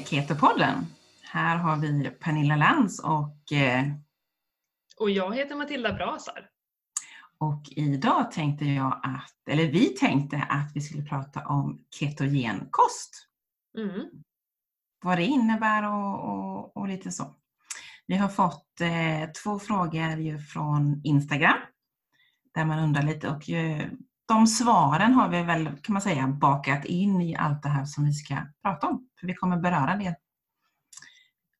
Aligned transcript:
Ketopodden. 0.00 0.86
Här 1.22 1.56
har 1.56 1.76
vi 1.76 2.10
Pernilla 2.10 2.56
Lantz 2.56 3.00
och, 3.00 3.52
eh, 3.52 3.84
Och 4.96 5.10
jag 5.10 5.36
heter 5.36 5.56
Matilda 5.56 5.92
Brasar. 5.92 6.48
och 7.38 7.62
idag 7.76 8.30
tänkte 8.30 8.64
jag 8.64 9.00
att, 9.02 9.48
eller 9.50 9.72
vi 9.72 9.88
tänkte 9.88 10.36
att 10.48 10.72
vi 10.74 10.80
skulle 10.80 11.02
prata 11.02 11.46
om 11.46 11.84
ketogenkost. 11.90 13.28
Mm. 13.78 14.06
Vad 15.04 15.18
det 15.18 15.24
innebär 15.24 15.82
och, 15.92 16.24
och, 16.24 16.76
och 16.76 16.88
lite 16.88 17.10
så. 17.10 17.34
Vi 18.06 18.16
har 18.16 18.28
fått 18.28 18.80
eh, 18.80 19.30
två 19.42 19.58
frågor 19.58 20.18
ju 20.18 20.38
från 20.38 21.00
Instagram 21.04 21.58
där 22.54 22.64
man 22.64 22.78
undrar 22.78 23.02
lite 23.02 23.28
och 23.28 23.42
de 24.28 24.46
svaren 24.46 25.14
har 25.14 25.28
vi 25.28 25.42
väl 25.42 25.68
kan 25.82 25.92
man 25.92 26.02
säga 26.02 26.28
bakat 26.28 26.84
in 26.84 27.20
i 27.20 27.36
allt 27.36 27.62
det 27.62 27.68
här 27.68 27.84
som 27.84 28.04
vi 28.04 28.12
ska 28.12 28.36
prata 28.62 28.86
om. 28.88 29.08
För 29.20 29.26
vi 29.26 29.34
kommer 29.34 29.56
beröra 29.56 29.96
det 29.96 30.14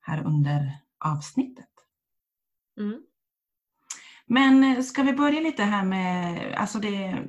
här 0.00 0.22
under 0.24 0.78
avsnittet. 1.04 1.68
Mm. 2.80 3.02
Men 4.26 4.64
eh, 4.64 4.82
ska 4.82 5.02
vi 5.02 5.12
börja 5.12 5.40
lite 5.40 5.62
här 5.62 5.84
med, 5.84 6.54
alltså 6.54 6.78
det, 6.78 7.24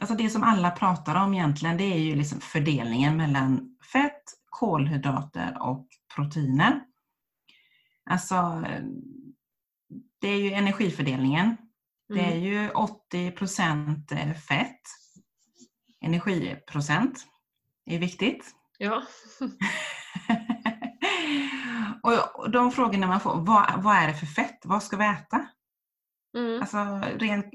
alltså 0.00 0.14
det 0.14 0.30
som 0.30 0.42
alla 0.42 0.70
pratar 0.70 1.24
om 1.24 1.34
egentligen, 1.34 1.76
det 1.76 1.84
är 1.84 1.98
ju 1.98 2.14
liksom 2.14 2.40
fördelningen 2.40 3.16
mellan 3.16 3.76
fett, 3.92 4.22
kolhydrater 4.44 5.56
och 5.60 5.88
proteiner. 6.14 6.84
Alltså, 8.10 8.64
det 10.20 10.28
är 10.28 10.36
ju 10.36 10.52
energifördelningen. 10.52 11.56
Det 12.14 12.20
är 12.20 12.36
Mm. 12.36 12.42
ju 12.44 12.70
80% 12.70 14.34
fett. 14.34 14.80
Energiprocent 16.04 17.26
är 17.86 17.98
viktigt. 17.98 18.50
Ja. 18.78 19.02
och 22.36 22.50
de 22.50 22.72
frågorna 22.72 23.06
man 23.06 23.20
får, 23.20 23.40
vad, 23.40 23.82
vad 23.82 23.96
är 23.96 24.08
det 24.08 24.14
för 24.14 24.26
fett? 24.26 24.58
Vad 24.64 24.82
ska 24.82 24.96
vi 24.96 25.04
äta? 25.04 25.48
Mm. 26.36 26.60
Alltså, 26.60 26.78
rent, 27.18 27.46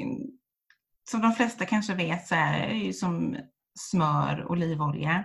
som 1.11 1.21
de 1.21 1.31
flesta 1.31 1.65
kanske 1.65 1.93
vet 1.95 2.27
så 2.27 2.35
är 2.35 2.67
det 2.67 2.73
ju 2.73 2.93
som 2.93 3.37
smör, 3.79 4.51
olivolja. 4.51 5.23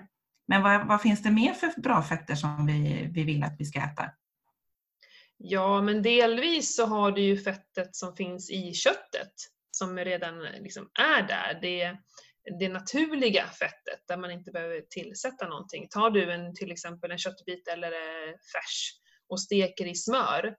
Men 0.48 0.62
vad, 0.62 0.86
vad 0.86 1.00
finns 1.02 1.22
det 1.22 1.30
mer 1.30 1.52
för 1.52 1.80
bra 1.80 2.02
fetter 2.02 2.34
som 2.34 2.66
vi, 2.66 3.10
vi 3.14 3.24
vill 3.24 3.42
att 3.42 3.56
vi 3.58 3.64
ska 3.64 3.80
äta? 3.80 4.10
Ja, 5.42 5.82
men 5.82 6.02
delvis 6.02 6.76
så 6.76 6.86
har 6.86 7.12
du 7.12 7.22
ju 7.22 7.38
fettet 7.38 7.96
som 7.96 8.16
finns 8.16 8.50
i 8.50 8.74
köttet 8.74 9.32
som 9.70 9.98
redan 9.98 10.42
liksom 10.42 10.90
är 10.98 11.22
där. 11.22 11.58
Det, 11.62 11.96
det 12.58 12.68
naturliga 12.68 13.46
fettet 13.46 14.00
där 14.08 14.16
man 14.16 14.30
inte 14.30 14.50
behöver 14.50 14.80
tillsätta 14.80 15.48
någonting. 15.48 15.88
Tar 15.90 16.10
du 16.10 16.32
en, 16.32 16.54
till 16.54 16.72
exempel 16.72 17.10
en 17.10 17.18
köttbit 17.18 17.68
eller 17.68 17.90
färs 18.30 18.92
och 19.28 19.40
steker 19.40 19.86
i 19.86 19.94
smör, 19.94 20.54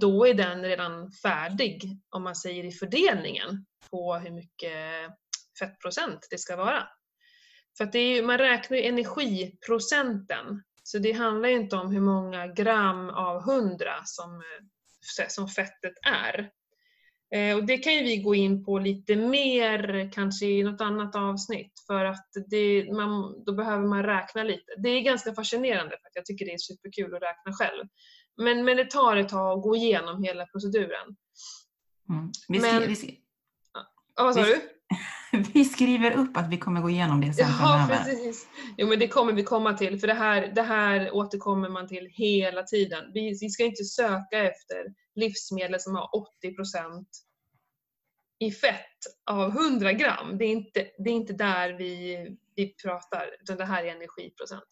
då 0.00 0.26
är 0.26 0.34
den 0.34 0.62
redan 0.62 1.12
färdig 1.12 1.82
om 2.10 2.22
man 2.22 2.36
säger 2.36 2.64
i 2.64 2.72
fördelningen 2.72 3.66
på 3.90 4.14
hur 4.14 4.30
mycket 4.30 5.10
fettprocent 5.58 6.26
det 6.30 6.38
ska 6.38 6.56
vara. 6.56 6.88
För 7.76 7.84
att 7.84 7.92
det 7.92 7.98
är 7.98 8.16
ju, 8.16 8.22
man 8.22 8.38
räknar 8.38 8.76
ju 8.76 8.84
energiprocenten, 8.84 10.62
så 10.90 10.98
det 10.98 11.12
handlar 11.12 11.48
inte 11.48 11.76
om 11.76 11.90
hur 11.92 12.00
många 12.00 12.46
gram 12.46 13.08
av 13.10 13.42
hundra 13.42 13.94
som, 14.04 14.34
eh, 15.20 15.26
som 15.28 15.48
fettet 15.48 15.92
är. 16.06 16.50
Eh, 17.34 17.56
Och 17.56 17.64
det 17.64 17.78
kan 17.78 17.92
ju 17.94 18.02
vi 18.02 18.16
gå 18.22 18.34
in 18.34 18.64
på 18.64 18.78
lite 18.78 19.16
mer 19.16 20.10
kanske 20.12 20.46
i 20.46 20.62
något 20.62 20.80
annat 20.80 21.16
avsnitt 21.16 21.72
för 21.86 22.04
att 22.04 22.28
det, 22.50 22.92
man, 22.92 23.44
då 23.44 23.52
behöver 23.52 23.86
man 23.86 24.02
räkna 24.02 24.42
lite. 24.42 24.72
Det 24.78 24.88
är 24.88 25.00
ganska 25.00 25.34
fascinerande 25.34 25.90
för 25.90 26.08
att 26.08 26.16
jag 26.16 26.24
tycker 26.26 26.44
det 26.44 26.52
är 26.52 26.58
superkul 26.58 27.14
att 27.14 27.22
räkna 27.22 27.52
själv. 27.52 27.84
Men, 28.36 28.64
men 28.64 28.76
det 28.76 28.90
tar 28.90 29.16
ett 29.16 29.28
tag 29.28 29.58
att 29.58 29.62
gå 29.64 29.76
igenom 29.76 30.22
hela 30.22 30.46
proceduren. 30.46 31.16
Mm. 32.10 32.30
Vi, 32.48 32.58
Men- 32.60 32.76
skri, 32.76 32.86
vi, 32.86 32.96
skri, 32.96 33.20
Ja, 34.16 34.24
vad 34.24 34.34
sa 34.34 34.40
Visst. 34.42 34.52
du? 34.60 34.77
vi 35.54 35.64
skriver 35.64 36.10
upp 36.12 36.36
att 36.36 36.48
vi 36.48 36.58
kommer 36.58 36.80
gå 36.80 36.90
igenom 36.90 37.20
det 37.20 37.32
sen 37.32 37.46
Ja, 37.48 37.56
framöver. 37.58 38.04
precis. 38.04 38.46
Jo, 38.76 38.86
men 38.86 38.98
det 38.98 39.08
kommer 39.08 39.32
vi 39.32 39.42
komma 39.44 39.72
till, 39.72 40.00
för 40.00 40.06
det 40.06 40.14
här, 40.14 40.52
det 40.54 40.62
här 40.62 41.14
återkommer 41.14 41.68
man 41.68 41.88
till 41.88 42.08
hela 42.12 42.62
tiden. 42.62 43.04
Vi, 43.14 43.38
vi 43.40 43.50
ska 43.50 43.64
inte 43.64 43.84
söka 43.84 44.38
efter 44.38 44.76
livsmedel 45.14 45.80
som 45.80 45.94
har 45.94 46.08
80% 46.44 47.04
i 48.38 48.50
fett 48.52 48.98
av 49.30 49.48
100 49.48 49.92
gram. 49.92 50.38
Det 50.38 50.44
är 50.44 50.52
inte, 50.52 50.86
det 50.98 51.10
är 51.10 51.14
inte 51.14 51.32
där 51.32 51.72
vi, 51.72 52.26
vi 52.56 52.74
pratar, 52.74 53.26
utan 53.40 53.56
det 53.56 53.64
här 53.64 53.84
är 53.84 53.88
energiprocent. 53.88 54.68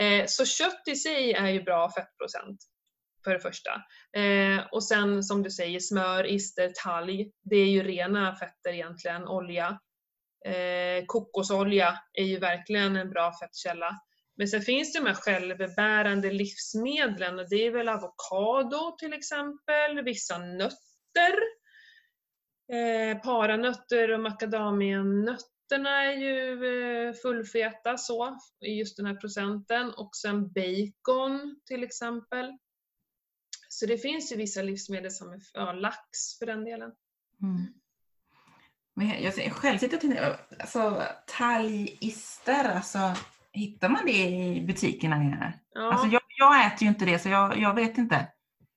Eh, 0.00 0.24
så 0.26 0.44
kött 0.44 0.82
i 0.86 0.94
sig 0.96 1.32
är 1.32 1.48
ju 1.48 1.62
bra 1.62 1.90
fettprocent, 1.90 2.58
för 3.24 3.30
det 3.30 3.40
första. 3.40 3.70
Eh, 4.16 4.66
och 4.72 4.84
sen 4.84 5.22
som 5.22 5.42
du 5.42 5.50
säger, 5.50 5.80
smör, 5.80 6.26
ister, 6.26 6.72
talg. 6.84 7.30
Det 7.42 7.56
är 7.56 7.70
ju 7.70 7.82
rena 7.82 8.36
fetter 8.36 8.72
egentligen, 8.72 9.28
olja. 9.28 9.78
Eh, 10.46 11.04
kokosolja 11.06 11.98
är 12.12 12.24
ju 12.24 12.38
verkligen 12.38 12.96
en 12.96 13.10
bra 13.10 13.32
fettkälla. 13.40 14.00
Men 14.36 14.48
sen 14.48 14.62
finns 14.62 14.92
det 14.92 14.98
de 14.98 15.06
här 15.06 15.14
självbärande 15.14 16.32
livsmedlen 16.32 17.38
och 17.38 17.48
det 17.48 17.66
är 17.66 17.70
väl 17.70 17.88
avokado 17.88 18.96
till 18.98 19.12
exempel, 19.12 20.04
vissa 20.04 20.38
nötter. 20.38 21.34
Eh, 22.72 23.18
paranötter 23.18 24.10
och 24.10 24.20
macadamianötterna 24.20 26.04
är 26.04 26.12
ju 26.12 26.66
eh, 27.08 27.12
fullfeta 27.12 27.98
så, 27.98 28.38
i 28.60 28.78
just 28.78 28.96
den 28.96 29.06
här 29.06 29.14
procenten. 29.14 29.90
Och 29.94 30.10
sen 30.16 30.52
bacon 30.52 31.60
till 31.66 31.84
exempel. 31.84 32.58
Så 33.74 33.86
det 33.86 33.98
finns 33.98 34.32
ju 34.32 34.36
vissa 34.36 34.62
livsmedel 34.62 35.10
som 35.10 35.32
är, 35.32 35.40
ja, 35.52 35.72
lax 35.72 36.38
för 36.38 36.46
den 36.46 36.64
delen. 36.64 36.92
Mm. 37.42 37.66
Men 38.94 39.22
jag, 39.22 39.52
själv 39.52 39.78
sitter 39.78 39.96
och 39.96 40.00
tänker, 40.00 40.36
alltså 40.58 41.02
talgister, 41.26 42.64
alltså 42.64 42.98
hittar 43.52 43.88
man 43.88 44.06
det 44.06 44.28
i 44.28 44.64
butikerna 44.66 45.18
nere? 45.18 45.52
Ja. 45.72 45.92
Alltså 45.92 46.06
jag, 46.06 46.22
jag 46.38 46.66
äter 46.66 46.82
ju 46.82 46.88
inte 46.88 47.04
det 47.04 47.18
så 47.18 47.28
jag, 47.28 47.58
jag 47.58 47.74
vet 47.74 47.98
inte. 47.98 48.28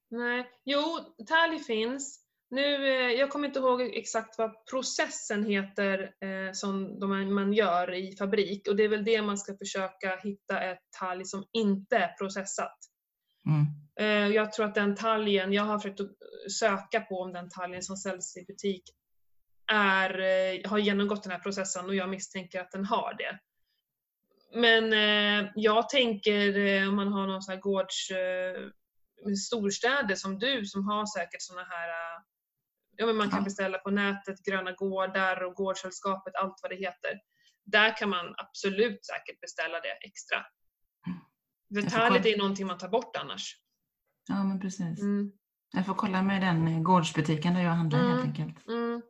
Nej, 0.09 0.49
jo, 0.65 0.99
talg 1.27 1.59
finns. 1.59 2.23
Nu, 2.49 2.87
eh, 2.87 3.11
jag 3.11 3.29
kommer 3.29 3.47
inte 3.47 3.59
ihåg 3.59 3.81
exakt 3.81 4.37
vad 4.37 4.65
processen 4.71 5.45
heter 5.45 5.99
eh, 5.99 6.51
som 6.53 6.99
de, 6.99 7.35
man 7.35 7.53
gör 7.53 7.93
i 7.93 8.15
fabrik 8.17 8.67
och 8.67 8.75
det 8.75 8.83
är 8.83 8.89
väl 8.89 9.05
det 9.05 9.21
man 9.21 9.37
ska 9.37 9.57
försöka 9.57 10.15
hitta 10.23 10.61
ett 10.61 10.81
talg 10.99 11.25
som 11.25 11.45
inte 11.53 11.97
är 11.97 12.17
processat. 12.17 12.77
Mm. 13.45 13.86
Eh, 13.99 14.27
jag 14.27 14.53
tror 14.53 14.65
att 14.65 14.75
den 14.75 14.95
talgen, 14.95 15.53
jag 15.53 15.63
har 15.63 15.79
försökt 15.79 15.99
söka 16.59 17.01
på 17.01 17.21
om 17.21 17.33
den 17.33 17.49
talgen 17.49 17.83
som 17.83 17.97
säljs 17.97 18.37
i 18.37 18.45
butik 18.45 18.83
är, 19.71 20.19
eh, 20.19 20.69
har 20.69 20.77
genomgått 20.77 21.23
den 21.23 21.31
här 21.31 21.39
processen 21.39 21.85
och 21.85 21.95
jag 21.95 22.09
misstänker 22.09 22.61
att 22.61 22.71
den 22.71 22.85
har 22.85 23.15
det. 23.17 23.39
Men 24.59 24.93
eh, 24.93 25.51
jag 25.55 25.89
tänker 25.89 26.87
om 26.87 26.95
man 26.95 27.13
har 27.13 27.27
någon 27.27 27.41
sån 27.41 27.53
här 27.53 27.61
gårds 27.61 28.07
storstäder 29.47 30.15
som 30.15 30.39
du 30.39 30.65
som 30.65 30.87
har 30.87 31.05
säkert 31.05 31.41
såna 31.41 31.63
här 31.63 31.89
Ja, 32.99 33.05
men 33.05 33.15
man 33.15 33.29
kan 33.29 33.43
beställa 33.43 33.77
på 33.77 33.89
nätet, 33.91 34.45
Gröna 34.45 34.71
Gårdar 34.71 35.43
och 35.43 35.55
Gårdssällskapet, 35.55 36.35
allt 36.35 36.59
vad 36.61 36.71
det 36.71 36.75
heter. 36.75 37.19
Där 37.65 37.97
kan 37.97 38.09
man 38.09 38.35
absolut 38.37 39.05
säkert 39.05 39.41
beställa 39.41 39.79
det 39.79 39.91
extra. 39.91 40.45
Får 41.73 41.81
Detaljet 41.81 42.23
kolla. 42.23 42.33
är 42.33 42.37
någonting 42.37 42.67
man 42.67 42.77
tar 42.77 42.89
bort 42.89 43.15
annars. 43.15 43.57
Ja 44.27 44.43
men 44.43 44.59
precis. 44.59 45.01
Mm. 45.01 45.31
Jag 45.73 45.85
får 45.85 45.93
kolla 45.93 46.21
med 46.21 46.41
den 46.41 46.67
eh, 46.67 46.79
gårdsbutiken 46.81 47.53
där 47.53 47.61
jag 47.61 47.71
handlar 47.71 47.99
helt 47.99 48.13
Mm. 48.13 48.27
enkelt. 48.27 48.67
Mm. 48.67 49.01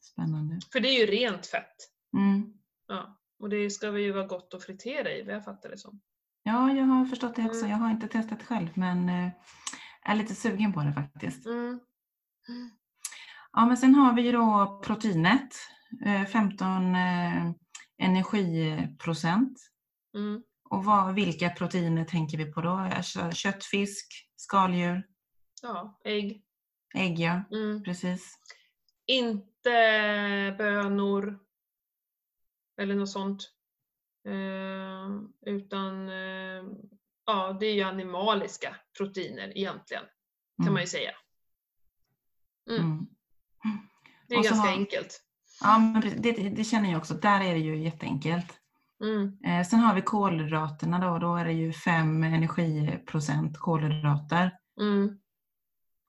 Spännande. 0.00 0.60
För 0.72 0.80
det 0.80 0.88
är 0.88 1.00
ju 1.00 1.06
rent 1.06 1.46
fett. 1.46 1.76
Mm. 2.16 2.52
Ja. 2.88 3.18
Och 3.38 3.48
det 3.48 3.70
ska 3.70 3.90
väl 3.90 4.02
ju 4.02 4.12
vara 4.12 4.26
gott 4.26 4.54
att 4.54 4.64
fritera 4.64 5.10
i, 5.12 5.22
vad 5.22 5.34
jag 5.34 5.44
fattar 5.44 5.68
det 5.68 5.78
som. 5.78 6.00
Ja, 6.42 6.72
jag 6.72 6.84
har 6.84 7.06
förstått 7.06 7.36
det 7.36 7.44
också. 7.44 7.58
Mm. 7.58 7.70
Jag 7.70 7.78
har 7.78 7.90
inte 7.90 8.08
testat 8.08 8.42
själv 8.42 8.68
men 8.74 9.08
eh, 9.08 9.30
är 10.02 10.14
lite 10.14 10.34
sugen 10.34 10.72
på 10.72 10.80
det 10.82 10.92
faktiskt. 10.92 11.46
Mm. 11.46 11.80
Ja, 13.52 13.66
men 13.66 13.76
sen 13.76 13.94
har 13.94 14.12
vi 14.14 14.22
ju 14.22 14.32
då 14.32 14.80
proteinet. 14.84 15.54
eh, 16.04 16.24
15 16.24 16.94
eh, 16.94 17.50
energiprocent. 17.98 19.58
Mm. 20.16 20.42
Och 20.70 20.84
vad, 20.84 21.14
vilka 21.14 21.50
proteiner 21.50 22.04
tänker 22.04 22.38
vi 22.38 22.52
på 22.52 22.60
då? 22.60 22.70
Alltså, 22.70 23.30
kött, 23.30 23.64
fisk, 23.64 24.06
skaldjur, 24.36 25.02
Ja, 25.62 26.00
ägg. 26.04 26.42
ägg 26.94 27.18
ja, 27.18 27.42
Mm. 27.52 27.82
precis. 27.84 28.38
Inte 29.06 30.54
bönor 30.58 31.38
eller 32.80 32.94
något 32.94 33.10
sånt. 33.10 33.52
Eh, 34.28 35.08
utan 35.54 36.08
eh, 36.08 36.64
ja, 37.26 37.56
det 37.60 37.66
är 37.66 37.74
ju 37.74 37.82
animaliska 37.82 38.76
proteiner 38.98 39.58
egentligen, 39.58 40.02
kan 40.56 40.62
Mm. 40.64 40.72
man 40.72 40.82
ju 40.82 40.86
säga. 40.88 41.12
Mm. 42.70 42.82
Mm. 42.82 43.06
Det 44.28 44.34
är 44.34 44.42
ganska 44.42 44.54
har- 44.54 44.68
enkelt. 44.68 45.22
Ja, 45.60 45.78
men 45.78 46.22
det, 46.22 46.32
det 46.32 46.64
känner 46.64 46.90
jag 46.90 46.98
också. 46.98 47.14
Där 47.14 47.40
är 47.40 47.52
det 47.54 47.60
ju 47.60 47.82
jätteenkelt. 47.82 48.60
Mm. 49.04 49.38
Eh, 49.44 49.66
sen 49.66 49.80
har 49.80 49.94
vi 49.94 50.02
kolhydraterna 50.02 50.98
då, 50.98 51.18
då 51.18 51.36
är 51.36 51.44
det 51.44 51.52
ju 51.52 51.72
5 51.72 52.24
energiprocent 52.24 53.58
kolhydrater. 53.58 54.50
Mm. 54.80 55.18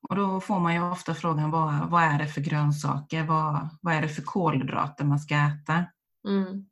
Och 0.09 0.15
då 0.15 0.41
får 0.41 0.59
man 0.59 0.73
ju 0.73 0.91
ofta 0.91 1.13
frågan 1.13 1.51
vad, 1.51 1.89
vad 1.89 2.03
är 2.03 2.19
det 2.19 2.27
för 2.27 2.41
grönsaker? 2.41 3.23
Vad, 3.23 3.69
vad 3.81 3.93
är 3.93 4.01
det 4.01 4.09
för 4.09 4.21
kolhydrater 4.21 5.05
man 5.05 5.19
ska 5.19 5.35
äta? 5.35 5.85
Mm. 6.27 6.65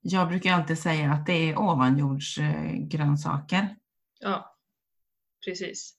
Jag 0.00 0.28
brukar 0.28 0.52
alltid 0.52 0.78
säga 0.78 1.12
att 1.12 1.26
det 1.26 1.32
är 1.32 1.58
ovanjordsgrönsaker. 1.58 3.76
Ja, 4.20 4.56
precis. 5.44 5.94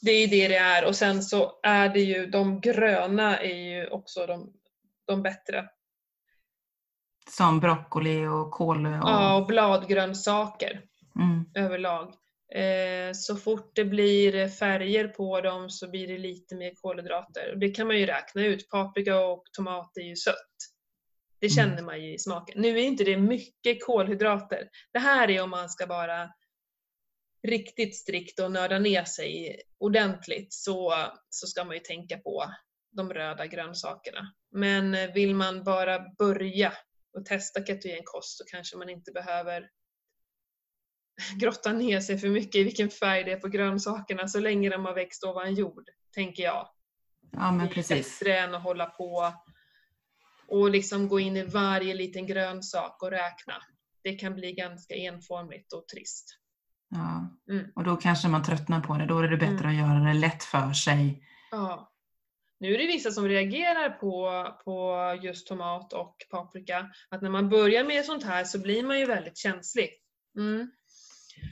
Det 0.00 0.10
är 0.10 0.28
det 0.28 0.48
det 0.48 0.56
är 0.56 0.88
och 0.88 0.96
sen 0.96 1.22
så 1.22 1.60
är 1.62 1.88
det 1.88 2.00
ju 2.00 2.26
de 2.26 2.60
gröna 2.60 3.38
är 3.38 3.54
ju 3.54 3.86
också 3.86 4.26
de, 4.26 4.52
de 5.06 5.22
bättre. 5.22 5.68
Som 7.30 7.60
broccoli 7.60 8.26
och 8.26 8.50
kål 8.50 8.86
och... 8.86 8.92
Ja, 8.92 9.36
och 9.36 9.46
bladgrönsaker 9.46 10.82
Mm, 11.16 11.44
överlag. 11.54 12.14
Eh, 12.54 13.12
så 13.14 13.36
fort 13.36 13.72
det 13.74 13.84
blir 13.84 14.48
färger 14.48 15.08
på 15.08 15.40
dem 15.40 15.70
så 15.70 15.90
blir 15.90 16.08
det 16.08 16.18
lite 16.18 16.54
mer 16.56 16.72
kolhydrater. 16.74 17.54
Det 17.56 17.70
kan 17.70 17.86
man 17.86 17.98
ju 17.98 18.06
räkna 18.06 18.44
ut. 18.44 18.68
Paprika 18.68 19.20
och 19.20 19.44
tomat 19.56 19.96
är 19.96 20.02
ju 20.02 20.16
sött. 20.16 20.56
Det 21.40 21.46
Mm. 21.46 21.54
känner 21.56 21.82
man 21.82 22.02
ju 22.02 22.14
i 22.14 22.18
smaken. 22.18 22.60
Nu 22.62 22.68
är 22.78 22.82
inte 22.82 23.04
det 23.04 23.16
mycket 23.16 23.84
kolhydrater. 23.86 24.68
Det 24.92 24.98
här 24.98 25.30
är 25.30 25.42
om 25.42 25.50
man 25.50 25.68
ska 25.68 25.86
vara 25.86 26.30
riktigt 27.48 27.96
strikt 27.96 28.40
och 28.40 28.52
nörda 28.52 28.78
ner 28.78 29.04
sig 29.04 29.60
ordentligt 29.78 30.52
så, 30.52 30.94
så 31.30 31.46
ska 31.46 31.64
man 31.64 31.74
ju 31.74 31.80
tänka 31.80 32.18
på 32.18 32.44
de 32.92 33.12
röda 33.12 33.46
grönsakerna. 33.46 34.32
Men 34.52 34.94
eh, 34.94 35.12
vill 35.12 35.34
man 35.34 35.64
bara 35.64 35.98
börja 36.18 36.72
och 37.18 37.24
testa 37.24 37.64
ketogenkost 37.64 38.38
så 38.38 38.44
kanske 38.44 38.76
man 38.76 38.88
inte 38.88 39.12
behöver 39.12 39.68
grotta 41.36 41.72
ner 41.72 42.00
sig 42.00 42.18
för 42.18 42.28
mycket 42.28 42.54
i 42.54 42.64
vilken 42.64 42.90
färg 42.90 43.24
det 43.24 43.32
är 43.32 43.40
på 43.40 43.48
grönsakerna 43.48 44.28
så 44.28 44.40
länge 44.40 44.70
de 44.70 44.84
har 44.84 44.94
växt 44.94 45.24
ovan 45.24 45.54
jord, 45.54 45.84
tänker 46.14 46.42
jag. 46.42 46.68
ja, 47.32 47.52
men 47.52 47.58
Det 47.58 47.72
är 47.72 47.74
precis. 47.74 48.18
bättre 48.20 48.38
än 48.38 48.54
att 48.54 48.62
hålla 48.62 48.86
på 48.86 49.32
och 50.48 50.70
liksom 50.70 51.08
gå 51.08 51.20
in 51.20 51.36
i 51.36 51.42
varje 51.44 51.94
liten 51.94 52.26
grönsak 52.26 53.02
och 53.02 53.10
räkna. 53.10 53.54
Det 54.02 54.12
kan 54.12 54.34
bli 54.34 54.52
ganska 54.52 54.94
enformigt 54.94 55.72
och 55.72 55.88
trist. 55.88 56.36
Ja. 56.88 57.38
Mm. 57.50 57.72
Och 57.74 57.84
då 57.84 57.96
kanske 57.96 58.28
man 58.28 58.42
tröttnar 58.42 58.80
på 58.80 58.94
det. 58.94 59.06
Då 59.06 59.18
är 59.18 59.28
det 59.28 59.36
bättre 59.36 59.68
att 59.68 59.74
göra 59.74 59.98
det 59.98 60.14
lätt 60.14 60.44
för 60.44 60.72
sig. 60.72 61.22
Ja. 61.50 61.89
Nu 62.60 62.74
är 62.74 62.78
det 62.78 62.86
vissa 62.86 63.10
som 63.10 63.28
reagerar 63.28 63.90
på, 63.90 64.46
på 64.64 64.96
just 65.22 65.46
tomat 65.46 65.92
och 65.92 66.16
paprika. 66.30 66.90
Att 67.08 67.22
när 67.22 67.30
man 67.30 67.48
börjar 67.48 67.84
med 67.84 68.04
sånt 68.04 68.24
här 68.24 68.44
så 68.44 68.58
blir 68.58 68.82
man 68.82 68.98
ju 68.98 69.06
väldigt 69.06 69.38
känslig. 69.38 69.90
Mm. 70.38 70.70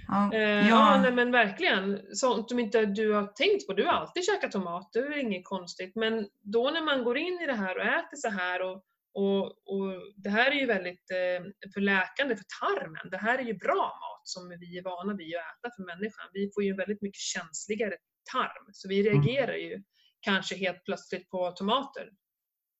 Ja, 0.08 0.34
Eh, 0.34 0.40
ja, 0.40 0.66
ja, 0.68 1.00
nej, 1.02 1.12
men 1.12 1.32
verkligen. 1.32 2.00
Sånt 2.12 2.48
som 2.48 2.58
inte 2.58 2.86
du 2.86 3.12
har 3.12 3.26
tänkt 3.26 3.66
på. 3.66 3.72
Du 3.72 3.84
har 3.84 3.92
alltid 3.92 4.24
käkat 4.24 4.52
tomat, 4.52 4.90
det 4.92 4.98
är 4.98 5.18
inget 5.18 5.44
konstigt. 5.44 5.96
Men 5.96 6.28
då 6.40 6.70
när 6.70 6.82
man 6.82 7.04
går 7.04 7.18
in 7.18 7.40
i 7.42 7.46
det 7.46 7.54
här 7.54 7.76
och 7.76 7.84
äter 7.84 8.16
så 8.16 8.28
här 8.28 8.62
och, 8.62 8.84
och, 9.14 9.44
och 9.44 10.02
det 10.16 10.30
här 10.30 10.50
är 10.50 10.54
ju 10.54 10.66
väldigt 10.66 11.10
eh, 11.10 11.70
förläkande 11.74 12.36
för 12.36 12.44
tarmen. 12.60 13.10
Det 13.10 13.16
här 13.16 13.38
är 13.38 13.42
ju 13.42 13.54
bra 13.54 13.84
mat 14.02 14.22
som 14.24 14.48
vi 14.48 14.78
är 14.78 14.82
vana 14.82 15.14
vid 15.14 15.36
att 15.36 15.42
äta 15.42 15.74
för 15.76 15.84
människan. 15.86 16.26
Vi 16.32 16.50
får 16.54 16.64
ju 16.64 16.70
en 16.70 16.76
väldigt 16.76 17.02
mycket 17.02 17.20
känsligare 17.20 17.96
tarm. 18.32 18.64
Så 18.72 18.88
vi 18.88 19.02
reagerar 19.02 19.54
ju 19.54 19.82
kanske 20.20 20.56
helt 20.56 20.84
plötsligt 20.84 21.30
på 21.30 21.50
tomater. 21.50 22.08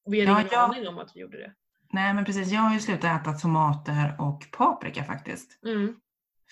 Och 0.05 0.15
vi 0.15 0.21
hade 0.21 0.33
Ja, 0.33 0.41
ingen 0.41 0.53
jag- 0.53 0.71
aning 0.71 0.89
om 0.89 0.99
att 0.99 1.13
vi 1.15 1.21
gjorde 1.21 1.39
det. 1.39 1.55
Nej 1.93 2.15
men 2.15 2.25
precis, 2.25 2.49
jag 2.49 2.61
har 2.61 2.75
ju 2.75 2.81
slutat 2.81 3.21
äta 3.21 3.33
tomater 3.33 4.17
och 4.19 4.47
paprika 4.53 5.05
faktiskt. 5.05 5.59
Mm. 5.65 5.97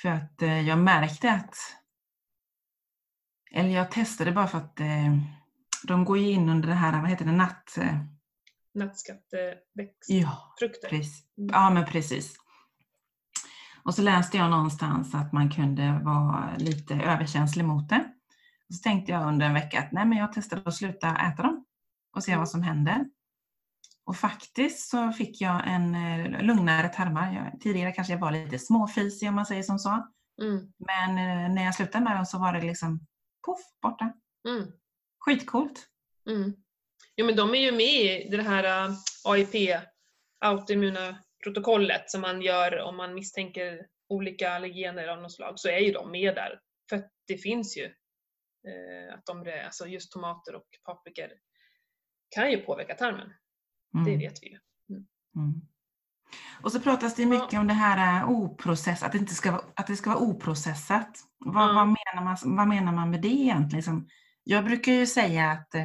För 0.03 0.09
att 0.09 0.43
eh, 0.43 0.61
jag 0.61 0.79
märkte 0.79 1.33
att, 1.33 1.57
eller 3.53 3.71
jag 3.71 3.91
testade 3.91 4.33
bara 4.33 4.47
för 4.47 4.59
att 4.59 4.81
eh, 4.81 5.17
de 5.87 6.05
går 6.05 6.19
ju 6.19 6.31
in 6.31 6.49
under 6.49 6.69
det 6.69 6.75
här, 6.75 7.01
vad 7.01 7.11
heter 7.11 7.25
det, 7.25 7.33
natt... 7.33 7.79
Eh, 7.79 7.99
ja, 10.07 10.55
precis. 10.91 11.25
Mm. 11.39 11.51
ja, 11.53 11.71
men 11.71 11.85
precis. 11.87 12.37
Och 13.85 13.95
så 13.95 14.03
läste 14.03 14.37
jag 14.37 14.51
någonstans 14.51 15.15
att 15.15 15.33
man 15.33 15.51
kunde 15.51 16.01
vara 16.05 16.57
lite 16.59 16.95
överkänslig 16.95 17.65
mot 17.65 17.89
det. 17.89 18.13
Och 18.69 18.75
så 18.75 18.83
tänkte 18.83 19.13
jag 19.13 19.29
under 19.29 19.47
en 19.47 19.55
vecka 19.55 19.79
att 19.79 19.93
nej 19.93 20.07
men 20.07 20.19
jag 20.19 20.33
testade 20.33 20.63
att 20.65 20.75
sluta 20.75 21.17
äta 21.17 21.43
dem 21.43 21.65
och 22.17 22.25
se 22.25 22.31
Mm. 22.33 22.39
vad 22.39 22.49
som 22.49 22.63
hände. 22.63 23.09
Och 24.05 24.17
faktiskt 24.17 24.91
så 24.91 25.13
fick 25.13 25.41
jag 25.41 25.63
en 25.67 25.95
eh, 25.95 26.43
lugnare 26.43 26.89
tarmar. 26.89 27.35
Jag, 27.35 27.61
tidigare 27.61 27.93
kanske 27.93 28.13
jag 28.13 28.21
var 28.21 28.31
lite 28.31 28.59
småfisig 28.59 29.29
om 29.29 29.35
man 29.35 29.47
säger 29.47 29.63
som 29.63 29.79
så. 29.79 30.07
Mm. 30.43 30.73
Men 30.79 31.11
eh, 31.11 31.55
när 31.55 31.65
jag 31.65 31.75
slutade 31.75 32.05
med 32.05 32.17
dem 32.17 32.27
så 32.27 32.39
var 32.39 32.53
det 32.53 32.61
liksom 32.61 33.07
poff, 33.47 33.61
borta. 33.83 34.13
Mm. 34.49 34.73
Skitcoolt. 35.19 35.87
Mm. 36.31 36.53
Jo 37.17 37.27
men 37.27 37.37
de 37.37 37.55
är 37.55 37.59
ju 37.59 37.73
med 37.73 38.27
i 38.27 38.29
det 38.37 38.43
här 38.43 38.89
äh, 38.89 38.95
AIP, 39.25 39.81
autoimmuna 40.41 41.19
protokollet 41.45 42.11
som 42.11 42.21
man 42.21 42.43
gör 42.43 42.81
om 42.83 42.97
man 42.97 43.15
misstänker 43.15 43.87
olika 44.09 44.51
allergener 44.53 45.09
av 45.09 45.23
något 45.23 45.33
slag, 45.33 45.59
så 45.59 45.69
är 45.69 45.79
ju 45.79 45.93
de 45.93 46.11
med 46.11 46.35
där. 46.35 46.61
För 46.91 47.03
det 47.27 47.39
finns 47.39 47.77
ju 47.77 47.85
eh, 47.85 47.91
att 49.15 49.27
de, 49.27 49.45
alltså 49.67 49.87
just 49.87 50.13
tomater 50.13 50.55
och 50.55 50.65
paprikor 50.85 51.29
kan 52.29 52.51
ju 52.51 52.59
påverka 52.59 52.95
tarmen. 52.95 53.29
Det 53.93 53.99
Mm. 53.99 54.19
vet 54.19 54.43
vi 54.43 54.49
ju. 54.49 54.59
Mm. 55.37 55.61
Och 56.63 56.73
så 56.73 56.81
pratas 56.81 57.15
det 57.15 57.23
ju 57.23 57.35
Ja. 57.35 57.43
mycket 57.43 57.61
om 57.61 57.67
det 57.67 57.75
här 57.75 58.21
eh, 58.23 58.31
oprocess, 58.31 59.03
att 59.03 59.13
det, 59.13 59.19
inte 59.19 59.35
ska, 59.35 59.51
vara- 59.53 59.65
att 59.77 59.87
det 59.87 59.97
ska 59.97 60.11
vara 60.11 60.21
oprocessat. 60.21 61.19
Vad, 61.39 61.75
vad, 61.75 61.87
menar 61.87 62.25
man, 62.25 62.37
vad 62.57 62.69
menar 62.69 62.93
man 62.93 63.11
med 63.11 63.23
det 63.23 63.29
egentligen? 63.29 63.77
Liksom, 63.79 64.09
jag 64.45 64.65
brukar 64.65 64.93
ju 64.93 65.07
säga 65.07 65.51
att, 65.51 65.75
eh, 65.75 65.85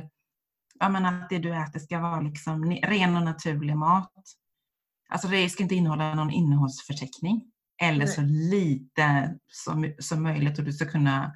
ja, 0.80 0.90
men 0.90 1.06
att 1.06 1.30
det 1.30 1.38
du 1.40 1.56
äter 1.56 1.80
ska 1.80 2.00
vara 2.00 2.22
liksom 2.22 2.72
ren 2.72 3.16
och 3.16 3.24
naturlig 3.24 3.78
mat. 3.78 4.12
Alltså 5.10 5.28
det 5.28 5.50
ska 5.50 5.64
inte 5.64 5.76
innehålla 5.76 6.16
någon 6.16 6.32
innehållsförteckning. 6.32 7.52
Eller 7.82 7.98
Nej. 7.98 8.08
så 8.08 8.22
lite 8.22 9.38
som, 9.48 9.94
som 10.00 10.24
möjligt 10.24 10.60
och 10.60 10.66
du 10.66 10.74
ska 10.74 10.86
kunna 10.86 11.36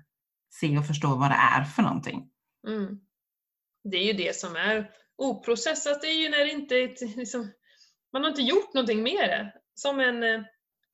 se 0.62 0.78
och 0.78 0.88
förstå 0.88 1.16
vad 1.16 1.32
det 1.32 1.40
är 1.58 1.64
för 1.64 1.82
någonting. 1.82 2.32
Mm. 2.68 3.00
Det 3.84 3.98
är 3.98 4.04
ju 4.04 4.14
det 4.14 4.36
som 4.36 4.56
är 4.56 4.92
oprocessat, 5.16 6.02
det 6.02 6.08
är 6.08 6.22
ju 6.22 6.30
när 6.30 6.46
det 6.46 6.52
inte 6.52 7.06
liksom, 7.16 7.52
man 8.14 8.24
har 8.24 8.30
inte 8.30 8.42
gjort 8.42 8.74
någonting 8.74 9.04
med 9.04 9.30
det. 9.30 9.54
Som 9.74 10.00
en, 10.00 10.24
eh, 10.24 10.42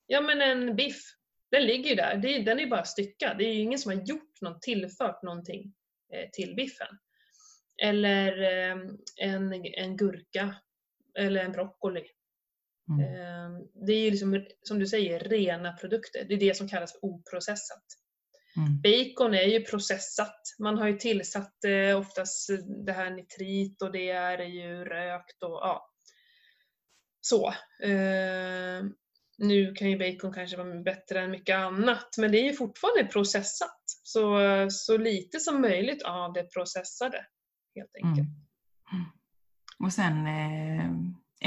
ja 0.07 0.21
men 0.21 0.41
en 0.41 0.75
biff, 0.75 1.01
den 1.51 1.65
ligger 1.65 1.89
ju 1.89 1.95
där, 1.95 2.17
det, 2.17 2.39
den 2.39 2.59
är 2.59 2.63
ju 2.63 2.69
bara 2.69 2.83
styckad. 2.83 3.37
Det 3.37 3.43
är 3.43 3.53
ju 3.53 3.61
ingen 3.61 3.79
som 3.79 3.91
har 3.91 4.05
gjort 4.05 4.41
något, 4.41 4.61
tillfört 4.61 5.23
någonting 5.23 5.73
eh, 6.13 6.29
till 6.33 6.55
biffen. 6.55 6.97
Eller 7.83 8.41
eh, 8.41 8.77
en, 9.17 9.65
en 9.65 9.97
gurka, 9.97 10.55
eller 11.19 11.43
en 11.45 11.51
broccoli. 11.51 12.03
Mm. 12.89 13.67
Det 13.85 13.93
är 13.93 13.99
ju 13.99 14.11
liksom, 14.11 14.45
som 14.61 14.79
du 14.79 14.87
säger, 14.87 15.19
rena 15.19 15.73
produkter. 15.73 16.25
Det 16.27 16.33
är 16.33 16.39
det 16.39 16.57
som 16.57 16.69
kallas 16.69 16.99
oprocessat. 17.01 17.83
Mm. 18.57 18.81
Bacon 18.81 19.33
är 19.33 19.43
ju 19.47 19.61
processat. 19.65 20.41
Man 20.59 20.77
har 20.77 20.87
ju 20.87 20.97
tillsatt 20.97 21.63
eh, 21.63 21.97
oftast 21.99 22.49
det 22.85 22.91
här 22.91 23.09
nitrit 23.09 23.81
och 23.81 23.91
det 23.91 24.09
är 24.09 24.39
ju 24.39 24.85
rökt 24.85 25.43
och 25.43 25.51
ja. 25.51 25.89
Så. 27.21 27.47
Eh, 27.83 28.83
nu 29.37 29.73
kan 29.75 29.89
ju 29.89 29.97
bacon 29.97 30.33
kanske 30.33 30.57
vara 30.57 30.81
bättre 30.81 31.19
än 31.21 31.31
mycket 31.31 31.55
annat 31.55 32.15
men 32.17 32.31
det 32.31 32.37
är 32.37 32.43
ju 32.43 32.53
fortfarande 32.53 33.05
processat. 33.05 33.81
Så, 34.03 34.39
så 34.71 34.97
lite 34.97 35.39
som 35.39 35.61
möjligt 35.61 36.03
av 36.03 36.33
det 36.33 36.43
processade 36.43 37.25
helt 37.75 37.91
Mm. 38.01 38.09
enkelt. 38.09 38.29
Mm. 38.93 39.05
Och 39.79 39.93
sen 39.93 40.27
eh, 40.27 40.91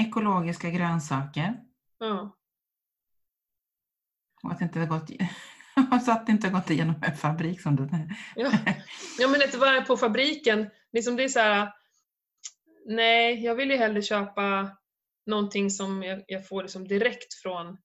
ekologiska 0.04 0.70
grönsaker. 0.70 1.56
Ja. 1.98 2.36
Och 4.42 4.52
att 4.52 4.58
det 4.58 4.64
inte 4.64 4.78
har 4.78 4.86
gått, 4.86 5.10
så 6.04 6.12
att 6.12 6.26
det 6.26 6.32
inte 6.32 6.46
har 6.46 6.60
gått 6.60 6.70
igenom 6.70 6.94
en 7.02 7.16
fabrik 7.16 7.60
som 7.60 7.76
du 7.76 7.88
Ja. 8.36 8.52
ja 9.18 9.28
men 9.28 9.42
ett 9.42 9.54
varv 9.54 9.84
på 9.84 9.96
fabriken, 9.96 10.70
liksom 10.92 11.16
det 11.16 11.24
är 11.24 11.28
så 11.28 11.40
här. 11.40 11.72
Nej, 12.86 13.44
jag 13.44 13.54
vill 13.54 13.70
ju 13.70 13.76
hellre 13.76 14.02
köpa 14.02 14.76
någonting 15.26 15.70
som 15.70 16.02
jag, 16.02 16.24
jag 16.26 16.48
får 16.48 16.62
liksom 16.62 16.88
direkt 16.88 17.34
från, 17.34 17.78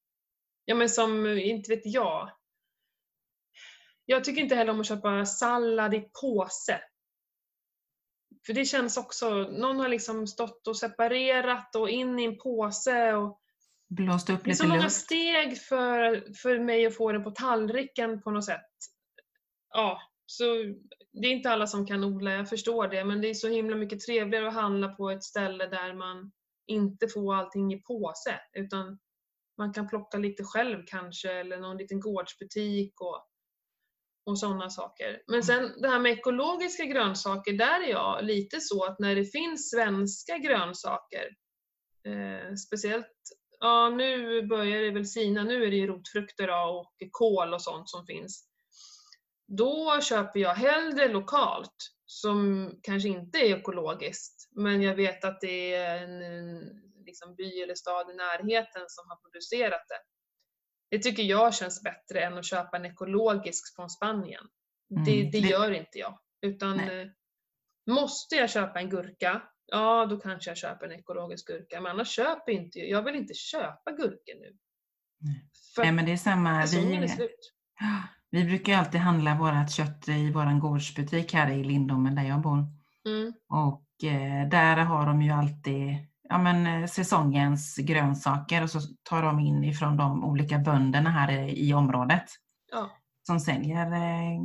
ja 0.66 0.76
men 0.76 0.90
som, 0.90 1.28
inte 1.28 1.76
vet 1.76 1.86
jag. 1.86 2.32
Jag 4.06 4.24
tycker 4.24 4.42
inte 4.42 4.56
heller 4.56 4.72
om 4.72 4.80
att 4.80 4.88
köpa 4.88 5.26
sallad 5.26 5.94
i 5.94 6.10
påse. 6.22 6.82
För 8.46 8.54
det 8.54 8.66
känns 8.66 8.98
också, 8.98 9.30
någon 9.36 9.80
har 9.80 9.88
liksom 9.88 10.28
stått 10.28 10.68
och 10.68 10.78
separerat 10.78 11.76
och 11.76 11.90
in 11.90 12.20
i 12.20 12.24
en 12.24 12.38
påse 12.38 13.14
och 13.14 13.40
blåst 13.90 14.30
upp 14.30 14.44
det 14.44 14.52
är 14.52 14.54
så 14.54 14.64
lite 14.64 14.74
många 14.74 14.84
luft. 14.84 14.96
steg 14.96 15.58
för, 15.58 16.34
för 16.42 16.60
mig 16.60 16.86
att 16.86 16.96
få 16.96 17.12
den 17.12 17.24
på 17.24 17.32
tallriken 17.32 18.22
på 18.22 18.32
något 18.32 18.46
sätt. 18.46 18.72
Ja, 19.74 20.02
så 20.26 20.44
det 21.12 21.28
är 21.28 21.32
inte 21.32 21.50
alla 21.50 21.68
som 21.68 21.88
kan 21.88 22.04
odla, 22.04 22.32
jag 22.32 22.50
förstår 22.50 22.88
det, 22.88 23.06
men 23.06 23.22
det 23.22 23.30
är 23.30 23.34
så 23.34 23.48
himla 23.50 23.76
mycket 23.76 24.00
trevligare 24.00 24.48
att 24.48 24.54
handla 24.54 24.90
på 24.90 25.10
ett 25.10 25.24
ställe 25.24 25.66
där 25.68 25.94
man 25.94 26.32
inte 26.68 27.08
får 27.08 27.36
allting 27.36 27.74
i 27.74 27.82
påse, 27.82 28.40
utan 28.54 29.00
man 29.58 29.74
kan 29.74 29.88
plocka 29.88 30.18
lite 30.18 30.44
själv 30.44 30.84
kanske 30.88 31.32
eller 31.32 31.58
någon 31.58 31.78
liten 31.78 32.00
gårdsbutik 32.00 33.02
och, 33.02 33.28
och 34.26 34.40
sådana 34.40 34.70
saker. 34.70 35.22
Men 35.28 35.44
sen 35.44 35.82
det 35.82 35.90
här 35.90 36.00
med 36.00 36.12
ekologiska 36.12 36.86
grönsaker, 36.86 37.54
där 37.54 37.84
är 37.84 37.90
jag 37.90 38.24
lite 38.26 38.60
så 38.62 38.86
att 38.86 39.00
när 39.00 39.16
det 39.16 39.26
finns 39.26 39.70
svenska 39.70 40.38
grönsaker, 40.38 41.36
eh, 42.08 42.56
speciellt 42.56 43.39
ja 43.60 43.90
nu 43.90 44.42
börjar 44.42 44.82
det 44.82 44.92
väl 44.92 45.06
sina, 45.06 45.44
nu 45.44 45.66
är 45.66 45.72
det 45.72 45.78
ju 45.78 45.88
rotfrukter 45.88 46.48
och 46.48 46.94
kål 47.12 47.54
och 47.54 47.62
sånt 47.62 47.90
som 47.90 48.06
finns. 48.06 48.50
Då 49.48 50.02
köper 50.02 50.40
jag 50.40 50.54
hellre 50.54 51.08
lokalt 51.08 51.92
som 52.06 52.72
kanske 52.84 53.10
inte 53.10 53.38
är 53.38 53.58
ekologiskt 53.58 54.50
men 54.56 54.82
jag 54.82 54.96
vet 54.96 55.24
att 55.24 55.42
det 55.42 55.74
är 55.74 56.04
en, 56.04 56.22
en 56.22 56.62
liksom 57.06 57.36
by 57.36 57.62
eller 57.62 57.76
stad 57.76 58.12
i 58.12 58.14
närheten 58.14 58.86
som 58.88 59.10
har 59.10 59.16
producerat 59.16 59.88
det. 59.88 60.02
Det 60.98 61.04
tycker 61.04 61.24
jag 61.24 61.56
känns 61.56 61.84
bättre 61.84 62.22
än 62.22 62.38
att 62.38 62.46
köpa 62.46 62.78
en 62.78 62.86
ekologisk 62.86 63.76
från 63.76 63.90
Spanien. 63.90 64.44
Mm. 64.92 65.04
Det, 65.06 65.30
det, 65.32 65.48
gör 65.48 65.72
inte 65.72 66.00
jag. 66.00 66.20
Utan 66.42 66.78
Nej. 66.78 67.02
Eh, 67.02 67.08
måste 67.88 68.36
jag 68.36 68.50
köpa 68.50 68.80
en 68.80 68.90
gurka, 68.90 69.42
ja 69.72 70.06
då 70.06 70.18
kanske 70.18 70.50
jag 70.50 70.58
köper 70.58 70.86
en 70.86 71.00
ekologisk 71.00 71.48
gurka. 71.48 71.82
Men 71.82 71.92
annars 71.92 72.08
köper 72.08 72.52
jag 72.52 72.64
inte 72.64 72.80
jag. 72.80 73.04
vill 73.04 73.16
inte 73.16 73.34
köpa 73.34 73.92
gurkor 73.92 74.40
nu. 74.40 74.58
För 75.76 75.84
Nej 75.84 75.92
men 75.92 76.06
det 76.06 76.12
är 76.12 76.18
samma. 76.18 76.66
Vi, 76.66 76.96
är 76.96 77.08
slut. 77.08 77.54
vi 78.30 78.44
brukar 78.44 78.74
ju 78.74 78.80
alltid 78.80 79.02
handla 79.02 79.36
vårt 79.36 79.72
kött 79.72 80.08
i 80.08 80.32
vår 80.32 80.60
gårdsbutik 80.60 81.34
här 81.34 81.52
i 81.52 81.64
Lindholmen 81.64 82.16
där 82.16 82.24
jag 82.24 82.42
bor. 82.42 82.66
Mm. 83.06 83.34
Och 83.50 84.04
eh, 84.04 84.50
där 84.50 84.78
har 84.78 85.06
de 85.06 85.22
ju 85.22 85.32
alltid 85.32 86.10
ja, 86.30 86.38
men, 86.38 86.84
eh, 86.84 86.88
säsongens 86.88 87.78
grönsaker 87.78 88.64
och 88.64 88.70
så 88.70 88.80
tar 89.04 89.24
de 89.24 89.40
in 89.40 89.64
ifrån 89.64 89.98
de 89.98 90.24
olika 90.24 90.58
bönderna 90.58 91.10
här 91.10 91.32
i, 91.32 91.68
i 91.68 91.74
området. 91.74 92.26
Ja. 92.72 92.92
Som 93.28 93.40
säljer 93.40 93.92
eh, 93.92 94.40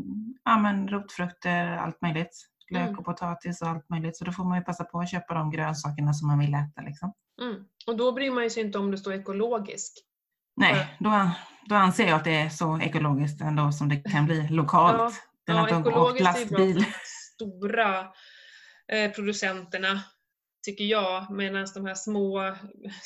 ja, 0.45 0.59
men, 0.59 0.88
rotfrukter, 0.88 1.76
allt 1.76 2.02
möjligt. 2.02 2.47
Lök 2.71 2.83
mm. 2.83 2.99
och 2.99 3.04
potatis 3.04 3.62
och 3.62 3.68
allt 3.68 3.88
möjligt. 3.88 4.16
Så 4.16 4.25
då 4.25 4.33
får 4.33 4.44
man 4.44 4.59
ju 4.59 4.64
passa 4.64 4.85
på 4.85 5.00
att 5.00 5.11
köpa 5.11 5.35
de 5.35 5.50
grönsakerna 5.50 6.14
som 6.14 6.28
man 6.28 6.38
vill 6.38 6.54
äta. 6.54 6.83
Liksom. 6.83 7.12
Mm. 7.42 7.64
Och 7.87 7.97
då 7.97 8.12
bryr 8.12 8.30
man 8.30 8.50
sig 8.50 8.62
inte 8.62 8.78
om 8.78 8.90
det 8.90 8.99
står 8.99 9.12
ekologisk. 9.12 9.92
Nej, 10.56 10.97
då, 10.99 11.30
då 11.68 11.75
anser 11.75 12.06
jag 12.06 12.16
att 12.16 12.25
det 12.25 12.40
är 12.40 12.49
så 12.49 12.80
ekologiskt 12.80 13.40
ändå 13.40 13.73
som 13.73 13.88
det 13.88 13.97
kan 13.97 14.26
bli 14.26 14.49
lokalt. 14.49 14.99
Ja, 15.47 15.54
Den 15.54 15.56
ja, 15.56 15.80
ekologiskt 15.80 16.52
är 16.52 16.75
bra 16.75 16.85
stora 17.35 18.00
eh, 18.92 19.11
producenterna 19.11 20.00
tycker 20.64 20.85
jag, 20.85 21.30
medan 21.30 21.66
de 21.75 21.87
här 21.87 21.94
små, 21.94 22.56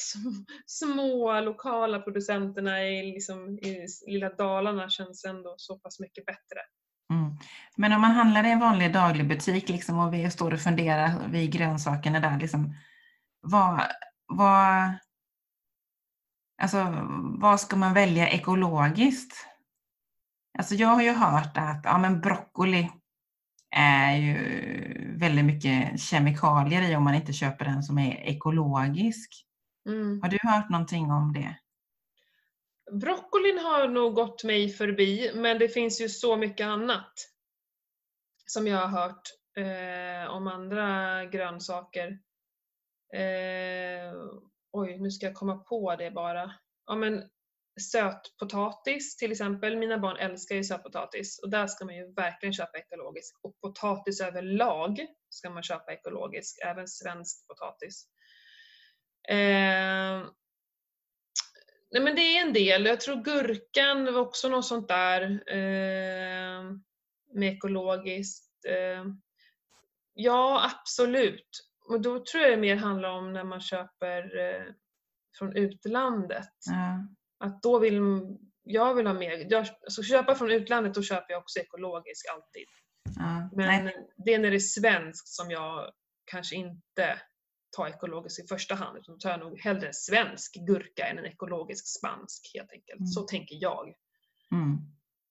små 0.67 1.41
lokala 1.41 2.01
producenterna 2.01 2.85
i, 2.85 3.13
liksom, 3.13 3.59
i 3.59 3.87
lilla 4.07 4.29
Dalarna 4.29 4.89
känns 4.89 5.25
ändå 5.25 5.55
så 5.57 5.79
pass 5.79 6.01
mycket 6.01 6.27
bättre. 6.27 6.61
Mm. 7.11 7.37
Men 7.77 7.93
om 7.93 8.01
man 8.01 8.11
handlar 8.11 8.45
i 8.45 8.51
en 8.51 8.59
vanlig 8.59 8.93
dagligbutik 8.93 9.69
liksom, 9.69 9.99
och 9.99 10.15
vi 10.15 10.31
står 10.31 10.55
och 10.55 10.61
funderar 10.61 11.29
vid 11.29 11.53
grönsakerna 11.53 12.21
där, 12.21 12.39
liksom, 12.39 12.75
vad, 13.41 13.81
vad, 14.27 14.93
alltså, 16.63 17.07
vad 17.39 17.61
ska 17.61 17.77
man 17.77 17.95
välja 17.95 18.29
ekologiskt? 18.29 19.47
Alltså 20.59 20.75
jag 20.75 20.89
har 20.89 21.03
ju 21.03 21.13
hört 21.13 21.57
att 21.57 21.81
ja, 21.85 21.99
men 21.99 22.21
broccoli 22.21 22.91
är 23.71 24.17
ju 24.17 25.19
väldigt 25.19 25.45
mycket 25.45 26.01
kemikalier 26.01 26.91
i 26.91 26.97
om 26.97 27.05
man 27.05 27.15
inte 27.15 27.33
köper 27.33 27.65
den 27.65 27.83
som 27.83 27.99
är 27.99 28.15
ekologisk. 28.15 29.45
Mm. 29.89 30.23
Har 30.23 30.29
du 30.29 30.39
hört 30.43 30.71
någonting 30.71 31.11
om 31.11 31.33
det? 31.33 31.57
Broccolin 32.93 33.59
har 33.59 33.89
nog 33.89 34.15
gått 34.15 34.45
mig 34.45 34.69
förbi, 34.69 35.33
men 35.35 35.59
det 35.59 35.69
finns 35.69 36.01
ju 36.01 36.09
så 36.09 36.37
mycket 36.37 36.67
annat 36.67 37.13
som 38.47 38.67
jag 38.67 38.87
har 38.87 39.01
hört 39.01 39.23
eh, 39.57 40.31
om 40.31 40.47
andra 40.47 41.25
grönsaker. 41.25 42.19
Eh, 43.15 44.13
oj, 44.73 44.99
nu 44.99 45.11
ska 45.11 45.27
jag 45.27 45.35
komma 45.35 45.57
på 45.57 45.97
det 45.97 46.11
bara. 46.11 46.55
Ja, 46.87 46.95
men 46.95 47.29
sötpotatis 47.81 49.17
till 49.17 49.33
exempel. 49.33 49.77
Mina 49.77 49.99
barn 49.99 50.17
älskar 50.17 50.55
ju 50.57 50.65
sötpotatis 50.65 51.39
och 51.39 51.51
där 51.51 51.67
ska 51.67 51.85
man 51.85 51.97
ju 51.97 52.13
verkligen 52.13 52.53
köpa 52.53 52.79
ekologiskt. 52.79 53.39
Och 53.43 53.61
potatis 53.61 54.21
överlag 54.21 55.07
ska 55.29 55.51
man 55.51 55.63
köpa 55.63 55.93
ekologisk, 55.93 56.59
även 56.65 56.89
svensk 56.89 57.47
potatis. 57.47 58.09
Eh, 59.29 60.27
nej 61.91 62.03
men 62.03 62.15
det 62.15 62.21
är 62.21 62.47
en 62.47 62.53
del. 62.53 62.87
Jag 62.87 63.01
tror 63.01 63.17
gurkan 63.17 64.05
var 64.05 64.21
också 64.21 64.49
något 64.49 64.67
sånt 64.67 64.89
där 64.89 65.23
eh, 65.47 66.73
med 67.33 67.53
ekologiskt. 67.53 68.65
Eh, 68.69 69.05
ja, 70.15 70.71
absolut. 70.73 71.69
Och 71.89 72.01
då 72.01 72.25
tror 72.25 72.43
jag 72.43 72.53
det 72.53 72.57
mer 72.57 72.77
handlar 72.77 73.09
om 73.09 73.33
när 73.33 73.45
man 73.45 73.61
köper 73.61 74.39
eh, 74.39 74.73
från 75.39 75.57
utlandet. 75.57 76.53
Mm. 76.71 77.17
Att 77.39 77.63
då 77.63 77.79
vill 77.79 78.01
jag 78.69 78.95
vill 78.95 79.07
ha 79.07 79.15
mer. 79.15 79.47
Jag, 79.51 79.67
alltså 79.85 80.03
köpa 80.03 80.35
från 80.35 80.51
utlandet 80.51 80.95
då 80.95 81.03
köper 81.03 81.33
jag 81.33 81.41
också 81.41 81.59
ekologiskt 81.59 82.31
alltid. 82.31 82.65
Ja, 83.17 83.51
Men 83.53 83.85
nej. 83.85 84.09
det 84.17 84.35
är 84.35 84.39
när 84.39 84.51
det 84.51 84.57
är 84.57 84.61
svenskt 84.61 85.29
som 85.29 85.51
jag 85.51 85.93
kanske 86.25 86.57
inte 86.57 87.21
tar 87.71 87.89
ekologiskt 87.89 88.45
i 88.45 88.47
första 88.47 88.75
hand 88.75 88.99
utan 88.99 89.15
då 89.15 89.19
tar 89.19 89.31
jag 89.31 89.41
nog 89.41 89.61
hellre 89.61 89.87
en 89.87 89.95
svensk 89.95 90.55
gurka 90.55 91.07
än 91.07 91.19
en 91.19 91.27
ekologisk 91.27 91.99
spansk 91.99 92.51
helt 92.55 92.73
enkelt. 92.73 93.01
Mm. 93.01 93.07
Så 93.07 93.23
tänker 93.23 93.57
jag. 93.61 93.95
Mm. 94.53 94.79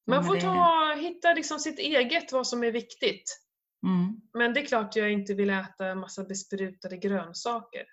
Man 0.07 0.25
får 0.25 0.39
ta, 0.39 0.95
hitta 1.01 1.33
liksom 1.33 1.59
sitt 1.59 1.79
eget, 1.79 2.31
vad 2.31 2.47
som 2.47 2.63
är 2.63 2.71
viktigt. 2.71 3.39
Mm. 3.83 4.21
Men 4.33 4.53
det 4.53 4.61
är 4.61 4.65
klart 4.65 4.95
jag 4.95 5.11
inte 5.11 5.33
vill 5.33 5.49
äta 5.49 5.95
massa 5.95 6.23
besprutade 6.23 6.97
grönsaker. 6.97 7.85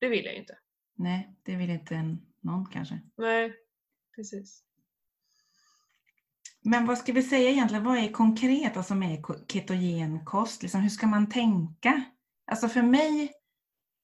Det 0.00 0.08
vill 0.08 0.24
jag 0.24 0.34
inte. 0.34 0.58
Nej, 0.94 1.36
det 1.42 1.56
vill 1.56 1.70
inte 1.70 1.94
en 1.94 2.26
någon 2.40 2.66
kanske. 2.66 3.00
Nej, 3.16 3.54
precis. 4.16 4.64
Men 6.62 6.86
vad 6.86 6.98
ska 6.98 7.12
vi 7.12 7.22
säga 7.22 7.50
egentligen, 7.50 7.84
vad 7.84 7.98
är 7.98 8.12
konkret 8.12 8.76
alltså 8.76 8.94
med 8.94 9.24
ketogen 9.48 10.24
kost? 10.24 10.62
Liksom, 10.62 10.80
hur 10.80 10.88
ska 10.88 11.06
man 11.06 11.28
tänka? 11.28 12.04
Alltså 12.50 12.68
för 12.68 12.82
mig, 12.82 13.32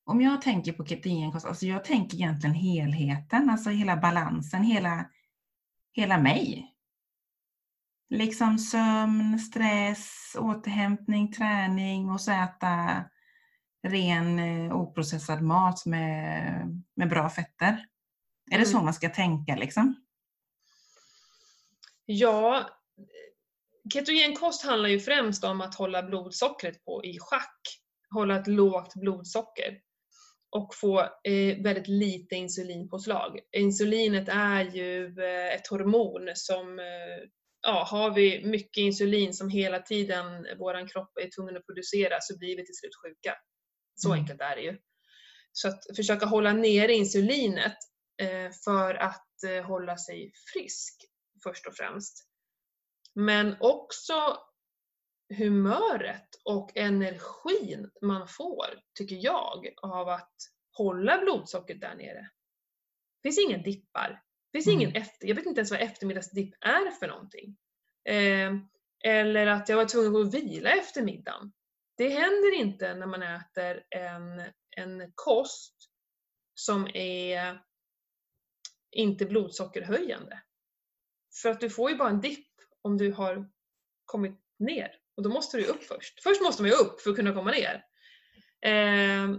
om 0.04 0.20
jag 0.20 0.42
tänker 0.42 0.72
på 0.72 0.86
ketogen 0.86 1.32
kost, 1.32 1.46
alltså 1.46 1.66
jag 1.66 1.84
tänker 1.84 2.16
egentligen 2.16 2.54
helheten, 2.54 3.50
alltså 3.50 3.70
hela 3.70 3.96
balansen, 3.96 4.62
hela, 4.62 5.10
hela 5.92 6.18
mig. 6.18 6.72
Liksom 8.10 8.58
sömn, 8.58 9.38
stress, 9.38 10.36
återhämtning, 10.38 11.32
träning 11.32 12.10
och 12.10 12.20
så 12.20 12.30
äta 12.30 13.04
ren 13.82 14.38
eh, 14.38 14.76
oprocessad 14.76 15.42
mat 15.42 15.86
med, 15.86 16.84
med 16.96 17.08
bra 17.08 17.30
fetter. 17.30 17.86
Är 18.50 18.58
det 18.58 18.66
så 18.66 18.76
mm. 18.76 18.84
man 18.84 18.94
ska 18.94 19.08
tänka 19.08 19.56
liksom? 19.56 19.94
Ja, 22.04 22.68
ketogenkost 23.94 24.64
handlar 24.64 24.88
ju 24.88 25.00
främst 25.00 25.44
om 25.44 25.60
att 25.60 25.74
hålla 25.74 26.02
blodsockret 26.02 26.84
på 26.84 27.04
i 27.04 27.18
schack. 27.18 27.86
Hålla 28.14 28.40
ett 28.40 28.46
lågt 28.46 28.94
blodsocker 28.94 29.80
och 30.50 30.75
få 30.75 31.00
eh, 31.00 31.62
väldigt 31.62 31.88
lite 31.88 32.34
insulinpåslag. 32.34 33.40
Insulinet 33.56 34.28
är 34.28 34.64
ju 34.64 35.06
eh, 35.06 35.54
ett 35.54 35.66
hormon 35.66 36.30
som, 36.34 36.78
eh, 36.78 37.28
ja, 37.62 37.86
har 37.90 38.14
vi 38.14 38.44
mycket 38.44 38.80
insulin 38.80 39.34
som 39.34 39.48
hela 39.48 39.78
tiden 39.78 40.46
vår 40.58 40.88
kropp 40.88 41.18
är 41.18 41.30
tvungen 41.36 41.56
att 41.56 41.66
producera 41.66 42.18
så 42.20 42.38
blir 42.38 42.56
vi 42.56 42.66
till 42.66 42.76
slut 42.76 42.96
sjuka. 43.04 43.34
Så 43.94 44.08
mm. 44.08 44.20
enkelt 44.20 44.40
är 44.40 44.56
det 44.56 44.62
ju. 44.62 44.78
Så 45.52 45.68
att 45.68 45.96
försöka 45.96 46.26
hålla 46.26 46.52
nere 46.52 46.92
insulinet 46.92 47.76
Eh, 48.22 48.50
för 48.64 48.94
att 48.94 49.42
eh, 49.46 49.64
hålla 49.64 49.96
sig 49.96 50.32
frisk 50.52 51.04
först 51.42 51.66
och 51.66 51.75
främst. 51.75 52.26
Men 53.14 53.56
också 53.60 54.38
humöret 55.35 56.28
och 56.45 56.76
energin 56.76 57.90
man 58.02 58.28
får, 58.28 58.66
tycker 58.95 59.16
jag, 59.16 59.68
av 59.83 60.09
att 60.09 60.35
hålla 60.73 61.18
blodsockret 61.18 61.80
där 61.80 61.95
nere. 61.95 62.30
Det 63.23 63.28
finns 63.28 63.38
inga 63.38 63.59
dippar. 63.59 64.23
Det 64.52 64.59
finns 64.59 64.75
ingen 64.75 64.90
mm. 64.90 65.02
efter, 65.02 65.28
jag 65.28 65.35
vet 65.35 65.47
inte 65.47 65.61
ens 65.61 65.71
vad 65.71 65.80
eftermiddagsdipp 65.80 66.54
är 66.61 66.90
för 66.90 67.09
någonting. 67.09 67.56
Eh, 68.09 68.52
eller 69.04 69.47
att 69.47 69.68
jag 69.68 69.76
var 69.76 69.85
tvungen 69.85 70.09
att 70.09 70.12
gå 70.12 70.21
och 70.21 70.35
vila 70.35 70.71
efter 70.71 71.02
middagen. 71.02 71.52
Det 71.97 72.09
händer 72.09 72.54
inte 72.54 72.95
när 72.95 73.06
man 73.06 73.23
äter 73.23 73.83
en, 73.90 74.42
en 74.76 75.12
kost 75.14 75.75
som 76.54 76.88
är 76.95 77.62
inte 78.90 79.26
blodsockerhöjande. 79.26 80.42
För 81.42 81.50
att 81.50 81.61
du 81.61 81.71
får 81.71 81.90
ju 81.90 81.97
bara 81.97 82.11
en 82.11 82.21
dipp 82.21 82.49
om 82.83 82.99
du 82.99 83.12
har 83.12 83.50
kommit 84.04 84.40
ner 84.59 85.00
och 85.16 85.23
då 85.23 85.30
måste 85.30 85.56
du 85.56 85.64
upp 85.64 85.85
först. 85.85 86.23
Först 86.23 86.42
måste 86.42 86.62
man 86.62 86.70
ju 86.70 86.76
upp 86.76 87.00
för 87.00 87.11
att 87.11 87.16
kunna 87.16 87.35
komma 87.35 87.50
ner. 87.50 87.85
Eh, 88.66 89.37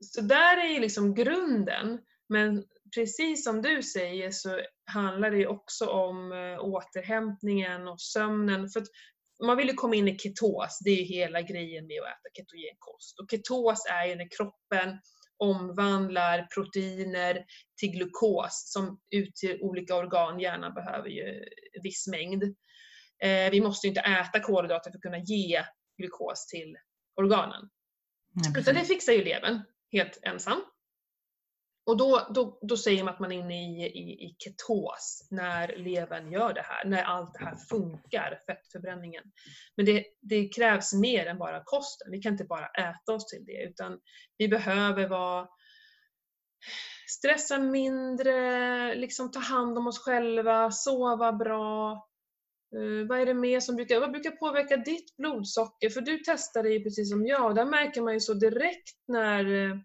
så 0.00 0.20
där 0.20 0.56
är 0.56 0.68
ju 0.68 0.80
liksom 0.80 1.14
grunden. 1.14 1.98
Men 2.28 2.64
precis 2.94 3.44
som 3.44 3.62
du 3.62 3.82
säger 3.82 4.30
så 4.30 4.60
handlar 4.86 5.30
det 5.30 5.46
också 5.46 5.86
om 5.86 6.32
eh, 6.32 6.64
återhämtningen 6.64 7.88
och 7.88 8.00
sömnen. 8.00 8.68
För 8.68 8.80
att 8.80 8.88
man 9.42 9.56
vill 9.56 9.68
ju 9.68 9.74
komma 9.74 9.94
in 9.94 10.08
i 10.08 10.18
ketos, 10.18 10.78
det 10.84 10.90
är 10.90 10.96
ju 10.96 11.04
hela 11.04 11.42
grejen 11.42 11.86
med 11.86 12.00
att 12.00 12.08
äta 12.08 12.34
ketogen 12.36 12.76
kost. 12.78 13.20
Och 13.20 13.30
ketos 13.30 13.86
är 13.90 14.06
ju 14.06 14.14
när 14.14 14.28
kroppen 14.36 14.98
omvandlar 15.36 16.46
proteiner 16.54 17.44
till 17.76 17.90
glukos 17.90 18.72
som 18.72 19.00
ut 19.10 19.34
till 19.34 19.62
olika 19.62 19.96
organ. 19.96 20.40
Hjärnan 20.40 20.74
behöver 20.74 21.08
ju 21.08 21.44
viss 21.82 22.06
mängd. 22.06 22.42
Eh, 23.22 23.50
vi 23.50 23.60
måste 23.60 23.86
inte 23.88 24.00
äta 24.00 24.40
kolhydrater 24.40 24.90
för 24.90 24.98
att 24.98 25.02
kunna 25.02 25.18
ge 25.18 25.64
glukos 25.98 26.46
till 26.46 26.76
organen. 27.16 27.70
Ja, 28.34 28.60
Utan 28.60 28.74
det 28.74 28.84
fixar 28.84 29.12
ju 29.12 29.24
levern 29.24 29.62
helt 29.92 30.18
ensam. 30.22 30.62
Och 31.86 31.96
då, 31.96 32.26
då, 32.34 32.58
då 32.62 32.76
säger 32.76 33.04
man 33.04 33.14
att 33.14 33.20
man 33.20 33.32
är 33.32 33.36
inne 33.36 33.54
i, 33.54 33.86
i, 33.86 34.26
i 34.26 34.36
ketos 34.38 35.28
när 35.30 35.76
levern 35.76 36.32
gör 36.32 36.54
det 36.54 36.62
här, 36.62 36.84
när 36.84 37.02
allt 37.02 37.34
det 37.34 37.44
här 37.44 37.56
funkar, 37.56 38.40
fettförbränningen. 38.46 39.24
Men 39.76 39.86
det, 39.86 40.04
det 40.20 40.48
krävs 40.48 40.92
mer 40.92 41.26
än 41.26 41.38
bara 41.38 41.62
kosten. 41.64 42.10
Vi 42.10 42.18
kan 42.18 42.32
inte 42.32 42.44
bara 42.44 42.66
äta 42.66 43.12
oss 43.12 43.26
till 43.26 43.44
det 43.44 43.62
utan 43.62 44.00
vi 44.36 44.48
behöver 44.48 45.08
vara 45.08 45.48
stressa 47.08 47.58
mindre, 47.58 48.94
liksom 48.94 49.30
ta 49.30 49.40
hand 49.40 49.78
om 49.78 49.86
oss 49.86 49.98
själva, 49.98 50.70
sova 50.70 51.32
bra. 51.32 52.06
Eh, 52.76 53.06
vad 53.08 53.20
är 53.20 53.26
det 53.26 53.34
mer 53.34 53.60
som 53.60 53.76
brukar, 53.76 54.00
vad 54.00 54.10
brukar 54.12 54.30
påverka 54.30 54.76
ditt 54.76 55.16
blodsocker? 55.16 55.90
För 55.90 56.00
du 56.00 56.18
testade 56.18 56.68
ju 56.72 56.82
precis 56.84 57.10
som 57.10 57.26
jag 57.26 57.46
och 57.46 57.54
där 57.54 57.64
märker 57.64 58.02
man 58.02 58.14
ju 58.14 58.20
så 58.20 58.34
direkt 58.34 58.96
när, 59.08 59.44
eh, 59.70 59.76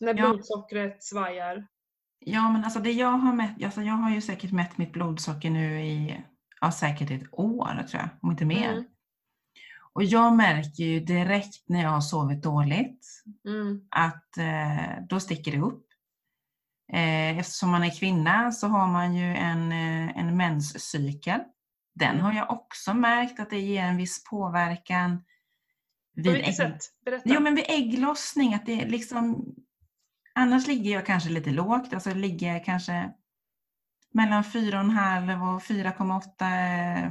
när 0.00 0.14
Ja. 0.18 0.28
blodsockret 0.32 1.04
svajar. 1.04 1.66
Ja, 2.18 2.52
men 2.52 2.64
alltså 2.64 2.80
det 2.80 2.92
jag 2.92 3.08
har 3.10 3.32
mätt, 3.34 3.64
alltså 3.64 3.82
jag 3.82 3.94
har 3.94 4.10
ju 4.10 4.20
säkert 4.20 4.52
mätt 4.52 4.78
mitt 4.78 4.92
blodsocker 4.92 5.50
nu 5.50 5.80
i 5.86 6.24
ja, 6.60 6.72
säkert 6.72 7.10
ett 7.10 7.28
år 7.32 7.84
tror 7.90 8.00
jag, 8.02 8.08
om 8.22 8.30
inte 8.30 8.44
mer. 8.44 8.72
Mm. 8.72 8.84
Och 9.94 10.04
jag 10.04 10.36
märker 10.36 10.84
ju 10.84 11.00
direkt 11.00 11.68
när 11.68 11.82
jag 11.82 11.90
har 11.90 12.00
sovit 12.00 12.42
dåligt 12.42 13.06
Mm. 13.48 13.80
att 13.90 14.36
eh, 14.38 15.04
då 15.08 15.20
sticker 15.20 15.52
det 15.52 15.58
upp. 15.60 15.86
Eh, 16.92 17.38
eftersom 17.38 17.70
man 17.70 17.84
är 17.84 17.98
kvinna 18.00 18.52
så 18.52 18.66
har 18.66 18.86
man 18.88 19.14
ju 19.14 19.24
en, 19.34 19.72
eh, 19.72 20.18
en 20.18 20.36
menscykel. 20.36 21.40
Den 21.94 22.20
har 22.20 22.32
jag 22.32 22.50
också 22.50 22.94
märkt 22.94 23.40
att 23.40 23.50
det 23.50 23.60
ger 23.60 23.82
en 23.82 23.96
viss 23.96 24.24
påverkan. 24.24 25.16
På 25.16 26.22
vid 26.22 26.32
vilket 26.32 26.48
ägg- 26.48 26.56
sätt? 26.56 26.82
Berätta. 27.04 27.22
Jo, 27.24 27.40
men 27.40 27.54
vid 27.54 27.64
ägglossning, 27.68 28.54
att 28.54 28.66
det 28.66 28.84
liksom... 28.84 29.54
Annars 30.34 30.66
ligger 30.66 30.90
jag 30.90 31.06
kanske 31.06 31.30
lite 31.30 31.50
lågt, 31.50 31.94
alltså 31.94 32.14
ligger 32.14 32.52
jag 32.52 32.64
kanske 32.64 33.12
mellan 34.12 34.42
4,5 34.42 35.54
och 35.54 35.62
4,8 35.62 37.04
eh, 37.04 37.10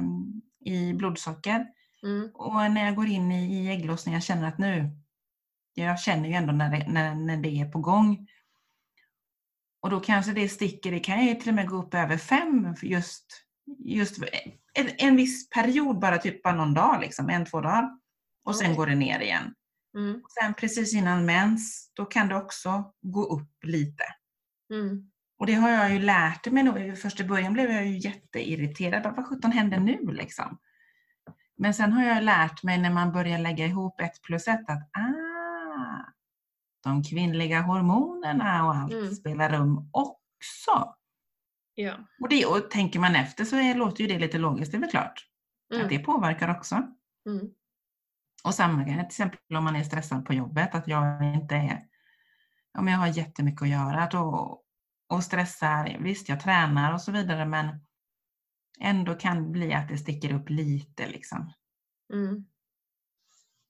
i 0.72 0.94
blodsocker. 0.94 1.66
Mm. 2.02 2.30
Och 2.34 2.70
när 2.70 2.84
jag 2.84 2.96
går 2.96 3.06
in 3.06 3.32
i, 3.32 3.54
i 3.54 3.70
ägglossning, 3.70 4.14
jag 4.14 4.22
känner 4.22 4.48
att 4.48 4.58
nu, 4.58 4.90
jag 5.74 6.00
känner 6.00 6.28
ju 6.28 6.34
ändå 6.34 6.52
när 6.52 6.70
det, 6.70 6.88
när, 6.88 7.14
när 7.14 7.36
det 7.36 7.48
är 7.48 7.70
på 7.70 7.78
gång. 7.78 8.28
Och 9.80 9.90
då 9.90 10.00
kanske 10.00 10.32
det 10.32 10.48
sticker, 10.48 10.92
det 10.92 11.00
kan 11.00 11.26
ju 11.26 11.34
till 11.34 11.48
och 11.48 11.54
med 11.54 11.68
gå 11.68 11.76
upp 11.76 11.94
över 11.94 12.16
5 12.16 12.74
just, 12.82 13.44
just 13.78 14.22
en, 14.74 14.88
en 14.98 15.16
viss 15.16 15.48
period, 15.50 15.98
bara 15.98 16.18
typ 16.18 16.42
bara 16.42 16.54
någon 16.54 16.74
dag, 16.74 17.00
liksom, 17.00 17.28
en, 17.28 17.44
två 17.46 17.60
dagar. 17.60 17.90
Och 18.44 18.56
sen 18.56 18.66
Okej. 18.66 18.76
går 18.76 18.86
det 18.86 18.94
ner 18.94 19.20
igen. 19.20 19.54
Mm. 19.96 20.14
Och 20.24 20.30
sen 20.30 20.54
precis 20.54 20.94
innan 20.94 21.26
mens, 21.26 21.90
då 21.94 22.04
kan 22.04 22.28
det 22.28 22.36
också 22.36 22.92
gå 23.02 23.24
upp 23.24 23.64
lite. 23.64 24.04
Mm. 24.72 25.10
Och 25.38 25.46
det 25.46 25.54
har 25.54 25.70
jag 25.70 25.92
ju 25.92 25.98
lärt 25.98 26.46
mig 26.52 26.62
nu. 26.62 26.96
Först 26.96 27.20
i 27.20 27.24
början 27.24 27.52
blev 27.52 27.70
jag 27.70 27.86
ju 27.86 27.98
jätteirriterad. 27.98 29.02
Bara, 29.02 29.14
Vad 29.14 29.26
sjutton 29.26 29.52
händer 29.52 29.80
nu 29.80 29.98
liksom? 30.12 30.58
Men 31.56 31.74
sen 31.74 31.92
har 31.92 32.04
jag 32.04 32.22
lärt 32.24 32.62
mig 32.62 32.78
när 32.78 32.90
man 32.90 33.12
börjar 33.12 33.38
lägga 33.38 33.66
ihop 33.66 34.00
ett 34.00 34.22
plus 34.22 34.48
ett 34.48 34.70
att 34.70 34.90
ah, 34.98 36.12
de 36.84 37.02
kvinnliga 37.02 37.60
hormonerna 37.60 38.66
och 38.66 38.74
allt 38.74 38.92
Mm. 38.92 39.14
spelar 39.14 39.48
rum 39.50 39.90
också. 39.92 40.94
Ja. 41.74 42.08
Och, 42.20 42.28
det, 42.28 42.46
och 42.46 42.70
tänker 42.70 43.00
man 43.00 43.16
efter 43.16 43.44
så 43.44 43.56
är, 43.56 43.74
låter 43.74 44.04
ju 44.04 44.06
det 44.06 44.18
lite 44.18 44.38
logiskt, 44.38 44.72
det 44.72 44.78
är 44.78 44.80
väl 44.80 44.90
klart. 44.90 45.26
Mm. 45.72 45.84
Att 45.84 45.90
det 45.90 45.98
påverkar 45.98 46.56
också. 46.58 46.74
Mm. 47.26 47.50
Och 48.44 48.54
samma 48.54 48.84
grej 48.84 48.94
till 48.94 49.06
exempel 49.06 49.56
om 49.56 49.64
man 49.64 49.76
är 49.76 49.84
stressad 49.84 50.26
på 50.26 50.34
jobbet, 50.34 50.74
att 50.74 50.88
jag 50.88 51.34
inte 51.34 51.54
är, 51.54 51.82
om 52.78 52.88
jag 52.88 52.98
har 52.98 53.06
jättemycket 53.06 53.62
att 53.62 53.68
göra 53.68 54.08
då, 54.12 54.58
och 55.08 55.24
stressar, 55.24 55.98
visst 56.00 56.28
jag 56.28 56.40
tränar 56.40 56.92
och 56.92 57.00
så 57.00 57.12
vidare 57.12 57.46
men 57.46 57.68
ändå 58.80 59.14
kan 59.14 59.42
det 59.42 59.48
bli 59.48 59.74
att 59.74 59.88
det 59.88 59.98
sticker 59.98 60.34
upp 60.34 60.50
lite 60.50 61.08
liksom. 61.08 61.52
Mm. 62.12 62.46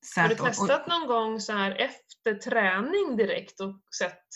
Så 0.04 0.20
Har 0.20 0.28
du 0.28 0.34
testat 0.34 0.86
någon 0.86 1.06
gång 1.06 1.40
så 1.40 1.52
här 1.52 1.70
efter 1.70 2.34
träning 2.34 3.16
direkt 3.16 3.60
och 3.60 3.80
sett? 3.98 4.26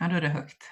Ja, 0.00 0.08
då 0.08 0.16
är 0.16 0.20
det 0.20 0.28
högt. 0.28 0.62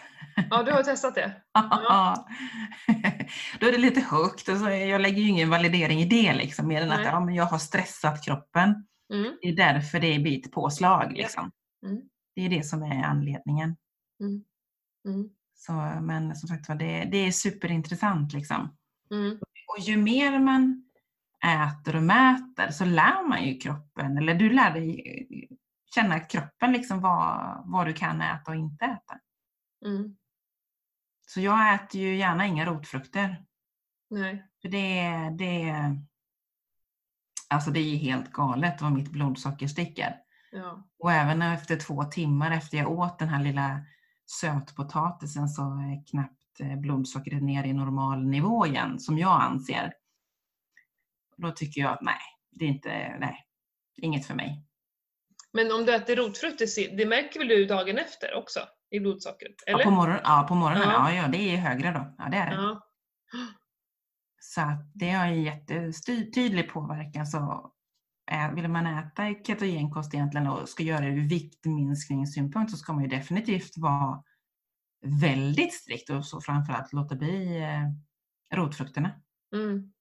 Ja, 0.51 0.63
du 0.63 0.73
har 0.73 0.83
testat 0.83 1.15
det? 1.15 1.35
då 3.61 3.67
är 3.67 3.73
det 3.73 3.79
lite 3.79 4.01
högt 4.01 4.49
och 4.49 4.57
så 4.57 4.67
är- 4.67 4.87
jag 4.87 5.01
lägger 5.01 5.23
ju 5.23 5.29
ingen 5.29 5.51
validering 5.51 6.01
i 6.01 6.05
det 6.05 6.33
liksom, 6.33 6.69
mer 6.69 6.83
än 6.83 6.91
att 6.91 6.99
Nej. 6.99 7.07
ja, 7.07 7.21
men 7.21 7.35
jag 7.35 7.45
har 7.45 7.59
stressat 7.59 8.25
kroppen. 8.25 8.87
Mm. 9.15 9.37
Det 9.43 9.49
är 9.49 9.57
därför 9.57 10.01
det 10.01 10.19
blir 10.19 10.39
ett 10.39 10.53
påslag. 10.53 11.13
Liksom. 11.13 11.51
Mm. 11.87 12.03
Det 12.35 12.45
är 12.45 12.49
det 12.49 12.63
som 12.63 12.83
är 12.83 13.03
anledningen. 13.03 13.77
Mm. 14.21 14.45
Mm. 15.09 15.29
Så, 15.55 15.73
men 16.03 16.37
som 16.37 16.49
sagt 16.49 16.69
var, 16.69 16.77
det, 16.77 17.09
det 17.13 17.19
är 17.27 17.33
superintressant. 17.33 18.33
Liksom. 18.33 18.77
Mm. 19.11 19.39
Och 19.69 19.79
ju 19.81 19.97
mer 19.97 20.39
man 20.39 20.85
äter 21.45 21.97
och 21.97 22.03
mäter 22.03 22.71
så 22.71 22.85
lär 22.85 23.29
man 23.29 23.45
ju 23.45 23.59
kroppen, 23.59 24.19
eller 24.19 24.35
du 24.35 24.51
lär 24.51 24.71
dig 24.75 25.49
känna 25.94 26.20
kroppen 26.20 26.72
liksom 26.72 27.00
vad, 27.00 27.62
vad 27.64 27.87
du 27.87 27.92
kan 27.92 28.20
äta 28.20 28.50
och 28.50 28.57
inte 28.57 28.85
äta. 28.85 29.18
Mm. 29.87 30.16
Så 31.26 31.40
jag 31.40 31.74
äter 31.74 32.00
ju 32.00 32.16
gärna 32.16 32.46
inga 32.46 32.66
rotfrukter. 32.66 33.44
Nej. 34.11 34.48
För 34.62 34.68
det, 34.68 35.09
det, 35.38 35.74
alltså 37.48 37.70
det 37.70 37.81
är 37.81 37.96
helt 37.96 38.33
galet 38.33 38.83
vad 38.83 38.92
mitt 38.92 39.11
blodsocker 39.11 39.66
sticker. 39.66 40.16
Ja. 40.52 40.88
Och 40.98 41.12
även 41.12 41.42
efter 41.42 41.76
två 41.76 42.05
timmar 42.05 42.50
efter 42.50 42.78
jag 42.78 42.90
åt 42.90 43.18
den 43.18 43.28
här 43.28 43.42
lilla 43.42 43.81
sötpotatisen 44.40 45.48
så 45.48 45.62
är 45.62 46.07
knappt 46.07 46.61
eh, 46.61 46.76
blodsockret 46.76 47.42
ner 47.42 47.64
i 47.64 47.72
normal 47.72 48.26
nivå 48.26 48.66
igen, 48.66 49.00
som 49.00 49.18
jag 49.18 49.42
anser. 49.42 49.92
Då 51.37 51.50
tycker 51.50 51.81
jag 51.81 51.92
att 51.92 52.02
nej, 52.02 52.20
det 52.50 52.64
är 52.64 52.68
inte, 52.68 53.16
nej, 53.20 53.46
inget 53.96 54.26
för 54.26 54.35
mig. 54.35 54.66
Men 55.53 55.73
om 55.73 55.85
du 55.87 55.95
äter 55.95 56.17
rotfrukter, 56.17 56.97
det 56.97 57.07
märker 57.07 57.38
väl 57.38 57.49
du 57.49 57.65
dagen 57.67 57.99
efter 57.99 58.35
också? 58.35 58.61
I 58.91 59.01
blodsockret? 59.01 59.55
Eller? 59.67 59.79
Ja, 59.79 59.85
på, 59.85 59.91
morgon, 59.91 60.17
ja, 60.25 60.45
på 60.49 60.55
morgonen, 60.55 60.88
Ja. 60.91 61.12
ja. 61.15 61.29
Det 61.29 61.37
är 61.38 61.57
högre 61.57 61.91
då. 61.93 62.15
Ja, 62.19 62.29
det 62.31 62.37
är 62.37 62.51
det. 62.51 62.57
Ja. 62.57 62.87
Så 64.41 64.61
att 64.61 64.91
det 64.95 65.11
har 65.11 65.27
en 65.27 65.43
jättetydlig 65.43 66.71
påverkan. 66.71 67.27
Så 67.27 67.73
ä- 68.31 68.53
vill 68.55 68.69
man 68.69 68.87
äta 68.87 69.35
ketogenkost 69.47 70.15
egentligen 70.15 70.47
och 70.47 70.69
ska 70.69 70.83
göra 70.83 71.01
det 71.01 71.07
ur 71.11 71.29
viktminskningssynpunkt 71.29 72.71
så 72.71 72.77
ska 72.77 72.93
man 72.93 73.03
ju 73.03 73.09
definitivt 73.09 73.77
vara 73.79 74.23
väldigt 75.21 75.75
strikt 75.75 76.11
och 76.11 76.27
så 76.27 76.41
framförallt 76.41 76.93
låta 76.93 77.15
bli 77.17 77.59
eh, 77.62 78.57
rotfrukterna. 78.59 79.11
Mm. 79.55 79.93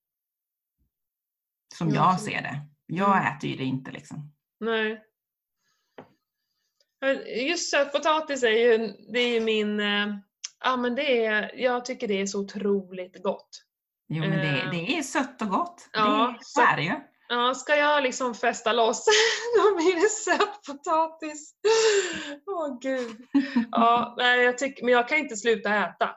Som 1.76 1.90
Ja, 1.90 1.96
jag 1.96 2.20
ser 2.20 2.42
det. 2.42 2.68
Jag 2.86 3.18
Mm. 3.18 3.38
äter 3.38 3.50
ju 3.50 3.56
det 3.58 3.64
inte 3.64 3.92
liksom. 3.92 4.34
Nej. 4.60 5.04
Just 7.48 7.70
sötpotatis 7.72 8.44
är 8.44 8.50
ju, 8.50 8.78
det 9.14 9.20
är 9.20 9.28
ju 9.34 9.40
min, 9.40 9.80
eh, 9.80 10.08
ja 10.64 10.78
men 10.78 10.96
det 10.96 11.26
är, 11.26 11.52
jag 11.56 11.86
tycker 11.86 12.08
det 12.08 12.22
är 12.22 12.26
så 12.26 12.40
otroligt 12.40 13.24
gott. 13.24 13.50
Jo 14.10 14.20
men 14.20 14.32
det, 14.32 14.62
Eh, 14.62 14.70
det 14.72 14.98
är 14.98 15.02
sött 15.02 15.42
och 15.42 15.48
gott. 15.48 15.90
ja, 15.94 16.36
det 16.40 16.46
så 16.46 16.62
är 16.62 16.76
det 16.76 16.84
ju. 16.84 16.94
Ja, 17.30 17.54
ska 17.54 17.76
jag 17.76 18.04
liksom 18.04 18.36
fästa 18.36 18.74
loss, 18.74 19.06
då 19.58 19.76
blir 19.76 19.96
det 19.96 20.10
sötpotatis. 20.10 21.54
Åh 22.48 22.80
gud. 22.82 23.18
Ja, 23.72 24.16
jag 24.18 24.58
tycker, 24.58 24.86
men 24.86 24.94
jag 24.94 25.08
kan 25.08 25.18
inte 25.18 25.36
sluta 25.38 25.76
äta 25.76 26.16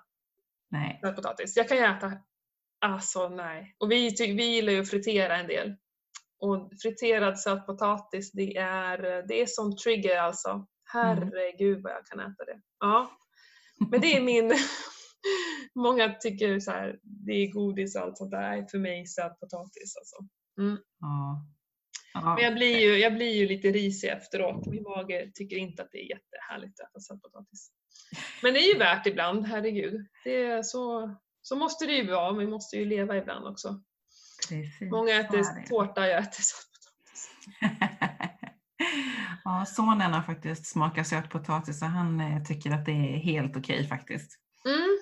Nej. 0.71 1.01
sötpotatis. 1.05 1.57
Jag 1.57 1.69
kan 1.69 1.77
ju 1.77 1.83
äta, 1.85 2.13
alltså 2.87 3.29
nej. 3.29 3.77
Och 3.79 3.91
vi, 3.93 4.17
ty, 4.17 4.35
vi 4.35 4.45
gillar 4.45 4.73
ju 4.73 4.81
att 4.81 4.91
fritera 4.91 5.37
en 5.37 5.47
del. 5.47 5.75
Och 6.41 6.71
friterad 6.83 7.41
sötpotatis, 7.41 8.33
det 8.33 8.57
är, 8.57 9.27
det 9.29 9.41
är 9.43 9.47
som 9.47 9.77
trigger 9.77 10.19
alltså. 10.19 10.67
Herregud 10.95 11.83
vad 11.83 11.93
jag 11.93 12.07
kan 12.07 12.21
äta 12.21 12.45
det. 12.45 12.61
Ja. 12.81 13.11
Men 13.91 14.01
det 14.01 14.17
är 14.17 14.21
min... 14.33 14.55
Många 15.75 16.15
tycker 16.15 16.61
så 16.61 16.71
här, 16.71 16.99
det 17.03 17.33
är 17.33 17.53
godis 17.53 17.97
och 17.97 18.03
allt 18.03 18.19
sånt 18.19 18.31
där. 18.31 18.67
För 18.71 18.79
mig 18.79 19.07
sötpotatis 19.07 19.97
alltså. 19.97 20.17
Ja. 21.01 21.47
Ja. 22.15 22.35
Men 22.35 22.45
jag 22.45 22.55
blir, 22.55 22.79
ju, 22.79 22.99
jag 22.99 23.15
blir 23.15 23.33
ju 23.33 23.49
lite 23.49 23.69
risig 23.69 24.09
efteråt. 24.09 24.67
Min 24.67 24.83
mage 24.83 25.31
tycker 25.35 25.57
inte 25.57 25.83
att 25.83 25.89
det 25.93 25.99
är 25.99 26.09
jättehärligt 26.11 26.81
att 26.81 26.91
äta 26.91 27.01
sötpotatis. 27.01 27.71
Men 28.43 28.55
det 28.55 28.61
är 28.61 28.73
ju 28.73 28.79
värt 28.79 29.07
ibland, 29.07 29.47
herregud. 29.47 30.07
Det 30.25 30.45
är 30.45 30.63
så, 30.63 31.15
så 31.43 31.57
måste 31.57 31.87
det 31.87 31.93
ju 31.93 32.11
vara, 32.11 32.33
vi 32.33 32.47
måste 32.47 32.77
ju 32.77 32.85
leva 32.85 33.17
ibland 33.17 33.47
också. 33.47 33.83
Precis, 34.49 34.91
Många 34.91 35.21
äter 35.21 35.69
tårta, 35.69 36.09
jag 36.09 36.19
äter 36.19 36.43
sötpotatis. 36.43 37.31
ja, 39.45 39.65
sonen 39.67 40.13
har 40.13 40.23
faktiskt 40.23 40.67
smakat 40.67 41.07
sötpotatis 41.07 41.83
och 41.83 41.89
han 41.89 42.21
eh, 42.21 42.43
tycker 42.43 42.71
att 42.71 42.87
det 42.87 42.93
är 42.93 43.17
helt 43.17 43.57
okej 43.57 43.89
faktiskt. 43.89 44.39
Mm. 44.65 44.99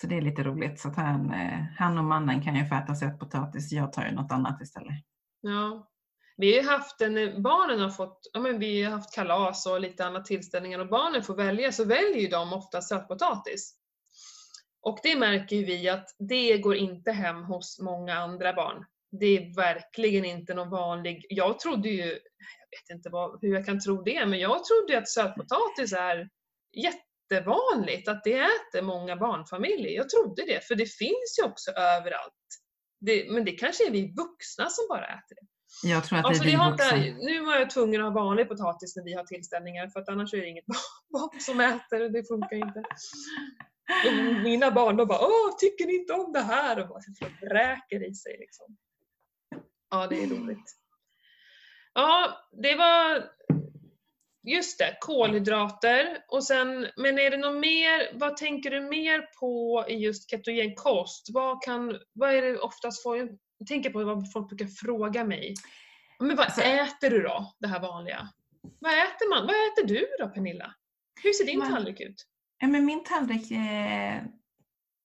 Så 0.00 0.06
det 0.06 0.16
är 0.16 0.22
lite 0.22 0.42
roligt. 0.42 0.80
Så 0.80 0.88
att 0.88 0.96
han, 0.96 1.32
eh, 1.32 1.64
han 1.78 1.98
och 1.98 2.04
mannen 2.04 2.42
kan 2.42 2.56
ju 2.56 2.66
få 2.66 2.74
äta 2.74 2.94
sötpotatis, 2.94 3.72
jag 3.72 3.92
tar 3.92 4.06
ju 4.06 4.12
något 4.12 4.32
annat 4.32 4.60
istället. 4.60 5.04
Ja. 5.40 5.90
Vi 6.36 6.60
har 6.60 6.72
haft 6.78 7.00
en, 7.00 7.42
barnen 7.42 7.80
har 7.80 7.90
fått, 7.90 8.30
ja 8.32 8.40
men 8.40 8.58
vi 8.58 8.82
har 8.82 8.92
haft 8.92 9.14
kalas 9.14 9.66
och 9.66 9.80
lite 9.80 10.06
andra 10.06 10.20
tillställningar 10.20 10.78
och 10.78 10.88
barnen 10.88 11.22
får 11.22 11.36
välja 11.36 11.72
så 11.72 11.84
väljer 11.84 12.18
ju 12.18 12.28
de 12.28 12.52
ofta 12.52 12.80
sötpotatis. 12.80 13.74
Och 14.80 14.98
det 15.02 15.16
märker 15.16 15.56
ju 15.56 15.64
vi 15.64 15.88
att 15.88 16.08
det 16.18 16.58
går 16.58 16.76
inte 16.76 17.12
hem 17.12 17.44
hos 17.44 17.80
många 17.80 18.14
andra 18.14 18.52
barn. 18.52 18.84
Det 19.20 19.26
är 19.26 19.56
verkligen 19.56 20.24
inte 20.24 20.54
någon 20.54 20.70
vanlig, 20.70 21.26
jag 21.28 21.60
trodde 21.60 21.88
ju, 21.88 22.04
jag 22.04 22.70
vet 22.70 22.96
inte 22.96 23.08
vad, 23.10 23.38
hur 23.42 23.54
jag 23.54 23.66
kan 23.66 23.80
tro 23.80 24.02
det, 24.02 24.26
men 24.26 24.38
jag 24.38 24.64
trodde 24.64 24.98
att 24.98 25.08
sötpotatis 25.08 25.92
är 25.92 26.28
jättevanligt, 26.76 28.08
att 28.08 28.24
det 28.24 28.38
äter 28.38 28.82
många 28.82 29.16
barnfamiljer. 29.16 29.90
Jag 29.90 30.08
trodde 30.08 30.42
det, 30.46 30.64
för 30.64 30.74
det 30.74 30.86
finns 30.86 31.38
ju 31.42 31.46
också 31.46 31.70
överallt. 31.70 32.32
Det, 33.00 33.30
men 33.30 33.44
det 33.44 33.52
kanske 33.52 33.86
är 33.86 33.90
vi 33.90 34.14
vuxna 34.16 34.68
som 34.70 34.86
bara 34.88 35.06
äter 35.06 35.34
det. 35.40 35.46
Jag 35.82 36.04
tror 36.04 36.18
att 36.18 36.28
det 36.28 36.34
så 36.34 36.42
är 36.42 36.46
vi 36.46 36.56
vuxna. 36.56 36.96
inte, 36.96 37.24
nu 37.24 37.44
var 37.44 37.54
jag 37.54 37.70
tvungen 37.70 38.00
att 38.00 38.12
ha 38.12 38.22
vanlig 38.22 38.48
potatis 38.48 38.96
när 38.96 39.04
vi 39.04 39.12
har 39.14 39.24
tillställningar 39.24 39.88
för 39.88 40.00
att 40.00 40.08
annars 40.08 40.34
är 40.34 40.38
det 40.38 40.48
inget 40.48 40.66
barn 41.12 41.40
som 41.40 41.60
äter 41.60 42.04
och 42.04 42.12
det 42.12 42.28
funkar 42.28 42.56
inte. 42.56 42.82
Och 44.06 44.42
mina 44.42 44.70
barn 44.70 44.96
de 44.96 45.06
bara 45.06 45.18
Åh, 45.20 45.56
tycker 45.58 45.86
ni 45.86 45.94
inte 45.94 46.12
om 46.12 46.32
det 46.32 46.40
här? 46.40 46.80
Och 46.80 46.88
bara 46.88 47.00
vräker 47.40 48.10
i 48.10 48.14
sig 48.14 48.36
liksom. 48.38 48.76
Ja, 49.94 50.06
det 50.06 50.22
är 50.22 50.26
roligt. 50.26 50.76
Ja, 51.94 52.38
det 52.62 52.74
var 52.74 53.24
just 54.46 54.78
det, 54.78 54.96
kolhydrater 55.00 56.18
och 56.28 56.44
sen, 56.44 56.86
men 56.96 57.18
är 57.18 57.30
det 57.30 57.36
något 57.36 57.60
mer, 57.60 58.18
vad 58.18 58.36
tänker 58.36 58.70
du 58.70 58.80
mer 58.80 59.28
på 59.40 59.84
i 59.88 59.94
just 59.94 60.30
ketogen 60.30 60.74
kost? 60.74 61.26
Vad 61.32 61.62
kan, 61.62 61.98
vad 62.12 62.34
är 62.34 62.42
det 62.42 62.58
oftast 62.58 63.04
jag 63.04 63.38
tänker 63.68 63.90
på 63.90 64.04
vad 64.04 64.32
folk 64.32 64.48
brukar 64.48 64.66
fråga 64.66 65.24
mig. 65.24 65.54
Men 66.18 66.36
vad 66.36 66.46
Alltså- 66.46 66.60
äter 66.62 67.10
du 67.10 67.22
då, 67.22 67.52
det 67.58 67.68
här 67.68 67.80
vanliga? 67.80 68.28
Vad 68.78 68.92
äter 68.92 69.30
man? 69.30 69.46
Vad 69.46 69.54
äter 69.54 69.86
du 69.94 70.06
då 70.18 70.28
Pernilla? 70.28 70.74
Hur 71.22 71.32
ser 71.32 71.44
din 71.46 71.58
Men- 71.58 71.72
tallrik 71.72 72.00
ut? 72.00 72.26
Ja, 72.58 72.66
men 72.66 72.84
min 72.84 73.04
tallrik, 73.04 73.50
eh, 73.50 74.22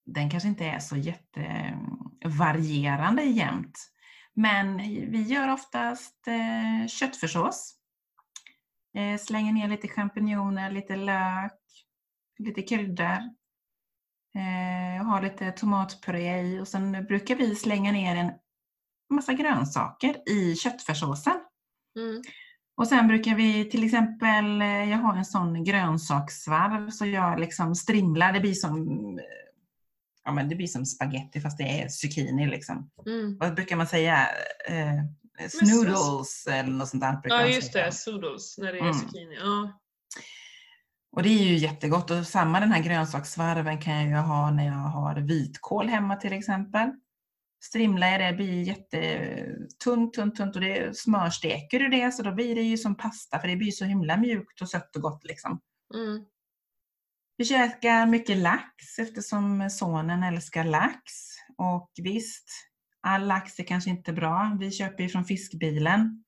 den 0.05 0.29
kanske 0.29 0.49
inte 0.49 0.65
är 0.65 0.79
så 0.79 0.95
jättevarierande 0.97 3.23
jämt. 3.23 3.77
Men 4.41 4.77
vi 5.11 5.21
gör 5.21 5.53
oftast 5.53 6.27
eh, 6.27 6.87
köttfärssås. 6.87 7.75
Eh, 8.97 9.19
slänger 9.19 9.53
ner 9.53 9.67
lite 9.67 9.87
champinjoner, 9.87 10.71
lite 10.71 10.95
lök, 10.95 11.61
lite 12.37 12.61
kryddor. 12.61 13.19
Eh, 14.35 15.05
har 15.05 15.21
lite 15.21 15.51
tomatpuré 15.51 16.41
i 16.41 16.59
och 16.59 16.67
sen 16.67 17.05
brukar 17.05 17.35
vi 17.35 17.55
slänga 17.55 17.91
ner 17.91 18.15
en 18.15 18.31
massa 19.13 19.33
grönsaker 19.33 20.29
i 20.29 20.55
köttfärssåsen. 20.55 21.39
Mm. 21.99 22.21
Och 22.77 22.87
sen 22.87 23.07
brukar 23.07 23.35
vi 23.35 23.69
till 23.69 23.85
exempel, 23.85 24.61
eh, 24.61 24.89
jag 24.89 24.97
har 24.97 25.17
en 25.17 25.25
sån 25.25 25.63
grönsakssvarv 25.63 26.89
så 26.89 27.05
jag 27.05 27.39
liksom 27.39 27.75
strimlar, 27.75 28.33
det 28.33 28.39
blir 28.39 28.53
som 28.53 28.77
eh, 29.19 29.48
Ja 30.29 30.33
men 30.33 30.49
det 30.49 30.55
blir 30.55 30.67
som 30.67 30.85
spaghetti 30.85 31.41
fast 31.41 31.57
det 31.57 31.81
är 31.81 31.87
zucchini 31.87 32.47
liksom. 32.47 32.89
Mm. 33.05 33.37
Vad 33.37 33.55
brukar 33.55 33.75
man 33.75 33.87
säga? 33.87 34.27
Eh, 34.67 35.49
snoodles 35.49 36.47
eller 36.47 36.69
något 36.69 36.89
sånt 36.89 37.03
där. 37.03 37.21
Ja 37.23 37.47
just 37.47 37.73
det, 37.73 37.91
zoodles 37.91 38.57
när 38.57 38.73
det 38.73 38.79
är 38.79 38.81
Mm. 38.81 38.93
zucchini. 38.93 39.35
Ja. 39.35 39.79
Och 41.11 41.23
det 41.23 41.29
är 41.29 41.43
ju 41.43 41.55
jättegott 41.55 42.11
och 42.11 42.27
samma 42.27 42.59
den 42.59 42.71
här 42.71 42.83
grönsakssvarven 42.83 43.81
kan 43.81 43.93
jag 43.95 44.07
ju 44.07 44.15
ha 44.15 44.51
när 44.51 44.65
jag 44.65 44.73
har 44.73 45.15
vitkål 45.15 45.87
hemma 45.87 46.15
till 46.15 46.33
exempel. 46.33 46.89
Strimlar 47.63 48.07
jag 48.07 48.21
det 48.21 48.35
blir 48.35 48.63
jättetunt, 48.63 50.13
tunt, 50.13 50.35
tunt 50.35 50.55
och 50.55 50.61
det 50.61 50.97
smörsteker 50.97 51.79
du 51.79 51.89
det 51.89 52.11
så 52.11 52.23
då 52.23 52.31
blir 52.31 52.55
det 52.55 52.61
ju 52.61 52.77
som 52.77 52.95
pasta 52.97 53.39
för 53.39 53.47
det 53.47 53.55
blir 53.55 53.71
så 53.71 53.85
himla 53.85 54.17
mjukt 54.17 54.61
och 54.61 54.69
sött 54.69 54.95
och 54.95 55.01
gott 55.01 55.23
liksom. 55.23 55.59
Mm. 55.95 56.25
Vi 57.39 57.45
käkar 57.45 58.05
mycket 58.05 58.37
lax 58.37 58.99
eftersom 58.99 59.69
sonen 59.69 60.23
älskar 60.23 60.63
lax. 60.63 61.01
Och 61.57 61.91
visst, 62.03 62.49
all 63.01 63.27
lax 63.27 63.59
är 63.59 63.63
kanske 63.63 63.89
inte 63.89 64.13
bra. 64.13 64.57
Vi 64.59 64.71
köper 64.71 65.03
ju 65.03 65.09
från 65.09 65.25
fiskbilen. 65.25 66.23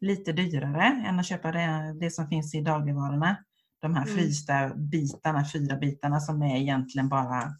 Lite 0.00 0.32
dyrare 0.32 1.04
än 1.06 1.18
att 1.18 1.26
köpa 1.26 1.52
det, 1.52 1.96
det 2.00 2.10
som 2.10 2.28
finns 2.28 2.54
i 2.54 2.60
dagligvarorna. 2.60 3.36
De 3.80 3.94
här 3.94 4.02
Mm. 4.02 4.16
frysta 4.16 4.74
bitarna, 4.74 5.44
fyra 5.52 5.76
bitarna 5.76 6.20
som 6.20 6.42
är 6.42 6.56
egentligen 6.56 7.08
bara... 7.08 7.56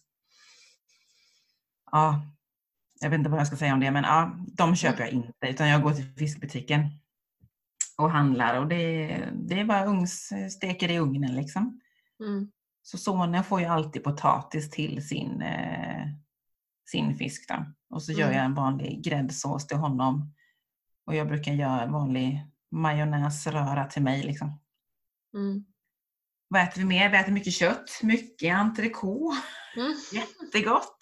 Ja, 1.92 2.22
jag 3.00 3.10
vet 3.10 3.18
inte 3.18 3.30
vad 3.30 3.40
jag 3.40 3.46
ska 3.46 3.56
säga 3.56 3.74
om 3.74 3.80
det, 3.80 3.90
men 3.90 4.04
ja, 4.04 4.36
de 4.56 4.76
köper 4.76 5.00
jag 5.00 5.10
inte. 5.10 5.48
Utan 5.48 5.68
jag 5.68 5.82
går 5.82 5.92
till 5.92 6.14
fiskbutiken 6.18 6.88
och 7.98 8.10
handlar. 8.10 8.60
Och 8.60 8.68
det, 8.68 9.06
det 9.32 9.60
är 9.60 9.64
bara 9.64 9.86
ugnssteker 9.86 10.90
i 10.90 10.98
ugnen 10.98 11.36
liksom. 11.36 11.80
Mm. 12.20 12.50
Så 12.82 12.98
sonen 12.98 13.44
får 13.44 13.60
ju 13.60 13.66
alltid 13.66 14.04
potatis 14.04 14.70
till 14.70 15.08
sin, 15.08 15.42
eh, 15.42 16.06
sin 16.90 17.16
fisk. 17.16 17.48
Då. 17.48 17.64
Och 17.90 18.02
så 18.02 18.12
gör 18.12 18.24
Mm. 18.26 18.36
jag 18.36 18.44
en 18.44 18.54
vanlig 18.54 19.04
gräddsås 19.04 19.66
till 19.66 19.76
honom. 19.76 20.34
Och 21.06 21.14
jag 21.14 21.28
brukar 21.28 21.52
göra 21.52 21.80
en 21.82 21.92
vanlig 21.92 22.46
majonnäsröra 22.70 23.84
till 23.84 24.02
mig. 24.02 24.22
Liksom. 24.22 24.60
Mm. 25.34 25.64
Vad 26.48 26.62
äter 26.62 26.78
vi 26.80 26.84
mer? 26.86 27.10
Vi 27.10 27.16
äter 27.16 27.32
mycket 27.32 27.52
kött, 27.52 28.00
mycket 28.02 28.54
entrecote. 28.54 29.36
Mm. 29.76 29.92
Jättegott! 30.12 30.98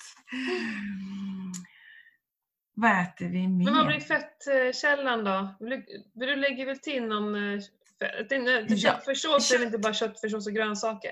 Vad 2.74 3.00
äter 3.02 3.26
vi 3.28 3.48
mer? 3.48 3.64
Men 3.64 3.74
vad 3.74 3.86
blir 3.86 4.00
fettkällan 4.00 5.24
då? 5.24 5.54
Vill 5.60 5.82
du, 6.14 6.36
lägger 6.36 6.66
väl 6.66 6.78
till 6.78 7.02
någon 7.04 7.34
eh, 7.34 7.60
det, 8.28 8.66
Ja, 8.68 8.76
köttfärssås 8.76 9.48
kött. 9.48 9.60
inte 9.60 9.78
bara 9.78 9.94
köttfärssås 9.94 10.46
och 10.46 10.52
grönsaker? 10.52 11.10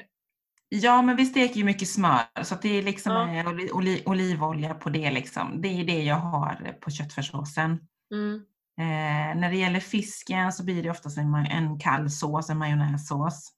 Ja, 0.69 1.03
men 1.03 1.17
vi 1.17 1.27
steker 1.27 1.55
ju 1.55 1.65
mycket 1.65 1.89
smör 1.89 2.43
så 2.43 2.55
det 2.63 2.69
är 2.69 2.83
liksom 2.83 3.13
Ja. 3.13 3.35
eh, 3.35 3.49
oli, 3.49 3.71
oli, 3.73 4.03
olivolja 4.07 4.75
på 4.75 4.91
det. 4.91 5.11
Liksom. 5.11 5.61
Det 5.61 5.69
är 5.69 5.85
det 5.85 6.03
jag 6.03 6.17
har 6.17 6.77
på 6.81 6.91
köttfärssåsen. 6.91 7.81
Mm. 8.15 8.35
Eh, 8.81 9.41
när 9.41 9.51
det 9.51 9.57
gäller 9.57 9.81
fisken 9.81 10.53
så 10.53 10.65
blir 10.65 10.83
det 10.83 10.91
oftast 10.91 11.19
en, 11.19 11.35
en 11.35 11.79
kall 11.79 12.11
sås, 12.11 12.51
en 12.51 12.59
majonnässås. 12.59 13.53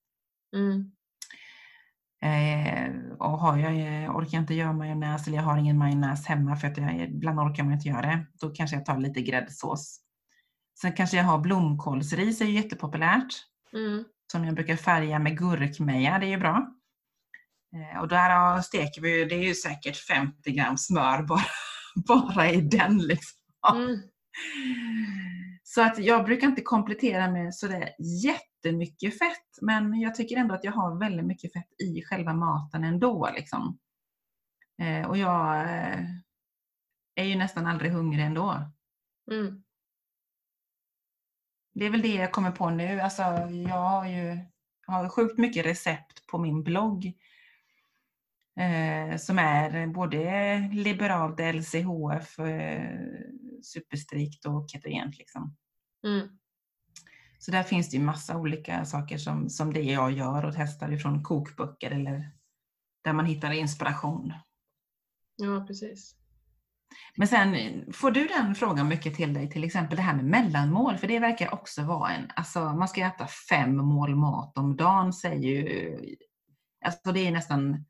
Mm. 0.56 0.90
Eh, 2.22 2.90
och 3.18 3.38
har 3.38 3.56
jag, 3.58 3.72
eh, 4.04 4.16
orkar 4.16 4.34
jag 4.36 4.42
inte 4.42 4.54
göra 4.54 4.72
majonnäs 4.72 5.26
eller 5.26 5.36
jag 5.36 5.44
har 5.44 5.58
ingen 5.58 5.78
majonnäs 5.78 6.26
hemma 6.26 6.56
för 6.56 6.68
att 6.68 6.76
jag, 6.78 7.00
ibland 7.00 7.40
orkar 7.40 7.64
man 7.64 7.72
inte 7.72 7.88
göra 7.88 8.00
det, 8.02 8.26
då 8.40 8.50
kanske 8.50 8.76
jag 8.76 8.84
tar 8.86 8.98
lite 8.98 9.22
gräddsås. 9.22 10.00
Sen 10.80 10.92
kanske 10.92 11.16
jag 11.16 11.24
har 11.24 11.38
blomkålsris, 11.38 12.40
är 12.40 12.44
ju 12.44 12.52
jättepopulärt, 12.52 13.34
Mm. 13.72 14.04
som 14.32 14.44
jag 14.44 14.54
brukar 14.54 14.76
färga 14.76 15.18
med 15.18 15.38
gurkmeja, 15.38 16.18
det 16.18 16.26
är 16.26 16.30
ju 16.30 16.38
bra. 16.38 16.66
Eh, 17.76 18.00
och 18.00 18.08
där 18.08 18.60
steker 18.60 19.02
vi, 19.02 19.24
det 19.24 19.34
är 19.34 19.46
ju 19.46 19.54
säkert 19.54 19.96
50 19.96 20.52
gram 20.52 20.76
smör 20.78 21.22
bara, 21.22 21.44
bara 22.08 22.50
i 22.50 22.60
den. 22.60 22.98
Liksom. 22.98 23.76
Mm. 23.76 24.00
Så 25.62 25.82
att 25.82 25.98
jag 25.98 26.24
brukar 26.24 26.46
inte 26.46 26.62
komplettera 26.62 27.30
med 27.30 27.54
sådär 27.54 27.90
jättemycket 28.24 29.18
fett, 29.18 29.58
men 29.62 30.00
jag 30.00 30.14
tycker 30.14 30.36
ändå 30.36 30.54
att 30.54 30.64
jag 30.64 30.72
har 30.72 30.98
väldigt 30.98 31.26
mycket 31.26 31.52
fett 31.52 31.80
i 31.82 32.02
själva 32.02 32.34
maten 32.34 32.84
ändå. 32.84 33.30
Liksom. 33.34 33.78
Eh, 34.82 35.08
och 35.08 35.18
jag 35.18 35.60
eh, 35.60 36.00
är 37.14 37.24
ju 37.24 37.36
nästan 37.36 37.66
aldrig 37.66 37.92
hungrig 37.92 38.24
ändå. 38.24 38.72
Mm. 39.30 39.62
Det 41.74 41.86
är 41.86 41.90
väl 41.90 42.02
det 42.02 42.14
jag 42.14 42.32
kommer 42.32 42.50
på 42.50 42.70
nu. 42.70 43.00
Alltså, 43.00 43.22
jag 43.68 43.90
har 43.90 44.06
ju 44.06 44.38
jag 44.86 44.94
har 44.94 45.08
sjukt 45.08 45.38
mycket 45.38 45.66
recept 45.66 46.26
på 46.26 46.38
min 46.38 46.62
blogg. 46.62 47.12
Eh, 48.56 49.16
som 49.16 49.38
är 49.38 49.86
både 49.86 50.58
liberalt, 50.72 51.40
LCHF, 51.40 52.38
eh, 52.38 53.00
superstrikt 53.62 54.46
och 54.46 54.70
ketogent. 54.70 55.18
Liksom. 55.18 55.56
Mm. 56.06 56.28
Så 57.38 57.50
där 57.50 57.62
finns 57.62 57.90
det 57.90 57.96
ju 57.96 58.02
massa 58.02 58.36
olika 58.36 58.84
saker 58.84 59.18
som, 59.18 59.50
som 59.50 59.72
det 59.72 59.82
jag 59.82 60.12
gör 60.12 60.44
och 60.44 60.54
testar 60.56 60.92
ifrån 60.92 61.22
kokböcker 61.22 61.90
eller 61.90 62.30
där 63.04 63.12
man 63.12 63.26
hittar 63.26 63.50
inspiration. 63.50 64.32
Ja, 65.36 65.64
precis. 65.66 66.16
Men 67.16 67.28
sen 67.28 67.56
får 67.92 68.10
du 68.10 68.26
den 68.26 68.54
frågan 68.54 68.88
mycket 68.88 69.14
till 69.14 69.34
dig, 69.34 69.50
till 69.50 69.64
exempel 69.64 69.96
det 69.96 70.02
här 70.02 70.14
med 70.14 70.24
mellanmål, 70.24 70.96
för 70.98 71.08
det 71.08 71.18
verkar 71.18 71.54
också 71.54 71.82
vara 71.82 72.10
en, 72.10 72.30
alltså 72.36 72.60
man 72.60 72.88
ska 72.88 73.06
äta 73.06 73.26
fem 73.26 73.76
mål 73.76 74.16
mat 74.16 74.58
om 74.58 74.76
dagen 74.76 75.12
säger 75.12 75.48
ju 75.48 76.16
Alltså 76.84 77.12
det 77.12 77.26
är 77.26 77.30
nästan 77.30 77.84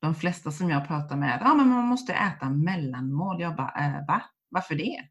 de 0.00 0.14
flesta 0.14 0.50
som 0.50 0.70
jag 0.70 0.86
pratar 0.88 1.16
med, 1.16 1.38
ja 1.40 1.54
men 1.54 1.68
man 1.68 1.84
måste 1.86 2.12
äta 2.12 2.50
mellanmål. 2.50 3.40
Jag 3.40 3.56
bara, 3.56 3.74
äh, 3.86 4.06
va? 4.06 4.22
Varför 4.48 4.74
det? 4.74 5.08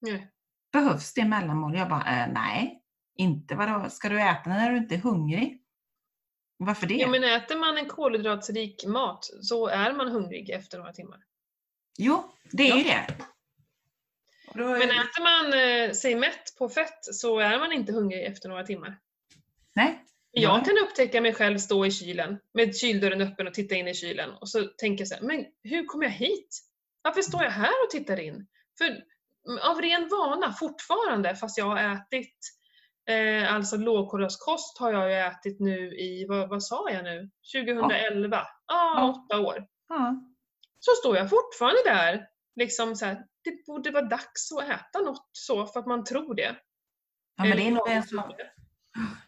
Nej. 0.00 0.30
Behövs 0.72 1.14
det 1.14 1.24
mellanmål? 1.24 1.76
Jag 1.76 1.88
bara, 1.88 2.22
äh, 2.24 2.32
nej, 2.32 2.82
inte 3.16 3.54
vadå? 3.54 3.90
Ska 3.90 4.08
du 4.08 4.20
äta 4.20 4.50
när 4.50 4.70
du 4.70 4.76
inte 4.76 4.94
är 4.94 4.98
hungrig? 4.98 5.62
Varför 6.56 6.86
det? 6.86 6.94
Ja, 6.94 7.08
men 7.08 7.24
äter 7.24 7.56
man 7.58 7.78
en 7.78 7.88
kolhydratsrik 7.88 8.84
mat 8.86 9.24
så 9.42 9.68
är 9.68 9.92
man 9.92 10.08
hungrig 10.08 10.50
efter 10.50 10.78
några 10.78 10.92
timmar. 10.92 11.20
Jo, 11.98 12.32
det 12.52 12.62
är 12.62 12.68
Ja. 12.68 12.76
ju 12.78 12.82
det. 12.84 12.90
Är- 14.54 14.68
Men 14.78 14.90
äter 14.90 15.22
man 15.22 15.52
eh, 15.88 15.92
sig 15.94 16.14
mätt 16.14 16.56
på 16.58 16.68
fett 16.68 17.04
så 17.14 17.38
är 17.38 17.58
man 17.58 17.72
inte 17.72 17.92
hungrig 17.92 18.24
efter 18.26 18.48
några 18.48 18.64
timmar. 18.64 18.98
Nej. 19.74 20.04
Jag 20.32 20.58
Ja. 20.58 20.64
kan 20.64 20.78
upptäcka 20.84 21.20
mig 21.20 21.34
själv 21.34 21.58
stå 21.58 21.86
i 21.86 21.90
kylen 21.90 22.38
med 22.54 22.76
kyldörren 22.76 23.20
öppen 23.20 23.46
och 23.46 23.54
titta 23.54 23.74
in 23.74 23.88
i 23.88 23.94
kylen 23.94 24.30
och 24.30 24.48
så 24.48 24.64
tänker 24.64 25.00
jag 25.00 25.08
så 25.08 25.14
här, 25.14 25.22
men 25.22 25.46
hur 25.62 25.84
kom 25.84 26.02
jag 26.02 26.10
hit? 26.10 26.60
Varför 27.02 27.22
står 27.22 27.42
jag 27.42 27.50
här 27.50 27.84
och 27.84 27.90
tittar 27.90 28.20
in? 28.20 28.46
För 28.78 29.04
av 29.70 29.80
ren 29.82 30.08
vana 30.08 30.52
fortfarande, 30.52 31.36
fast 31.36 31.58
jag 31.58 31.64
har 31.64 31.94
ätit 31.94 32.36
eh, 33.08 33.54
alltså 33.54 33.76
lågkolhydratkost 33.76 34.78
har 34.78 34.92
jag 34.92 35.10
ju 35.10 35.16
ätit 35.16 35.60
nu 35.60 35.94
i, 35.98 36.26
vad, 36.28 36.48
vad 36.48 36.62
sa 36.62 36.90
jag 36.90 37.04
nu? 37.04 37.30
2011? 37.54 38.36
Ja, 38.36 38.46
Ja. 38.66 39.08
åtta 39.10 39.40
år. 39.40 39.66
Ja. 39.88 40.14
Så 40.78 40.90
står 40.92 41.16
jag 41.16 41.30
fortfarande 41.30 41.80
där, 41.84 42.26
liksom 42.56 42.96
så 42.96 43.04
här, 43.04 43.24
det 43.44 43.66
borde 43.66 43.90
vara 43.90 44.04
dags 44.04 44.52
att 44.52 44.68
äta 44.68 44.98
något 45.04 45.28
så 45.32 45.66
för 45.66 45.80
att 45.80 45.86
man 45.86 46.04
tror 46.04 46.34
det. 46.34 46.56
ja, 47.36 47.44
men 47.44 47.56
det 47.56 47.62
är 47.66 47.70
nog 47.70 47.88
det 47.88 48.12
någon 48.12 48.34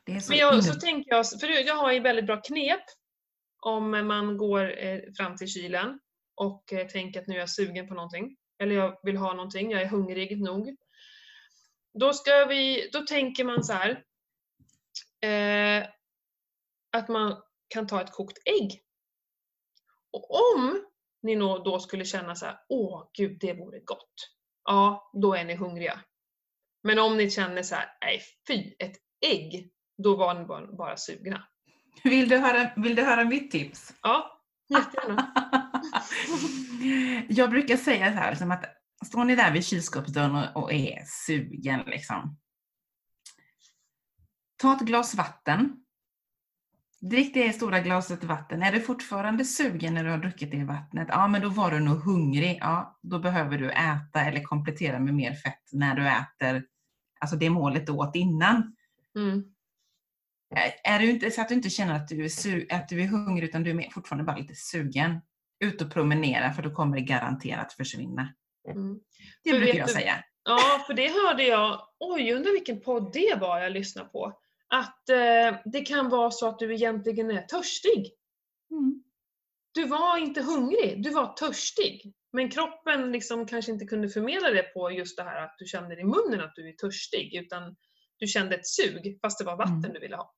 Men 0.06 0.38
jag, 0.38 0.64
så 0.64 0.74
tänker 0.74 1.10
jag, 1.10 1.30
för 1.30 1.66
jag 1.66 1.74
har 1.74 1.92
ju 1.92 2.00
väldigt 2.00 2.26
bra 2.26 2.36
knep 2.36 2.84
om 3.60 3.90
man 3.90 4.36
går 4.36 4.84
eh, 4.84 5.00
fram 5.16 5.36
till 5.36 5.48
kylen 5.48 6.00
och 6.34 6.72
eh, 6.72 6.86
tänker 6.86 7.20
att 7.20 7.26
nu 7.26 7.34
är 7.34 7.38
jag 7.38 7.50
sugen 7.50 7.88
på 7.88 7.94
någonting. 7.94 8.36
Eller 8.58 8.74
jag 8.74 8.98
vill 9.02 9.16
ha 9.16 9.34
någonting, 9.34 9.70
jag 9.70 9.82
är 9.82 9.86
hungrig 9.86 10.40
nog. 10.40 10.76
Då, 11.94 12.12
ska 12.12 12.44
vi, 12.44 12.88
då 12.92 13.00
tänker 13.00 13.44
man 13.44 13.64
så 13.64 13.72
här. 13.72 14.04
Eh, 15.22 15.88
att 16.92 17.08
man 17.08 17.42
kan 17.68 17.86
ta 17.86 18.00
ett 18.00 18.12
kokt 18.12 18.38
ägg. 18.44 18.82
Och 20.10 20.54
om 20.54 20.86
ni 21.22 21.36
då 21.36 21.78
skulle 21.80 22.04
känna 22.04 22.34
så 22.34 22.46
här, 22.46 22.58
åh 22.68 23.10
gud 23.12 23.38
det 23.40 23.52
vore 23.52 23.80
gott. 23.80 24.14
Ja, 24.64 25.10
då 25.22 25.34
är 25.34 25.44
ni 25.44 25.54
hungriga. 25.54 26.00
Men 26.82 26.98
om 26.98 27.16
ni 27.16 27.30
känner 27.30 27.62
så 27.62 27.74
här, 27.74 27.96
nej 28.00 28.20
fy, 28.48 28.74
ett 28.78 28.96
ägg, 29.30 29.70
då 29.98 30.16
var 30.16 30.34
ni 30.34 30.44
bara, 30.44 30.66
bara 30.66 30.96
sugna. 30.96 31.44
Vill, 32.04 32.28
du 32.28 32.38
höra, 32.38 32.70
vill 32.76 32.94
du 32.94 33.02
höra 33.02 33.24
mitt 33.24 33.50
tips? 33.50 33.94
Ja, 34.02 34.40
jättegärna. 34.68 35.32
jag 37.28 37.50
brukar 37.50 37.76
säga 37.76 38.12
så 38.12 38.18
här, 38.18 38.30
liksom 38.30 38.50
att 38.50 38.64
står 39.06 39.24
ni 39.24 39.36
där 39.36 39.52
vid 39.52 39.64
kylskåpsdörren 39.64 40.34
och, 40.34 40.62
och 40.62 40.72
är 40.72 41.02
sugen, 41.26 41.80
liksom. 41.86 42.38
Ta 44.56 44.76
ett 44.76 44.80
glas 44.80 45.14
vatten. 45.14 45.76
Drick 47.00 47.34
det 47.34 47.52
stora 47.52 47.80
glaset 47.80 48.24
vatten. 48.24 48.62
Är 48.62 48.72
du 48.72 48.80
fortfarande 48.80 49.44
sugen 49.44 49.94
när 49.94 50.04
du 50.04 50.10
har 50.10 50.18
druckit 50.18 50.50
det 50.50 50.64
vattnet? 50.64 51.08
Ja, 51.10 51.28
men 51.28 51.42
då 51.42 51.48
var 51.48 51.70
du 51.70 51.80
nog 51.80 51.98
hungrig. 51.98 52.58
Ja, 52.60 52.98
då 53.02 53.18
behöver 53.18 53.58
du 53.58 53.70
äta 53.70 54.20
eller 54.20 54.42
komplettera 54.42 54.98
med 54.98 55.14
mer 55.14 55.34
fett 55.34 55.62
när 55.72 55.94
du 55.94 56.08
äter, 56.08 56.64
alltså 57.20 57.36
det 57.36 57.50
målet 57.50 57.86
du 57.86 57.92
åt 57.92 58.16
innan. 58.16 58.76
Mm. 59.18 59.42
Är 60.84 60.98
du 60.98 61.10
inte, 61.10 61.30
så 61.30 61.40
att 61.40 61.48
du 61.48 61.54
inte 61.54 61.70
känner 61.70 61.94
att 61.96 62.08
du 62.08 62.24
är, 62.24 62.28
su- 62.28 62.74
att 62.74 62.88
du 62.88 63.02
är 63.02 63.06
hungrig 63.06 63.48
utan 63.48 63.62
du 63.62 63.70
är 63.70 63.90
fortfarande 63.90 64.24
bara 64.24 64.36
lite 64.36 64.54
sugen. 64.54 65.20
Ut 65.64 65.82
och 65.82 65.92
promenera 65.92 66.52
för 66.52 66.62
då 66.62 66.70
kommer 66.74 66.96
det 66.96 67.02
garanterat 67.02 67.72
försvinna. 67.72 68.34
Mm. 68.68 69.00
Det 69.44 69.50
För 69.50 69.58
brukar 69.58 69.78
jag 69.78 69.88
du- 69.88 69.92
säga. 69.92 70.24
Ja, 70.44 70.84
för 70.86 70.94
det 70.94 71.08
hörde 71.08 71.42
jag, 71.42 71.80
oj 71.98 72.32
undrar 72.32 72.52
vilken 72.52 72.80
podd 72.80 73.12
det 73.12 73.38
var 73.40 73.58
jag 73.60 73.72
lyssnade 73.72 74.08
på. 74.08 74.38
Att 74.68 75.08
eh, 75.08 75.60
det 75.64 75.80
kan 75.80 76.08
vara 76.08 76.30
så 76.30 76.48
att 76.48 76.58
du 76.58 76.74
egentligen 76.74 77.30
är 77.30 77.42
törstig. 77.42 78.12
Mm. 78.70 79.02
Du 79.74 79.86
var 79.86 80.18
inte 80.18 80.42
hungrig, 80.42 81.02
du 81.02 81.10
var 81.10 81.32
törstig. 81.32 82.14
Men 82.32 82.50
kroppen 82.50 83.12
liksom 83.12 83.46
kanske 83.46 83.72
inte 83.72 83.84
kunde 83.84 84.08
förmedla 84.08 84.50
det 84.50 84.62
på 84.62 84.90
just 84.90 85.16
det 85.16 85.22
här 85.22 85.44
att 85.44 85.54
du 85.58 85.64
känner 85.66 86.00
i 86.00 86.04
munnen 86.04 86.40
att 86.40 86.54
du 86.54 86.68
är 86.68 86.72
törstig, 86.72 87.34
utan 87.34 87.76
du 88.22 88.28
kände 88.28 88.54
ett 88.56 88.66
sug 88.66 89.18
fast 89.22 89.38
det 89.38 89.44
var 89.44 89.56
vatten 89.56 89.78
Mm. 89.78 89.92
du 89.92 90.00
ville 90.00 90.16
ha. 90.16 90.34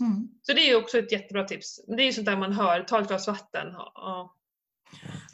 Mm. 0.00 0.28
Så 0.42 0.52
det 0.52 0.60
är 0.60 0.68
ju 0.68 0.76
också 0.76 0.98
ett 0.98 1.12
jättebra 1.12 1.44
tips. 1.44 1.80
Det 1.86 2.02
är 2.02 2.06
ju 2.06 2.12
sånt 2.12 2.26
där 2.26 2.36
man 2.36 2.52
hör, 2.52 2.82
ta 2.82 3.00
ett 3.00 3.08
glas 3.08 3.26
vatten. 3.28 3.66
Ja, 3.76 4.34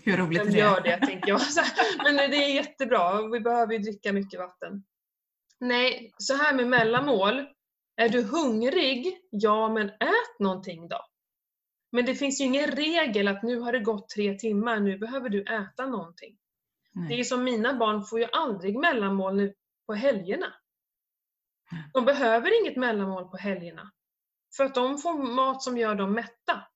Hur 0.04 0.16
roligt 0.16 0.40
vem 0.40 0.48
är 0.48 0.52
det? 0.52 0.58
gör 0.58 0.80
det 0.80 1.06
tänker 1.06 1.28
jag. 1.28 1.40
Men 2.04 2.16
det 2.16 2.36
är 2.36 2.54
jättebra, 2.54 3.28
vi 3.28 3.40
behöver 3.40 3.72
ju 3.72 3.78
dricka 3.78 4.12
mycket 4.12 4.40
vatten. 4.40 4.84
Nej, 5.60 6.12
så 6.18 6.34
här 6.36 6.54
med 6.54 6.66
mellanmål. 6.66 7.46
Är 7.96 8.08
du 8.08 8.22
hungrig? 8.22 9.18
Ja, 9.30 9.68
men 9.68 9.88
ät 9.88 10.38
någonting 10.38 10.88
då. 10.88 11.00
Men 11.92 12.04
det 12.06 12.14
finns 12.14 12.40
ju 12.40 12.44
ingen 12.44 12.70
regel 12.70 13.28
att 13.28 13.42
nu 13.42 13.58
har 13.60 13.72
det 13.72 13.78
gått 13.80 14.08
tre 14.08 14.34
timmar, 14.38 14.80
nu 14.80 14.98
behöver 14.98 15.28
du 15.28 15.42
äta 15.42 15.86
någonting. 15.86 16.36
Nej. 16.92 17.08
Det 17.08 17.20
är 17.20 17.24
som 17.24 17.44
mina 17.44 17.74
barn 17.74 18.04
får 18.04 18.20
ju 18.20 18.26
aldrig 18.32 18.78
mellanmål 18.78 19.36
nu 19.36 19.54
på 19.86 19.94
helgerna. 19.94 20.46
De 21.92 22.04
behöver 22.04 22.60
inget 22.62 22.76
mellanmål 22.76 23.28
på 23.28 23.36
helgerna. 23.36 23.90
För 24.56 24.64
att 24.64 24.74
de 24.74 24.98
får 24.98 25.34
mat 25.34 25.62
som 25.62 25.78
gör 25.78 25.94
dem 25.94 26.12
mätta. 26.12 26.66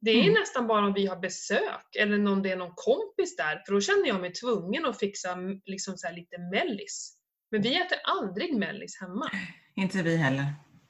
Det 0.00 0.10
är 0.10 0.22
Mm. 0.22 0.34
nästan 0.34 0.66
bara 0.66 0.86
om 0.86 0.92
vi 0.92 1.06
har 1.06 1.16
besök 1.16 1.96
eller 1.98 2.32
om 2.32 2.42
det 2.42 2.50
är 2.50 2.56
någon 2.56 2.74
kompis 2.74 3.36
där, 3.36 3.62
för 3.66 3.72
då 3.72 3.80
känner 3.80 4.06
jag 4.08 4.20
mig 4.20 4.32
tvungen 4.32 4.86
att 4.86 4.98
fixa 4.98 5.32
mm, 5.32 5.60
liksom 5.64 5.96
så 5.96 6.10
lite 6.10 6.38
mellis. 6.38 7.16
Men 7.50 7.62
vi 7.62 7.80
äter 7.80 7.98
aldrig 8.04 8.56
mellis 8.56 9.00
hemma. 9.00 9.30
Inte 9.76 10.02
vi 10.02 10.16
heller. 10.16 10.44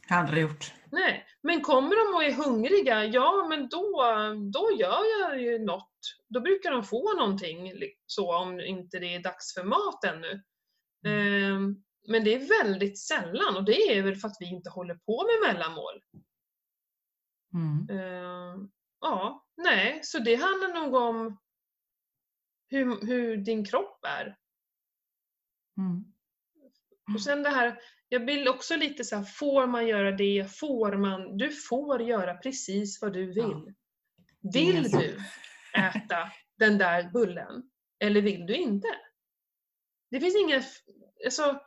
Har 0.09 0.17
aldrig 0.17 0.43
gjort. 0.43 0.73
Nej, 0.93 1.27
men 1.43 1.61
kommer 1.61 1.97
de 2.11 2.15
och 2.17 2.25
är 2.25 2.33
hungriga, 2.33 3.05
ja 3.05 3.47
men 3.49 3.69
då, 3.69 4.03
då 4.53 4.71
gör 4.79 5.21
jag 5.21 5.43
ju 5.43 5.59
något. 5.59 5.99
Då 6.29 6.41
brukar 6.41 6.71
de 6.71 6.83
få 6.85 7.13
någonting 7.19 7.73
så 8.07 8.37
om 8.37 8.61
inte 8.61 8.99
det 8.99 9.15
är 9.15 9.21
dags 9.23 9.55
för 9.55 9.65
mat 9.65 10.05
ännu. 10.05 10.43
Ehm, 11.07 11.77
Men 12.09 12.25
det 12.25 12.35
är 12.35 12.65
väldigt 12.65 12.99
sällan 12.99 13.57
och 13.57 13.65
det 13.65 13.99
är 13.99 14.03
väl 14.03 14.17
för 14.17 14.29
att 14.29 14.37
vi 14.41 14.47
inte 14.47 14.71
håller 14.71 14.95
på 14.95 15.25
med 15.25 15.55
mellanmål. 15.55 16.03
Mm. 17.55 18.01
Ehm, 18.01 18.71
Ja, 19.05 19.45
nej, 19.57 20.01
så 20.03 20.19
det 20.19 20.35
handlar 20.35 20.75
nog 20.75 20.95
om 20.95 21.39
hur, 22.69 23.07
hur 23.07 23.37
din 23.37 23.65
kropp 23.65 24.05
är. 24.07 24.37
Mm. 25.79 26.05
Och 27.15 27.23
sen 27.23 27.43
det 27.43 27.51
här, 27.51 27.79
jag 28.09 28.27
vill 28.27 28.49
också 28.49 28.77
lite 28.77 29.05
så 29.05 29.17
här, 29.17 29.25
får 29.25 29.67
man 29.67 29.87
göra 29.87 30.13
det? 30.13 30.53
Får 30.57 30.97
man? 30.97 31.37
Du 31.37 31.51
får 31.51 32.03
göra 32.03 32.35
precis 32.35 33.03
vad 33.03 33.13
du 33.13 33.27
vill. 33.27 33.75
Vill 34.53 34.85
är 34.85 34.89
så. 34.89 34.99
du 34.99 35.19
äta 35.75 36.33
den 36.59 36.79
där 36.79 37.11
bullen? 37.11 37.71
Eller 37.99 38.23
vill 38.23 38.47
du 38.47 38.55
inte? 38.55 38.89
Det 40.11 40.21
finns 40.21 40.37
inga, 40.37 40.63
alltså, 41.25 41.61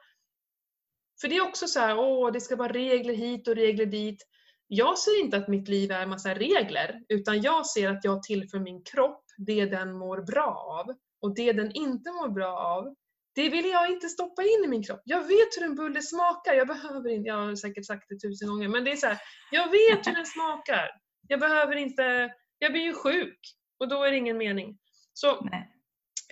för 1.22 1.28
det 1.28 1.38
är 1.38 1.48
också 1.48 1.68
så 1.68 1.80
här, 1.80 2.00
åh 2.00 2.32
det 2.32 2.42
ska 2.42 2.56
vara 2.56 2.74
regler 2.74 3.14
hit 3.14 3.48
och 3.48 3.56
regler 3.56 3.86
dit. 3.86 4.24
Jag 4.68 4.98
ser 4.98 5.20
inte 5.24 5.38
att 5.38 5.48
mitt 5.48 5.68
liv 5.68 5.92
är 5.92 6.02
en 6.02 6.10
massa 6.10 6.34
regler, 6.36 7.02
utan 7.10 7.42
jag 7.42 7.66
ser 7.66 7.90
att 7.90 8.04
jag 8.04 8.24
tillför 8.24 8.60
min 8.60 8.84
kropp 8.84 9.24
det 9.38 9.66
den 9.66 9.94
mår 9.94 10.22
bra 10.22 10.80
av. 10.80 10.96
Och 11.22 11.36
det 11.36 11.54
den 11.54 11.72
inte 11.72 12.12
mår 12.12 12.30
bra 12.30 12.58
av, 12.58 12.96
det 13.36 13.50
vill 13.50 13.66
jag 13.66 13.90
inte 13.92 14.10
stoppa 14.10 14.42
in 14.44 14.64
i 14.66 14.68
min 14.68 14.84
kropp. 14.84 15.02
Jag 15.04 15.22
vet 15.22 15.58
hur 15.58 15.64
en 15.64 15.76
bulle 15.76 16.02
smakar, 16.02 16.54
jag 16.54 16.68
behöver 16.68 17.10
inte, 17.10 17.28
jag 17.28 17.36
har 17.36 17.56
säkert 17.56 17.86
sagt 17.86 18.06
det 18.10 18.20
tusen 18.28 18.48
gånger, 18.50 18.68
men 18.68 18.84
det 18.84 18.92
är 18.92 18.96
så 18.96 19.08
här, 19.08 19.18
jag 19.52 19.66
vet 19.72 20.08
hur 20.08 20.16
den 20.16 20.26
smakar. 20.26 20.90
Jag 21.28 21.40
behöver 21.40 21.76
inte, 21.76 22.30
jag 22.60 22.72
blir 22.72 22.82
ju 22.82 22.94
sjuk 22.94 23.40
och 23.80 23.88
då 23.88 24.04
är 24.04 24.12
det 24.12 24.18
ingen 24.18 24.38
mening. 24.38 24.78
Så 25.14 25.30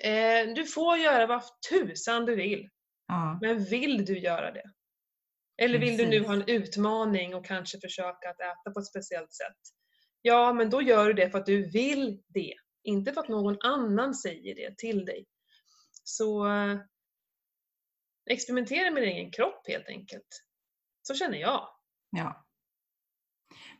eh, 0.03 0.53
du 0.55 0.65
får 0.65 0.97
göra 0.97 1.27
vad 1.27 1.43
tusan 1.69 2.25
du 2.25 2.35
vill, 2.35 2.69
Ja. 3.07 3.37
men 3.41 3.63
vill 3.63 4.05
du 4.05 4.19
göra 4.19 4.51
det? 4.51 4.63
Eller 5.57 5.79
vill 5.79 5.97
du 5.97 6.05
nu 6.05 6.11
Precis. 6.11 6.27
ha 6.27 6.33
en 6.33 6.49
utmaning 6.49 7.35
och 7.35 7.45
kanske 7.45 7.79
försöka 7.79 8.29
att 8.29 8.39
äta 8.39 8.71
på 8.73 8.79
ett 8.79 8.87
speciellt 8.87 9.33
sätt? 9.33 9.57
Ja, 10.21 10.53
men 10.53 10.69
då 10.69 10.81
gör 10.81 11.07
du 11.07 11.13
det 11.13 11.29
för 11.29 11.39
att 11.39 11.45
du 11.45 11.69
vill 11.69 12.23
det. 12.27 12.53
Inte 12.83 13.13
för 13.13 13.21
att 13.21 13.27
någon 13.27 13.57
annan 13.61 14.13
säger 14.13 14.55
det 14.55 14.77
till 14.77 15.05
dig. 15.05 15.25
Så 16.03 16.47
eh, 16.47 16.79
experimentera 18.29 18.91
med 18.91 19.03
din 19.03 19.11
egen 19.11 19.31
kropp 19.31 19.67
helt 19.67 19.87
enkelt. 19.87 20.43
Så 21.01 21.15
känner 21.15 21.37
jag. 21.37 21.69
ja. 22.09 22.45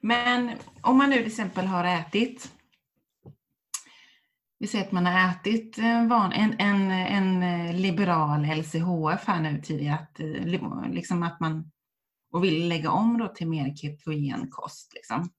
Men 0.02 0.52
om 0.82 0.98
man 0.98 1.10
nu 1.10 1.18
till 1.18 1.28
exempel 1.28 1.66
har 1.66 2.00
ätit 2.00 2.55
vi 4.60 4.68
säger 4.68 4.86
att 4.86 4.92
man 4.92 5.06
har 5.06 5.30
ätit 5.30 5.78
en, 5.78 6.08
van, 6.08 6.32
en, 6.32 6.56
en, 6.60 6.92
en 6.92 7.44
eh, 7.44 7.76
liberal 7.76 8.46
LCHF 8.46 9.28
här 9.28 9.42
nu 9.42 9.62
tidigare, 9.62 9.96
att, 9.96 10.20
eh, 10.20 10.26
li- 10.26 10.90
liksom 10.90 11.24
att 11.24 11.40
man, 11.40 11.72
och 12.32 12.44
vill 12.44 12.68
lägga 12.70 12.92
om 12.92 13.18
då 13.18 13.28
till 13.28 13.50
mer 13.50 13.76
ketogen 13.76 14.48
kost. 14.50 14.94
Liksom. 14.94 15.30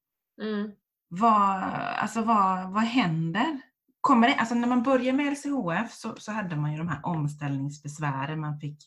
Mm. 0.43 0.71
Vad, 1.09 1.63
alltså 1.99 2.23
vad, 2.23 2.71
vad 2.73 2.83
händer? 2.83 3.61
Kommer 4.01 4.29
det, 4.29 4.35
alltså 4.35 4.55
när 4.55 4.69
man 4.69 4.83
börjar 4.83 5.13
med 5.13 5.33
LCHF 5.33 5.93
så, 5.93 6.15
så 6.17 6.33
hade 6.33 6.57
man 6.57 6.73
ju 6.73 6.79
de 6.79 6.89
här 6.89 7.07
omställningsbesvären. 7.07 8.41
Man 8.41 8.61
fick 8.61 8.79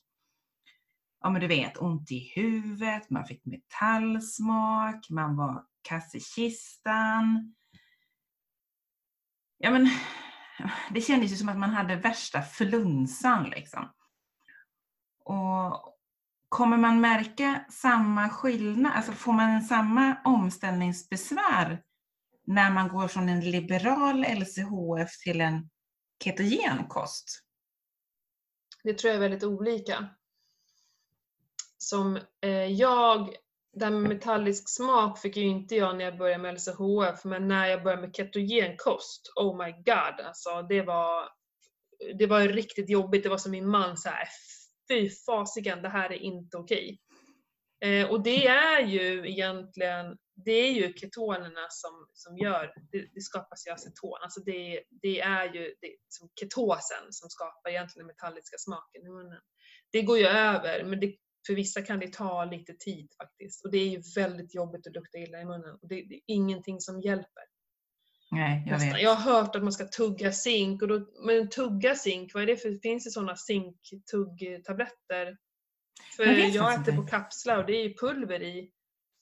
ja 1.22 1.30
men 1.30 1.42
du 1.42 1.48
vet, 1.48 1.78
ont 1.78 2.12
i 2.12 2.32
huvudet, 2.36 3.10
man 3.10 3.26
fick 3.26 3.46
metallsmak, 3.46 5.10
man 5.10 5.36
var 5.36 5.64
kass 5.82 6.16
i 6.16 6.20
kistan. 6.20 7.56
Ja 9.62 9.72
men, 9.72 9.90
det 10.94 11.02
kändes 11.02 11.32
ju 11.32 11.36
som 11.36 11.50
att 11.50 11.58
man 11.58 11.70
hade 11.70 11.96
värsta 11.96 12.42
flunsan 12.42 13.50
liksom. 13.50 13.94
Och 15.26 15.96
kommer 16.50 16.78
man 16.78 17.02
märka 17.02 17.66
samma 17.70 18.30
skillnad, 18.30 18.94
alltså 18.96 19.12
får 19.12 19.34
man 19.34 19.62
samma 19.62 20.22
omställningsbesvär 20.26 21.84
när 22.48 22.72
man 22.72 22.88
går 22.88 23.08
från 23.08 23.30
en 23.30 23.52
liberal 23.52 24.26
LCHF 24.26 25.20
till 25.24 25.42
en 25.42 25.70
ketogen 26.24 26.88
kost? 26.88 27.44
Det 28.84 28.94
tror 28.94 29.10
jag 29.10 29.16
är 29.16 29.30
väldigt 29.30 29.44
olika. 29.44 30.10
Som 31.78 32.20
eh, 32.42 32.52
jag, 32.52 33.36
det 33.80 33.86
här 33.86 33.92
med 33.92 34.10
metallisk 34.10 34.70
smak 34.70 35.20
fick 35.20 35.38
ju 35.38 35.44
inte 35.44 35.76
jag 35.76 35.98
när 35.98 36.06
jag 36.06 36.18
började 36.18 36.44
med 36.44 36.54
LCHF, 36.54 37.24
men 37.24 37.48
när 37.48 37.68
jag 37.68 37.84
började 37.84 38.02
med 38.02 38.16
ketogenkost, 38.16 39.32
oh 39.36 39.66
my 39.66 39.72
god 39.72 40.26
alltså, 40.26 40.62
det 40.62 40.82
var, 40.82 41.30
det 42.20 42.26
var 42.28 42.42
riktigt 42.42 42.90
jobbigt. 42.90 43.24
Det 43.24 43.30
var 43.30 43.38
som 43.38 43.52
min 43.52 43.70
man 43.70 43.98
så 43.98 44.10
här, 44.10 44.28
fy 44.92 45.10
fasiken, 45.10 45.82
det 45.82 45.90
här 45.90 46.12
är 46.12 46.18
inte 46.18 46.58
okej. 46.58 47.00
Eh, 47.86 48.10
och 48.10 48.24
det 48.24 48.48
är 48.48 48.82
ju 48.82 49.30
egentligen, 49.30 50.18
det 50.46 50.52
är 50.52 50.72
ju 50.72 50.94
ketonerna 50.94 51.68
som, 51.70 52.08
som 52.14 52.38
gör, 52.38 52.74
det, 52.92 53.08
det 53.14 53.22
skapas 53.22 53.68
ju 53.68 53.72
aceton, 53.72 54.20
alltså 54.22 54.40
det, 54.40 54.84
det 54.90 55.20
är 55.20 55.54
ju 55.54 55.76
det, 55.82 55.96
som 56.08 56.30
ketosen 56.40 57.04
som 57.10 57.30
skapar 57.30 57.70
egentligen 57.70 58.08
den 58.08 58.16
metalliska 58.16 58.58
smaken 58.58 59.06
i 59.06 59.10
munnen. 59.10 59.42
Det 59.92 60.02
går 60.02 60.18
ju 60.18 60.26
över, 60.26 60.84
men 60.84 61.00
det, 61.00 61.16
för 61.48 61.54
vissa 61.54 61.82
kan 61.82 62.00
det 62.00 62.14
ta 62.14 62.46
lite 62.46 62.74
tid 62.74 63.10
faktiskt. 63.22 63.66
Och 63.66 63.72
det 63.72 63.78
är 63.78 63.90
ju 63.90 64.02
väldigt 64.16 64.56
jobbigt 64.56 64.88
att 64.88 64.94
lukta 64.94 65.18
illa 65.18 65.42
i 65.42 65.46
munnen. 65.46 65.76
Och 65.82 65.88
det, 65.88 65.96
det 65.96 66.16
är 66.16 66.22
ingenting 66.28 66.82
som 66.82 67.02
hjälper. 67.02 67.44
Nej, 68.32 68.64
jag 68.68 68.80
vet. 68.80 69.02
Jag 69.02 69.16
har 69.16 69.34
hört 69.34 69.56
att 69.56 69.64
man 69.64 69.74
ska 69.74 69.86
tugga 69.86 70.32
zink, 70.32 70.82
och 70.82 70.88
då, 70.88 71.06
men 71.26 71.50
tugga 71.50 71.96
zink, 71.96 72.34
vad 72.34 72.44
är 72.44 72.48
det 72.48 72.58
för, 72.58 72.80
finns 72.82 73.04
det 73.04 73.12
sådana 73.12 73.36
zinktuggtabletter? 73.36 75.38
För 76.16 76.26
Jag 76.26 76.50
jag, 76.50 76.74
äter 76.74 76.96
på 76.96 77.08
kapslar 77.08 77.58
och 77.58 77.66
det 77.66 77.74
är 77.74 77.84
ju 77.84 77.94
pulver 77.94 78.44
i. 78.44 78.72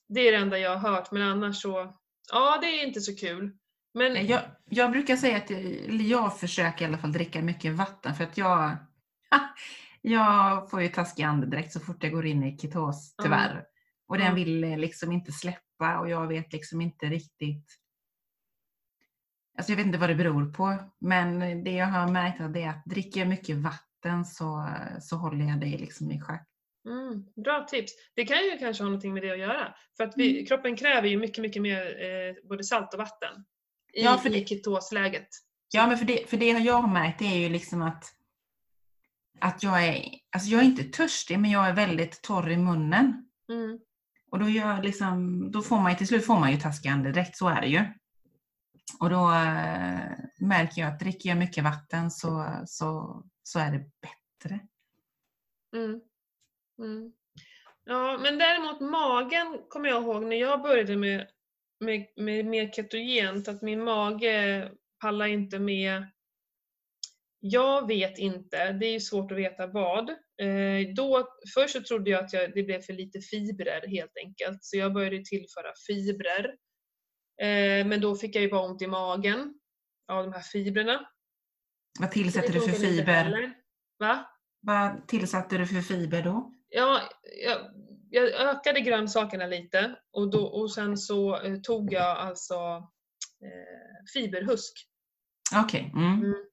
Det 0.10 0.20
är 0.20 0.32
det 0.32 0.38
enda 0.38 0.60
jag 0.60 0.78
har 0.78 0.92
hört, 0.92 1.12
men 1.12 1.22
annars 1.22 1.62
så, 1.62 1.94
ja 2.32 2.58
det 2.62 2.68
är 2.68 2.88
inte 2.88 3.02
så 3.02 3.16
kul. 3.16 3.52
Men 3.94 4.28
Jag, 4.28 4.42
jag 4.70 4.92
brukar 4.92 5.16
säga 5.16 5.38
att 5.38 5.50
jag, 5.50 5.62
jag 6.02 6.40
försöker 6.40 6.86
i 6.86 6.88
alla 6.88 6.98
fall 6.98 7.12
dricka 7.12 7.42
mycket 7.42 7.74
vatten 7.74 8.16
för 8.16 8.24
att 8.24 8.38
jag, 8.38 8.78
jag 10.02 10.70
får 10.70 10.82
ju 10.82 10.88
taskig 10.88 11.24
andedräkt 11.24 11.74
så 11.74 11.80
fort 11.80 12.04
jag 12.04 12.12
går 12.12 12.26
in 12.26 12.44
i 12.44 12.58
ketos, 12.58 13.16
tyvärr. 13.24 13.66
Och 14.08 14.18
den 14.18 14.36
vill 14.36 14.60
liksom 14.62 15.12
inte 15.12 15.32
släppa 15.32 16.00
och 16.00 16.10
jag 16.10 16.28
vet 16.28 16.54
liksom 16.54 16.82
inte 16.82 17.06
riktigt 17.06 17.66
Alltså 19.58 19.72
jag 19.72 19.78
vet 19.78 19.86
inte 19.86 19.98
vad 19.98 20.10
det 20.10 20.16
beror 20.16 20.54
på, 20.54 20.78
men 21.00 21.40
det 21.64 21.72
jag 21.72 21.86
har 21.88 22.08
märkt 22.12 22.40
är 22.58 22.68
att 22.70 22.86
dricker 22.86 23.20
jag 23.20 23.30
mycket 23.30 23.56
vatten 23.58 24.26
så, 24.26 24.70
så 25.02 25.16
håller 25.16 25.46
jag 25.46 25.60
det 25.60 25.78
liksom 25.78 26.12
i 26.12 26.22
schack. 26.22 26.48
Mm, 26.88 27.26
bra 27.44 27.64
tips. 27.70 27.92
Det 28.16 28.26
kan 28.26 28.38
ju 28.38 28.58
kanske 28.60 28.84
ha 28.84 28.90
någonting 28.90 29.14
med 29.14 29.24
det 29.24 29.32
att 29.32 29.40
göra. 29.40 29.76
För 29.98 30.04
att 30.04 30.14
vi, 30.18 30.34
Mm. 30.34 30.46
kroppen 30.46 30.76
kräver 30.76 31.08
ju 31.08 31.18
mycket, 31.18 31.42
mycket 31.42 31.62
mer 31.62 31.82
eh, 31.82 32.48
både 32.50 32.64
salt 32.64 32.94
och 32.94 33.00
vatten 33.00 33.46
i, 33.94 34.04
Ja, 34.04 34.18
för 34.18 34.30
i 34.30 34.34
det- 34.40 34.46
ketosläget. 34.46 35.28
Ja, 35.74 35.88
men 35.88 35.98
för 35.98 36.06
det, 36.06 36.30
för 36.30 36.38
det 36.38 36.46
jag 36.50 36.82
har 36.82 36.88
märkt 36.94 37.22
är 37.22 37.36
ju 37.36 37.50
liksom 37.50 37.82
att, 37.82 38.04
att 39.40 39.64
jag 39.64 39.88
är, 39.88 40.06
alltså 40.32 40.50
jag 40.50 40.62
är 40.62 40.66
inte 40.66 40.84
törstig, 40.84 41.40
men 41.40 41.52
jag 41.52 41.68
är 41.68 41.74
väldigt 41.74 42.22
torr 42.22 42.50
i 42.50 42.58
munnen. 42.58 43.30
Mm. 43.52 43.80
Och 44.32 44.40
då, 44.40 44.50
gör 44.50 44.84
liksom, 44.84 45.52
då 45.52 45.62
får 45.62 45.80
man 45.80 45.92
ju 45.92 45.98
till 45.98 46.08
slut 46.08 46.26
får 46.26 46.40
man 46.40 46.52
ju 46.52 46.58
taskig 46.58 46.90
andedräkt, 46.90 47.38
så 47.38 47.48
är 47.48 47.62
det 47.62 47.68
ju. 47.68 47.86
Och 49.00 49.10
då 49.10 49.32
eh, 49.32 50.10
märker 50.40 50.82
jag 50.82 50.94
att 50.94 51.00
dricker 51.00 51.30
jag 51.30 51.38
mycket 51.38 51.64
vatten 51.64 52.12
så, 52.12 52.62
så, 52.66 53.24
så 53.44 53.60
är 53.60 53.72
det 53.72 53.78
bättre. 54.02 54.60
Mm. 55.76 56.02
Mm. 56.80 57.12
Ja, 57.84 58.18
men 58.22 58.38
däremot 58.38 58.80
magen 58.80 59.60
kommer 59.70 59.90
jag 59.90 60.04
ihåg 60.04 60.26
när 60.26 60.36
jag 60.36 60.62
började 60.62 60.96
med, 60.96 61.28
med, 61.80 62.06
med 62.16 62.46
mer 62.46 62.72
ketogent, 62.72 63.48
att 63.48 63.62
min 63.62 63.84
mage 63.84 64.72
pallar 65.02 65.26
inte 65.26 65.60
med 65.60 66.06
jag 67.40 67.88
vet 67.88 68.18
inte, 68.18 68.72
det 68.74 68.86
är 68.86 68.92
ju 68.92 69.00
svårt 69.00 69.32
att 69.32 69.38
veta 69.38 69.68
vad. 69.68 70.10
Eh, 70.42 70.94
då, 70.96 71.28
först 71.56 71.74
så 71.74 71.82
trodde 71.82 72.10
jag 72.10 72.26
att 72.26 72.34
jag, 72.34 72.54
det 72.54 72.64
blev 72.64 72.82
för 72.82 72.94
lite 72.94 73.20
fibrer 73.20 73.88
helt 73.88 74.18
enkelt, 74.26 74.64
så 74.64 74.78
jag 74.78 74.94
började 74.94 75.24
tillföra 75.26 75.74
fibrer. 75.88 76.46
Eh, 77.42 77.88
men 77.88 78.02
då 78.02 78.16
fick 78.16 78.36
jag 78.36 78.42
ju 78.44 78.50
bara 78.50 78.70
ont 78.70 78.82
i 78.82 78.88
magen 78.88 79.54
av 80.08 80.24
de 80.24 80.34
här 80.34 80.42
fibrerna. 80.42 81.08
Vad 82.00 82.12
tillsätter 82.12 82.54
du 82.54 82.62
för 82.62 82.72
fiber? 82.72 83.54
Va? 84.00 84.26
Vad 84.60 85.08
tillsatte 85.08 85.58
du 85.58 85.68
för 85.68 85.82
fiber 85.82 86.22
då? 86.22 86.54
Ja, 86.70 87.02
jag, 87.44 87.58
jag 88.10 88.30
ökade 88.30 88.82
grönsakerna 88.82 89.48
lite 89.48 89.96
och, 90.12 90.32
då, 90.32 90.46
och 90.46 90.72
sen 90.72 90.98
så 90.98 91.42
eh, 91.42 91.56
tog 91.56 91.94
jag 91.94 92.18
alltså 92.18 92.56
eh, 93.44 94.14
fiberhusk. 94.14 94.74
Okej. 95.64 95.92
Mm. 95.96 96.14
Mm. 96.14 96.48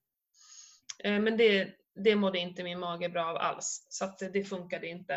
Eh, 0.98 1.20
men 1.20 1.36
det, 1.36 1.68
det 2.04 2.16
mådde 2.16 2.38
inte 2.38 2.64
min 2.64 2.78
mage 2.78 3.08
bra 3.08 3.24
av 3.24 3.36
alls, 3.36 3.86
så 3.88 4.04
att 4.04 4.18
det, 4.32 4.44
funkade 4.44 4.86
inte. 4.86 5.14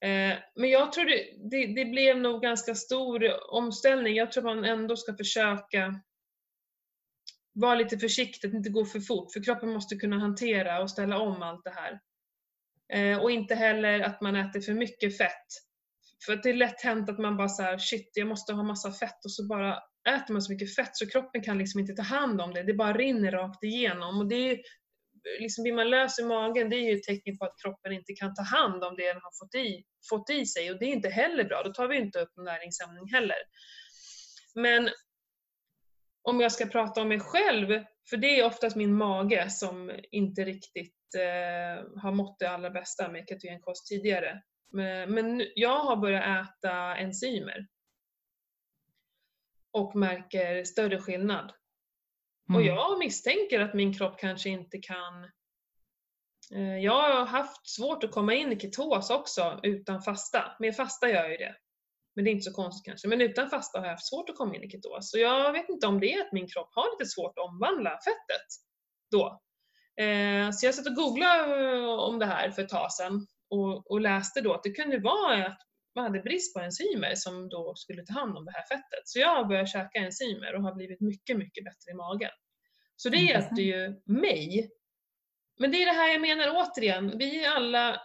Eh, 0.00 0.34
men 0.54 0.70
jag 0.70 0.92
tror 0.92 1.04
det, 1.04 1.50
det, 1.50 1.66
det 1.66 1.84
blev 1.84 2.18
nog 2.18 2.42
ganska 2.42 2.74
stor 2.74 3.50
omställning. 3.54 4.16
Jag 4.16 4.32
tror 4.32 4.44
man 4.44 4.64
ändå 4.64 4.96
ska 4.96 5.16
försöka 5.16 6.00
vara 7.52 7.74
lite 7.74 7.98
försiktig, 7.98 8.54
inte 8.54 8.70
gå 8.70 8.84
för 8.84 9.00
fort, 9.00 9.32
för 9.32 9.44
kroppen 9.44 9.72
måste 9.72 9.96
kunna 9.96 10.18
hantera 10.18 10.82
och 10.82 10.90
ställa 10.90 11.18
om 11.18 11.42
allt 11.42 11.64
det 11.64 11.70
här. 11.70 12.00
Eh, 12.92 13.18
och 13.18 13.30
inte 13.30 13.54
heller 13.54 14.00
att 14.00 14.20
man 14.20 14.36
äter 14.36 14.60
för 14.60 14.72
mycket 14.72 15.18
fett. 15.18 15.46
För 16.26 16.32
att 16.32 16.42
det 16.42 16.50
är 16.50 16.54
lätt 16.54 16.82
hänt 16.82 17.08
att 17.08 17.18
man 17.18 17.36
bara 17.36 17.48
så 17.48 17.62
här, 17.62 17.78
shit, 17.78 18.10
jag 18.14 18.28
måste 18.28 18.52
ha 18.52 18.62
massa 18.62 18.92
fett 18.92 19.24
och 19.24 19.32
så 19.32 19.46
bara 19.46 19.78
äter 20.08 20.32
man 20.32 20.42
så 20.42 20.52
mycket 20.52 20.74
fett 20.74 20.96
så 20.96 21.08
kroppen 21.08 21.42
kan 21.42 21.58
liksom 21.58 21.80
inte 21.80 21.92
ta 21.92 22.02
hand 22.02 22.40
om 22.40 22.54
det. 22.54 22.62
Det 22.62 22.74
bara 22.74 22.92
rinner 22.92 23.32
rakt 23.32 23.64
igenom. 23.64 24.18
Och 24.18 24.28
det 24.28 24.34
är 24.34 24.48
ju, 24.48 24.62
liksom, 25.40 25.62
blir 25.62 25.72
man 25.72 25.90
lös 25.90 26.18
i 26.18 26.24
magen, 26.24 26.70
det 26.70 26.76
är 26.76 26.90
ju 26.90 26.96
ett 26.98 27.02
tecken 27.02 27.38
på 27.38 27.44
att 27.44 27.62
kroppen 27.62 27.92
inte 27.92 28.12
kan 28.12 28.34
ta 28.34 28.42
hand 28.42 28.84
om 28.84 28.96
det 28.96 29.06
den 29.06 29.22
har 29.22 29.44
fått 29.44 29.54
i, 29.54 29.84
fått 30.08 30.30
i 30.30 30.46
sig. 30.46 30.70
Och 30.70 30.78
det 30.78 30.84
är 30.84 30.92
inte 30.92 31.08
heller 31.08 31.44
bra. 31.44 31.62
Då 31.62 31.72
tar 31.72 31.88
vi 31.88 31.96
inte 31.96 32.20
upp 32.20 32.36
näringsämnen 32.36 33.08
heller. 33.08 33.36
Men 34.54 34.90
om 36.22 36.40
jag 36.40 36.52
ska 36.52 36.66
prata 36.66 37.02
om 37.02 37.08
mig 37.08 37.20
själv, 37.20 37.84
för 38.10 38.16
det 38.16 38.40
är 38.40 38.46
oftast 38.46 38.76
min 38.76 38.94
mage 38.94 39.50
som 39.50 39.92
inte 40.10 40.44
riktigt 40.44 41.14
eh, 41.14 42.00
har 42.02 42.12
mått 42.12 42.38
det 42.38 42.50
allra 42.50 42.70
bästa 42.70 43.08
med 43.08 43.28
ketogenkost 43.28 43.86
tidigare. 43.86 44.42
Men, 44.72 45.14
men 45.14 45.46
jag 45.54 45.78
har 45.78 45.96
börjat 45.96 46.48
äta 46.48 46.96
enzymer. 46.96 47.66
Och 49.70 49.96
märker 49.96 50.64
större 50.64 51.00
skillnad. 51.00 51.52
Och 52.48 52.60
Mm. 52.60 52.66
jag 52.66 52.98
misstänker 52.98 53.60
att 53.60 53.74
min 53.74 53.98
kropp 53.98 54.18
kanske 54.18 54.48
inte 54.48 54.78
kan... 54.78 55.24
Eh, 56.54 56.78
jag 56.78 56.92
har 56.92 57.26
haft 57.26 57.68
svårt 57.68 58.04
att 58.04 58.10
komma 58.10 58.34
in 58.34 58.52
i 58.52 58.60
ketos 58.60 59.10
också 59.10 59.60
utan 59.62 60.02
fasta. 60.02 60.56
Med 60.58 60.76
fasta 60.76 61.08
gör 61.08 61.22
jag 61.22 61.30
ju 61.30 61.36
det. 61.36 61.56
Men 62.14 62.24
det 62.24 62.30
är 62.30 62.32
inte 62.32 62.50
så 62.50 62.52
konstigt 62.52 62.84
kanske. 62.84 63.08
Men 63.08 63.20
utan 63.20 63.50
fasta 63.50 63.78
har 63.78 63.86
jag 63.86 63.92
haft 63.92 64.08
svårt 64.08 64.30
att 64.30 64.36
komma 64.36 64.56
in 64.56 64.62
i 64.62 64.70
ketos. 64.70 65.10
Så 65.10 65.18
jag 65.18 65.52
vet 65.52 65.68
inte 65.68 65.86
om 65.86 66.00
det 66.00 66.12
är 66.12 66.20
att 66.20 66.32
min 66.32 66.48
kropp 66.48 66.70
har 66.74 66.98
lite 66.98 67.10
svårt 67.10 67.38
att 67.38 67.44
omvandla 67.44 67.90
fettet 67.90 68.48
då. 69.10 69.40
Eh, 70.04 70.50
så 70.50 70.66
jag 70.66 70.74
satt 70.74 70.86
och 70.86 70.94
googlade 70.94 71.76
eh, 71.76 71.84
om 71.84 72.18
det 72.18 72.26
här 72.26 72.50
för 72.50 72.62
ett 72.62 72.68
tag 72.68 72.92
sedan 72.92 73.26
och, 73.50 73.90
och 73.90 74.00
läste 74.00 74.40
då 74.40 74.54
att 74.54 74.62
det 74.62 74.70
kunde 74.70 74.98
vara 74.98 75.46
att 75.46 75.58
man 75.94 76.04
hade 76.04 76.20
brist 76.20 76.54
på 76.54 76.60
enzymer 76.60 77.14
som 77.14 77.48
då 77.48 77.74
skulle 77.76 78.02
ta 78.06 78.12
hand 78.12 78.36
om 78.38 78.44
det 78.44 78.52
här 78.52 78.64
fettet. 78.76 79.02
Så 79.04 79.18
jag 79.18 79.48
börjat 79.48 79.68
käka 79.72 79.98
enzymer 79.98 80.54
och 80.54 80.62
har 80.62 80.74
blivit 80.74 81.00
mycket, 81.00 81.36
mycket 81.36 81.64
bättre 81.64 81.90
i 81.90 81.94
magen. 81.94 82.30
Så 82.96 83.08
det 83.08 83.16
Intressant. 83.16 83.58
hjälpte 83.58 83.62
ju 83.62 84.00
mig. 84.20 84.70
Men 85.58 85.70
det 85.70 85.82
är 85.82 85.86
det 85.86 85.92
här 86.00 86.08
jag 86.12 86.20
menar 86.20 86.48
återigen, 86.50 87.18
vi 87.18 87.44
är 87.44 87.50
alla 87.50 88.00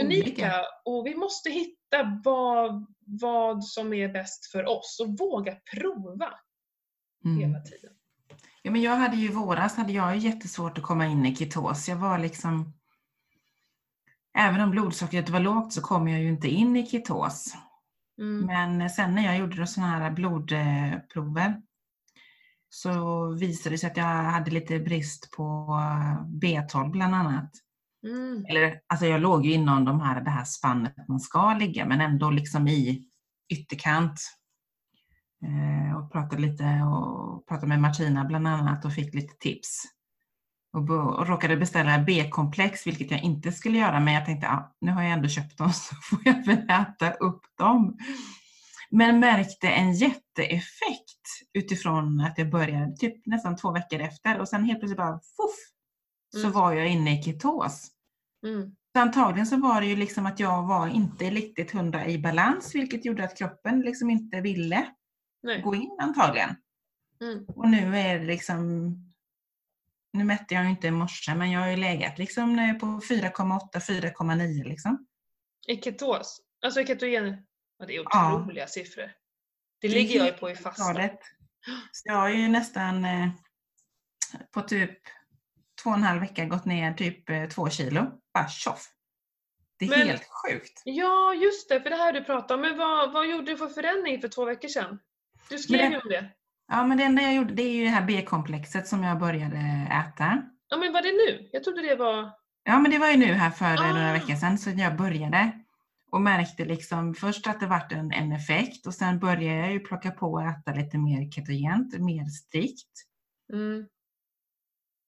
unika 0.00 0.26
Olika. 0.26 0.64
och 0.84 1.06
vi 1.06 1.14
måste 1.14 1.50
hitta 1.50 2.20
vad, 2.24 2.86
vad 3.06 3.64
som 3.64 3.92
är 3.94 4.08
bäst 4.08 4.46
för 4.52 4.66
oss 4.66 5.00
och 5.02 5.18
våga 5.18 5.56
prova 5.74 6.34
Mm. 7.24 7.38
hela 7.38 7.60
tiden. 7.60 7.92
Ja, 8.62 8.70
men 8.70 8.82
jag 8.82 8.96
hade 8.96 9.16
ju 9.16 9.24
i 9.30 9.32
våras 9.32 9.76
hade 9.76 9.92
jag 9.92 10.16
jättesvårt 10.16 10.78
att 10.78 10.84
komma 10.84 11.06
in 11.06 11.26
i 11.26 11.36
ketos. 11.36 11.88
Jag 11.88 11.96
var 11.96 12.18
liksom... 12.18 12.72
Även 14.38 14.60
om 14.60 14.70
blodsockret 14.70 15.28
var 15.28 15.40
lågt 15.40 15.72
så 15.72 15.80
kom 15.80 16.08
jag 16.08 16.20
ju 16.20 16.28
inte 16.28 16.48
in 16.48 16.76
i 16.76 16.86
ketos. 16.86 17.54
Mm. 18.18 18.46
Men 18.46 18.90
sen 18.90 19.14
när 19.14 19.24
jag 19.24 19.38
gjorde 19.38 19.66
sådana 19.66 19.98
här 19.98 20.10
blodprover 20.10 21.62
så 22.68 23.28
visade 23.28 23.74
det 23.74 23.78
sig 23.78 23.90
att 23.90 23.96
jag 23.96 24.04
hade 24.04 24.50
lite 24.50 24.78
brist 24.78 25.30
på 25.30 25.68
B12 26.42 26.90
bland 26.90 27.14
annat. 27.14 27.50
Mm. 28.06 28.44
Eller, 28.48 28.80
alltså 28.86 29.06
jag 29.06 29.20
låg 29.20 29.46
ju 29.46 29.52
inom 29.52 29.84
de 29.84 30.00
här, 30.00 30.20
det 30.20 30.30
här 30.30 30.44
spannet 30.44 31.08
man 31.08 31.20
ska 31.20 31.54
ligga 31.54 31.86
men 31.86 32.00
ändå 32.00 32.30
liksom 32.30 32.68
i 32.68 33.04
ytterkant. 33.52 34.20
Eh, 35.44 35.96
och 35.96 36.12
pratade 36.12 36.42
lite 36.42 36.64
och 36.64 37.46
pratade 37.46 37.66
med 37.66 37.80
Martina 37.80 38.24
bland 38.24 38.48
annat 38.48 38.84
och 38.84 38.92
fick 38.92 39.14
lite 39.14 39.34
tips. 39.40 39.82
Och, 40.74 40.90
och 40.90 41.26
råkade 41.26 41.56
beställa 41.56 41.98
B-komplex, 41.98 42.86
vilket 42.86 43.10
jag 43.10 43.22
inte 43.22 43.52
skulle 43.52 43.78
göra, 43.78 44.00
men 44.00 44.14
jag 44.14 44.24
tänkte 44.24 44.48
ah, 44.48 44.74
nu 44.80 44.92
har 44.92 45.02
jag 45.02 45.12
ändå 45.12 45.28
köpt 45.28 45.58
dem 45.58 45.72
så 45.72 45.94
får 45.94 46.18
jag 46.24 46.46
väl 46.46 46.70
äta 46.70 47.10
upp 47.10 47.42
dem. 47.58 47.98
Men 48.90 49.20
märkte 49.20 49.68
en 49.68 49.92
jätteeffekt 49.92 51.20
utifrån 51.54 52.20
att 52.20 52.38
jag 52.38 52.50
började 52.50 52.96
typ 52.96 53.26
nästan 53.26 53.56
två 53.56 53.72
veckor 53.72 54.00
efter 54.00 54.40
och 54.40 54.48
sen 54.48 54.64
helt 54.64 54.78
plötsligt 54.78 54.96
bara 54.98 55.14
fuff, 55.14 55.56
så 56.32 56.38
Mm. 56.40 56.52
var 56.52 56.72
jag 56.72 56.88
inne 56.88 57.20
i 57.20 57.22
ketos. 57.22 57.88
Mm. 58.46 58.74
Så 58.96 59.00
antagligen 59.00 59.46
så 59.46 59.56
var 59.56 59.80
det 59.80 59.86
ju 59.86 59.96
liksom 59.96 60.26
att 60.26 60.40
jag 60.40 60.62
var 60.66 60.88
inte 60.88 61.30
riktigt 61.30 61.70
hundra 61.72 62.06
i 62.06 62.18
balans, 62.18 62.74
vilket 62.74 63.04
gjorde 63.04 63.24
att 63.24 63.38
kroppen 63.38 63.80
liksom 63.80 64.10
inte 64.10 64.40
ville 64.40 64.86
Nej. 65.42 65.60
gå 65.62 65.74
in 65.74 65.96
antagligen. 66.00 66.56
Mm. 67.22 67.44
Och 67.48 67.68
nu 67.68 67.96
är 67.98 68.18
det 68.18 68.24
liksom, 68.24 68.94
nu 70.14 70.24
mätte 70.24 70.54
jag 70.54 70.70
inte 70.70 70.86
i 70.86 70.90
morse, 70.90 71.34
men 71.34 71.50
jag 71.50 71.60
har 71.60 71.68
ju 71.68 71.76
legat 71.76 72.18
liksom 72.18 72.56
nu 72.56 72.74
på 72.74 72.86
4,8-4,9 72.86 74.64
liksom. 74.64 75.06
I 75.68 75.76
ketos? 75.82 76.40
Alltså 76.64 76.80
i 76.80 76.86
ketogen? 76.86 77.36
Ja, 77.78 77.86
det 77.86 77.96
är 77.96 78.02
Ja. 78.10 78.34
otroliga 78.40 78.66
siffror. 78.66 79.12
Det 79.80 79.88
ligger 79.88 80.16
jag 80.18 80.26
ju 80.26 80.32
på 80.32 80.50
i 80.50 80.56
fasta. 80.56 80.94
Så 81.92 82.02
jag 82.04 82.14
har 82.14 82.28
ju 82.28 82.48
nästan 82.48 83.04
eh, 83.04 83.28
på 84.50 84.60
typ 84.62 84.98
två 85.82 85.90
och 85.90 85.96
en 85.96 86.02
halv 86.02 86.20
vecka 86.20 86.44
gått 86.44 86.64
ner 86.64 86.94
typ 86.94 87.30
eh, 87.30 87.44
två 87.48 87.70
kilo. 87.70 88.06
Bara 88.34 88.48
tjoff! 88.48 88.90
Det 89.78 89.84
är 89.84 89.88
Men- 89.90 90.08
helt 90.08 90.28
sjukt. 90.44 90.82
Ja, 90.84 91.34
just 91.34 91.68
det, 91.68 91.80
för 91.80 91.90
det 91.90 91.96
här 91.96 92.12
du 92.12 92.24
pratade 92.24 92.54
om. 92.54 92.60
Men 92.60 92.78
vad, 92.78 93.12
vad 93.12 93.26
gjorde 93.30 93.52
du 93.52 93.56
för 93.56 93.68
förändring 93.68 94.20
för 94.20 94.28
två 94.28 94.44
veckor 94.44 94.68
sedan? 94.68 94.98
Du 95.48 95.58
skrev 95.58 95.90
ju 95.90 95.98
om 95.98 96.08
det. 96.08 96.30
Ja, 96.68 96.86
men 96.86 96.98
det 96.98 97.04
enda 97.04 97.22
jag 97.22 97.34
gjorde 97.34 97.54
det 97.54 97.62
är 97.62 97.72
ju 97.74 97.84
det 97.84 97.90
här 97.90 98.06
B-komplexet 98.06 98.88
som 98.88 99.02
jag 99.02 99.18
började 99.18 99.58
äta. 99.90 100.42
Ja, 100.68 100.76
men 100.76 100.92
var 100.92 101.02
det 101.02 101.12
nu? 101.12 101.48
Jag 101.52 101.64
trodde 101.64 101.82
det 101.82 101.96
var... 101.96 102.30
Ja, 102.64 102.78
men 102.78 102.90
det 102.90 102.98
var 102.98 103.10
ju 103.10 103.16
nu 103.16 103.32
här 103.32 103.50
för 103.50 103.64
eh, 103.84 103.92
några 103.94 104.10
Ah. 104.10 104.12
veckor 104.12 104.34
sedan 104.34 104.58
så 104.58 104.70
jag 104.70 104.96
började. 104.96 105.52
Och 106.10 106.20
märkte 106.20 106.64
liksom 106.64 107.14
först 107.14 107.46
att 107.46 107.60
det 107.60 107.66
vart 107.66 107.92
en, 107.92 108.12
en 108.12 108.32
effekt 108.32 108.86
och 108.86 108.94
sen 108.94 109.18
började 109.18 109.58
jag 109.58 109.72
ju 109.72 109.80
plocka 109.80 110.10
på 110.10 110.32
och 110.32 110.42
äta 110.42 110.72
lite 110.72 110.98
mer 110.98 111.30
ketogent, 111.30 111.98
mer 112.00 112.24
strikt. 112.24 112.92
Mm. 113.52 113.86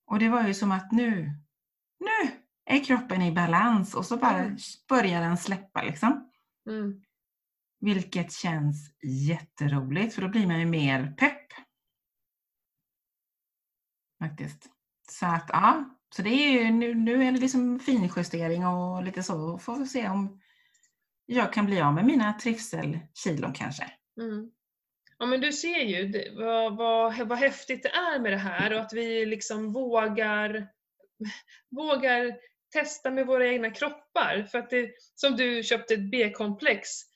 Och 0.07 0.19
det 0.19 0.29
var 0.29 0.47
ju 0.47 0.55
som 0.55 0.73
att 0.73 0.93
nu, 0.93 1.31
nu 2.01 2.31
är 2.75 2.85
kroppen 2.85 3.23
i 3.23 3.33
balans 3.33 3.95
och 3.95 4.07
så 4.07 4.17
bara 4.17 4.39
Mm. 4.39 4.57
börjar 4.89 5.21
den 5.21 5.37
släppa 5.37 5.83
liksom. 5.83 6.31
Mm. 6.69 7.03
Vilket 7.87 8.33
känns 8.33 8.91
jätteroligt 9.29 10.15
för 10.15 10.23
då 10.23 10.29
blir 10.29 10.47
man 10.47 10.61
ju 10.61 10.67
mer 10.67 11.15
pepp. 11.19 11.47
Faktiskt. 14.19 14.71
Så 15.11 15.27
att 15.27 15.51
ja, 15.53 15.85
så 16.17 16.23
det 16.23 16.31
är 16.31 16.51
ju, 16.51 16.71
nu, 16.71 16.95
nu 16.95 17.25
är 17.25 17.33
det 17.33 17.41
liksom 17.41 17.81
finjustering 17.81 18.67
och 18.67 19.03
lite 19.03 19.23
så. 19.23 19.59
Får 19.59 19.77
vi 19.77 19.87
se 19.87 20.09
om 20.09 20.41
jag 21.27 21.53
kan 21.53 21.67
bli 21.67 21.81
av 21.81 21.95
med 21.95 22.05
mina 22.05 22.33
trivselkilon 22.33 23.53
kanske. 23.53 23.91
Mm. 24.21 24.51
Ja 25.19 25.27
men 25.27 25.41
du 25.41 25.53
ser 25.53 25.81
ju 25.81 26.09
det, 26.09 26.33
vad, 26.37 26.77
vad, 26.77 27.29
vad 27.29 27.39
häftigt 27.39 27.83
det 27.83 27.89
är 27.89 28.19
med 28.19 28.33
det 28.33 28.39
här 28.39 28.73
och 28.73 28.81
att 28.81 28.93
vi 28.93 29.27
liksom 29.27 29.73
vågar, 29.73 30.69
vågar 31.71 32.37
testa 32.73 33.11
med 33.11 33.27
våra 33.27 33.47
egna 33.47 33.71
kroppar. 33.71 34.49
För 34.51 34.59
att 34.59 34.71
det, 34.71 34.91
som 35.15 35.37
du 35.37 35.63
köpte 35.63 35.95
ett 35.95 36.11
B-komplex, 36.11 37.16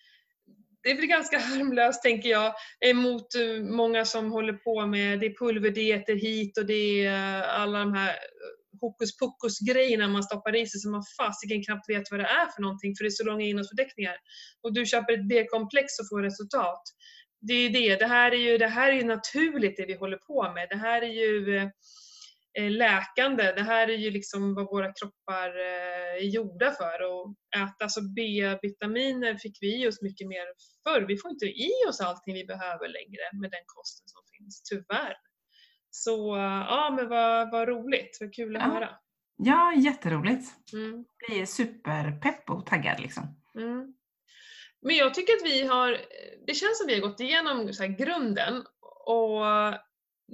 det 0.82 0.90
är 0.90 0.96
väl 0.96 1.06
ganska 1.06 1.38
harmlöst 1.38 2.02
tänker 2.02 2.28
jag 2.28 2.54
emot 2.80 3.34
eh, 3.34 3.62
många 3.62 4.04
som 4.04 4.32
håller 4.32 4.52
på 4.52 4.86
med 4.86 5.20
det 5.20 5.26
är 5.26 5.38
pulverdieter 5.38 6.14
hit 6.14 6.58
och 6.58 6.66
det 6.66 7.06
är 7.06 7.38
eh, 7.38 7.60
alla 7.60 7.78
de 7.78 7.94
här 7.94 8.08
eh, 8.08 8.80
hokus 8.80 9.16
pokus 9.16 9.58
grejerna 9.58 10.08
man 10.08 10.22
stoppar 10.22 10.56
i 10.56 10.66
sig 10.66 10.80
som 10.80 10.92
man 10.92 11.02
fasiken 11.18 11.64
knappt 11.64 11.88
vet 11.88 12.10
vad 12.10 12.20
det 12.20 12.26
är 12.26 12.46
för 12.54 12.62
någonting 12.62 12.94
för 12.96 13.04
det 13.04 13.08
är 13.08 13.10
så 13.10 13.24
långa 13.24 13.44
innehållsförteckningar. 13.44 14.16
Och 14.62 14.74
du 14.74 14.86
köper 14.86 15.12
ett 15.12 15.28
B-komplex 15.28 15.98
och 15.98 16.08
får 16.08 16.22
resultat 16.22 16.82
det 17.40 17.52
är 17.52 17.62
ju 17.62 17.68
det. 17.68 17.96
Det 17.96 18.06
här 18.06 18.32
är 18.32 18.36
ju, 18.36 18.58
det 18.58 18.66
här 18.66 18.92
är 18.92 18.96
ju 18.96 19.04
naturligt 19.04 19.76
det 19.76 19.86
vi 19.86 19.94
håller 19.94 20.16
på 20.16 20.52
med. 20.54 20.66
Det 20.70 20.76
här 20.76 21.02
är 21.02 21.06
ju 21.06 21.70
läkande. 22.70 23.52
Det 23.52 23.62
här 23.62 23.88
är 23.88 23.96
ju 23.96 24.10
liksom 24.10 24.54
vad 24.54 24.66
våra 24.66 24.92
kroppar 24.92 25.58
är 25.58 26.24
gjorda 26.24 26.72
för. 26.72 27.02
Och 27.10 27.34
äta 27.56 27.84
alltså 27.84 28.00
B-vitaminer 28.00 29.34
fick 29.34 29.58
vi 29.60 29.82
i 29.82 29.88
oss 29.88 30.02
mycket 30.02 30.28
mer 30.28 30.46
förr. 30.88 31.00
Vi 31.08 31.16
får 31.16 31.30
inte 31.30 31.46
i 31.46 31.70
oss 31.88 32.00
allting 32.00 32.34
vi 32.34 32.44
behöver 32.44 32.88
längre 32.88 33.40
med 33.40 33.50
den 33.50 33.62
kosten 33.66 34.08
som 34.08 34.22
finns, 34.38 34.62
tyvärr. 34.62 35.14
Så 35.90 36.36
ja, 36.68 36.92
men 36.96 37.08
vad, 37.08 37.50
vad 37.50 37.68
roligt. 37.68 38.18
Vad 38.20 38.34
kul 38.34 38.56
att 38.56 38.62
Ja. 38.62 38.68
höra. 38.68 38.90
Ja, 39.36 39.74
jätteroligt. 39.74 40.44
Mm. 40.72 41.04
Blir 41.28 41.46
superpepp 41.46 42.50
och 42.50 42.66
taggad 42.66 43.00
liksom. 43.00 43.40
Mm. 43.58 43.94
Men 44.82 44.96
jag 44.96 45.14
tycker 45.14 45.32
att 45.32 45.44
vi 45.44 45.66
har, 45.66 45.98
det 46.46 46.54
känns 46.54 46.78
som 46.78 46.86
vi 46.86 46.94
har 46.94 47.00
gått 47.08 47.20
igenom 47.20 47.72
så 47.72 47.86
grunden 47.86 48.64
och 49.06 49.42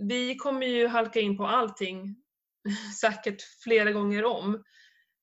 vi 0.08 0.36
kommer 0.36 0.66
ju 0.66 0.86
halka 0.86 1.20
in 1.20 1.36
på 1.36 1.46
allting 1.46 2.16
säkert 3.00 3.42
flera 3.64 3.92
gånger 3.92 4.24
om. 4.24 4.64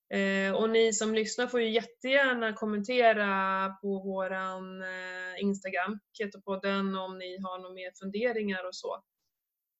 Eh, 0.09 0.53
och 0.55 0.69
ni 0.69 0.93
som 0.93 1.13
lyssnar 1.13 1.47
får 1.47 1.61
ju 1.61 1.69
jättegärna 1.69 2.53
kommentera 2.53 3.69
på 3.81 3.99
våran 3.99 4.81
eh, 4.81 5.41
Instagram, 5.41 5.99
Ketopodden, 6.17 6.95
om 6.95 7.17
ni 7.17 7.37
har 7.41 7.59
några 7.59 7.73
mer 7.73 7.91
funderingar 8.01 8.67
och 8.67 8.75
så. 8.75 9.03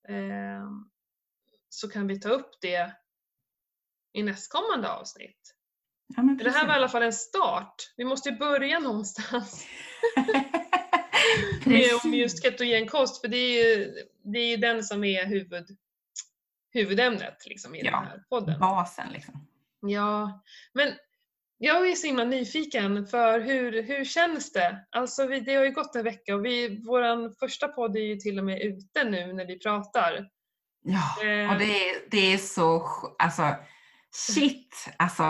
Eh, 0.10 0.70
så 1.70 1.90
kan 1.90 2.08
vi 2.08 2.20
ta 2.20 2.30
upp 2.30 2.52
det 2.62 2.94
i 4.14 4.24
nästkommande 4.24 4.90
avsnitt. 4.90 5.56
Ja, 6.16 6.24
Det 6.44 6.50
här 6.52 6.68
var 6.68 6.74
i 6.74 6.78
alla 6.78 6.90
fall 6.90 7.04
en 7.04 7.14
start. 7.14 7.76
Vi 7.98 8.06
måste 8.06 8.30
ju 8.30 8.36
börja 8.38 8.80
någonstans 8.80 9.68
med 11.66 11.90
om 12.04 12.14
just 12.14 12.44
ketogenkost 12.44 13.22
för 13.22 13.28
det 13.28 13.38
är 13.38 13.66
ju 13.78 13.94
det 14.24 14.40
är 14.40 14.50
ju 14.50 14.58
den 14.58 14.84
som 14.84 15.04
är 15.04 15.26
huvud, 15.26 15.66
huvudämnet 16.70 17.46
liksom, 17.46 17.76
i 17.76 17.82
Ja. 17.86 17.92
den 17.92 18.08
här 18.08 18.24
podden. 18.30 18.60
Basen 18.60 19.10
liksom. 19.14 19.48
Ja, 19.88 20.42
men 20.74 20.94
jag 21.58 21.90
är 21.90 21.96
så 21.96 22.08
himla 22.08 22.24
nyfiken 22.24 23.06
för 23.06 23.40
hur, 23.40 23.84
hur 23.84 24.06
känns 24.06 24.52
det? 24.52 24.86
Alltså 24.92 25.28
vi, 25.28 25.40
det 25.40 25.56
har 25.56 25.64
ju 25.64 25.72
gått 25.72 25.96
en 25.96 26.04
vecka 26.04 26.36
och 26.36 26.46
vi, 26.46 26.82
vår 26.86 27.40
första 27.40 27.68
podd 27.68 27.96
är 27.96 28.02
ju 28.02 28.16
till 28.16 28.40
och 28.40 28.46
med 28.46 28.62
ute 28.62 29.04
nu 29.04 29.34
när 29.34 29.46
vi 29.46 29.60
pratar. 29.60 30.30
Ja, 30.84 31.24
Eh. 31.24 31.52
och 31.52 31.60
det 31.60 31.90
är, 31.90 32.10
det 32.12 32.34
är 32.34 32.38
så, 32.38 32.88
alltså 33.20 33.56
shit, 34.12 34.88
alltså 34.98 35.24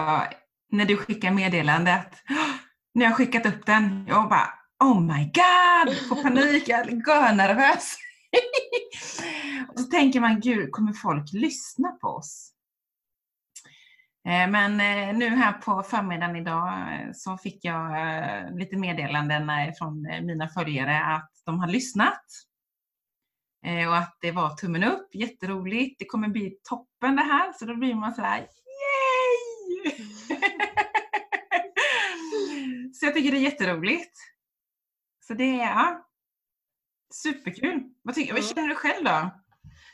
när 0.71 0.85
du 0.85 0.97
skickar 0.97 1.31
meddelandet. 1.31 2.07
Nu 2.95 3.03
har 3.03 3.11
jag 3.11 3.17
skickat 3.17 3.45
upp 3.45 3.65
den. 3.65 4.05
Jag 4.07 4.29
bara 4.29 4.49
oh 4.79 5.01
my 5.01 5.23
god, 5.23 5.97
får 6.09 6.23
panik, 6.23 6.67
jag 6.67 6.79
är 6.89 7.35
nervös. 7.35 7.95
och 9.73 9.79
så 9.79 9.85
tänker 9.85 10.19
man, 10.19 10.39
gud, 10.39 10.71
kommer 10.71 10.93
folk 10.93 11.33
lyssna 11.33 11.89
på 11.91 12.07
oss? 12.07 12.52
Eh, 14.27 14.49
Men 14.49 14.79
eh, 14.79 15.17
nu 15.17 15.29
här 15.29 15.53
på 15.53 15.83
förmiddagen 15.83 16.35
idag 16.35 16.67
eh, 16.67 17.11
så 17.13 17.37
fick 17.37 17.65
jag 17.65 17.91
lite 18.59 18.77
meddelanden 18.77 19.51
från 19.77 20.01
mina 20.01 20.47
följare 20.47 21.15
att 21.15 21.31
de 21.45 21.59
har 21.59 21.67
lyssnat. 21.67 22.25
Och 23.87 23.97
att 23.97 24.17
det 24.21 24.31
var 24.31 24.49
tummen 24.49 24.83
upp, 24.83 25.15
jätteroligt. 25.15 25.99
Det 25.99 26.05
kommer 26.05 26.27
bli 26.27 26.57
toppen 26.69 27.15
det 27.15 27.21
här. 27.21 27.53
Så 27.53 27.65
då 27.65 27.75
blir 27.75 27.95
man 27.95 28.13
så 28.13 28.21
här, 28.21 28.39
yay! 28.39 28.47
så 32.93 33.05
jag 33.05 33.13
tycker 33.13 33.31
det 33.31 33.37
är 33.37 33.41
jätteroligt. 33.41 34.17
Så 35.27 35.33
det 35.33 35.43
är 35.43 35.57
ja, 35.57 36.07
superkul. 37.13 37.83
Vad, 38.01 38.15
tycker, 38.15 38.33
vad 38.33 38.45
känner 38.45 38.67
du 38.67 38.75
själv 38.75 39.05
då? 39.05 39.29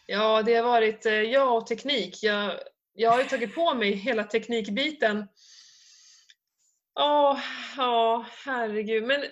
Ja, 0.05 0.43
det 0.43 0.55
har 0.55 0.63
varit 0.63 1.05
jag 1.05 1.57
och 1.57 1.67
teknik. 1.67 2.23
Jag, 2.23 2.51
jag 2.93 3.11
har 3.11 3.19
ju 3.19 3.25
tagit 3.25 3.55
på 3.55 3.73
mig 3.73 3.91
hela 3.91 4.23
teknikbiten. 4.23 5.27
Åh, 6.99 7.39
ja, 7.77 8.25
herregud. 8.45 9.03
Men 9.03 9.25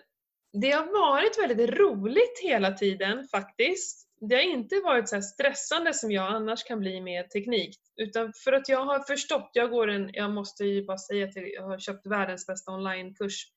det 0.61 0.71
har 0.71 1.11
varit 1.11 1.39
väldigt 1.43 1.79
roligt 1.79 2.39
hela 2.43 2.71
tiden 2.71 3.27
faktiskt. 3.27 4.07
Det 4.19 4.35
har 4.35 4.41
inte 4.41 4.75
varit 4.83 5.09
så 5.09 5.15
här 5.15 5.21
stressande 5.21 5.93
som 5.93 6.11
jag 6.11 6.33
annars 6.33 6.63
kan 6.63 6.79
bli 6.79 7.01
med 7.01 7.29
teknik. 7.29 7.75
Utan 7.95 8.33
för 8.33 8.53
att 8.53 8.69
jag 8.69 8.85
har 8.85 8.99
förstått, 8.99 9.49
jag 9.53 9.69
går 9.69 9.87
en, 9.87 10.09
jag 10.13 10.31
måste 10.31 10.65
ju 10.65 10.85
bara 10.85 10.97
säga 10.97 11.27
till 11.27 11.51
jag 11.53 11.63
har 11.63 11.79
köpt 11.79 12.07
världens 12.07 12.47
bästa 12.47 12.71
onlinekurs 12.71 13.47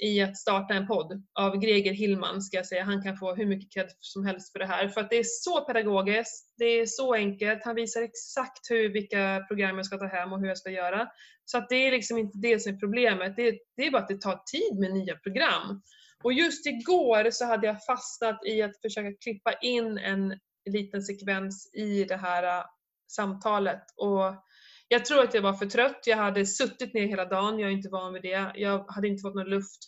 i 0.00 0.22
att 0.22 0.36
starta 0.36 0.74
en 0.74 0.86
podd 0.86 1.22
av 1.34 1.56
Greger 1.56 1.92
Hillman 1.92 2.42
ska 2.42 2.56
jag 2.56 2.66
säga. 2.66 2.84
Han 2.84 3.02
kan 3.02 3.16
få 3.16 3.34
hur 3.34 3.46
mycket 3.46 3.72
cred 3.72 3.90
som 4.00 4.26
helst 4.26 4.52
för 4.52 4.58
det 4.58 4.66
här. 4.66 4.88
För 4.88 5.00
att 5.00 5.10
det 5.10 5.16
är 5.16 5.24
så 5.24 5.64
pedagogiskt, 5.64 6.54
det 6.58 6.64
är 6.64 6.86
så 6.86 7.14
enkelt. 7.14 7.64
Han 7.64 7.74
visar 7.74 8.02
exakt 8.02 8.70
hur, 8.70 8.92
vilka 8.92 9.44
program 9.48 9.76
jag 9.76 9.86
ska 9.86 9.98
ta 9.98 10.06
hem 10.06 10.32
och 10.32 10.40
hur 10.40 10.48
jag 10.48 10.58
ska 10.58 10.70
göra. 10.70 11.08
Så 11.44 11.58
att 11.58 11.68
det 11.68 11.76
är 11.76 11.90
liksom 11.90 12.18
inte 12.18 12.38
det 12.38 12.62
som 12.62 12.74
är 12.74 12.78
problemet. 12.78 13.36
Det, 13.36 13.58
det 13.76 13.86
är 13.86 13.90
bara 13.90 14.02
att 14.02 14.08
det 14.08 14.20
tar 14.20 14.42
tid 14.46 14.78
med 14.80 14.92
nya 14.92 15.16
program. 15.16 15.82
Och 16.22 16.32
just 16.32 16.66
igår 16.66 17.30
så 17.30 17.44
hade 17.44 17.66
jag 17.66 17.84
fastnat 17.84 18.46
i 18.46 18.62
att 18.62 18.80
försöka 18.82 19.16
klippa 19.20 19.52
in 19.52 19.98
en 19.98 20.38
liten 20.70 21.02
sekvens 21.02 21.70
i 21.74 22.04
det 22.04 22.16
här 22.16 22.58
äh, 22.58 22.64
samtalet. 23.10 23.82
Och 23.96 24.44
jag 24.88 25.04
tror 25.04 25.22
att 25.22 25.34
jag 25.34 25.42
var 25.42 25.52
för 25.52 25.66
trött. 25.66 26.02
Jag 26.06 26.16
hade 26.16 26.46
suttit 26.46 26.94
ner 26.94 27.06
hela 27.06 27.24
dagen. 27.24 27.58
Jag 27.58 27.70
är 27.70 27.74
inte 27.74 27.88
van 27.88 28.12
vid 28.12 28.22
det. 28.22 28.52
Jag 28.54 28.84
hade 28.88 29.08
inte 29.08 29.22
fått 29.22 29.34
någon 29.34 29.50
luft. 29.50 29.78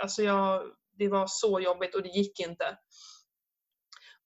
Alltså 0.00 0.22
jag, 0.22 0.62
det 0.98 1.08
var 1.08 1.26
så 1.28 1.60
jobbigt 1.60 1.94
och 1.94 2.02
det 2.02 2.08
gick 2.08 2.40
inte. 2.40 2.78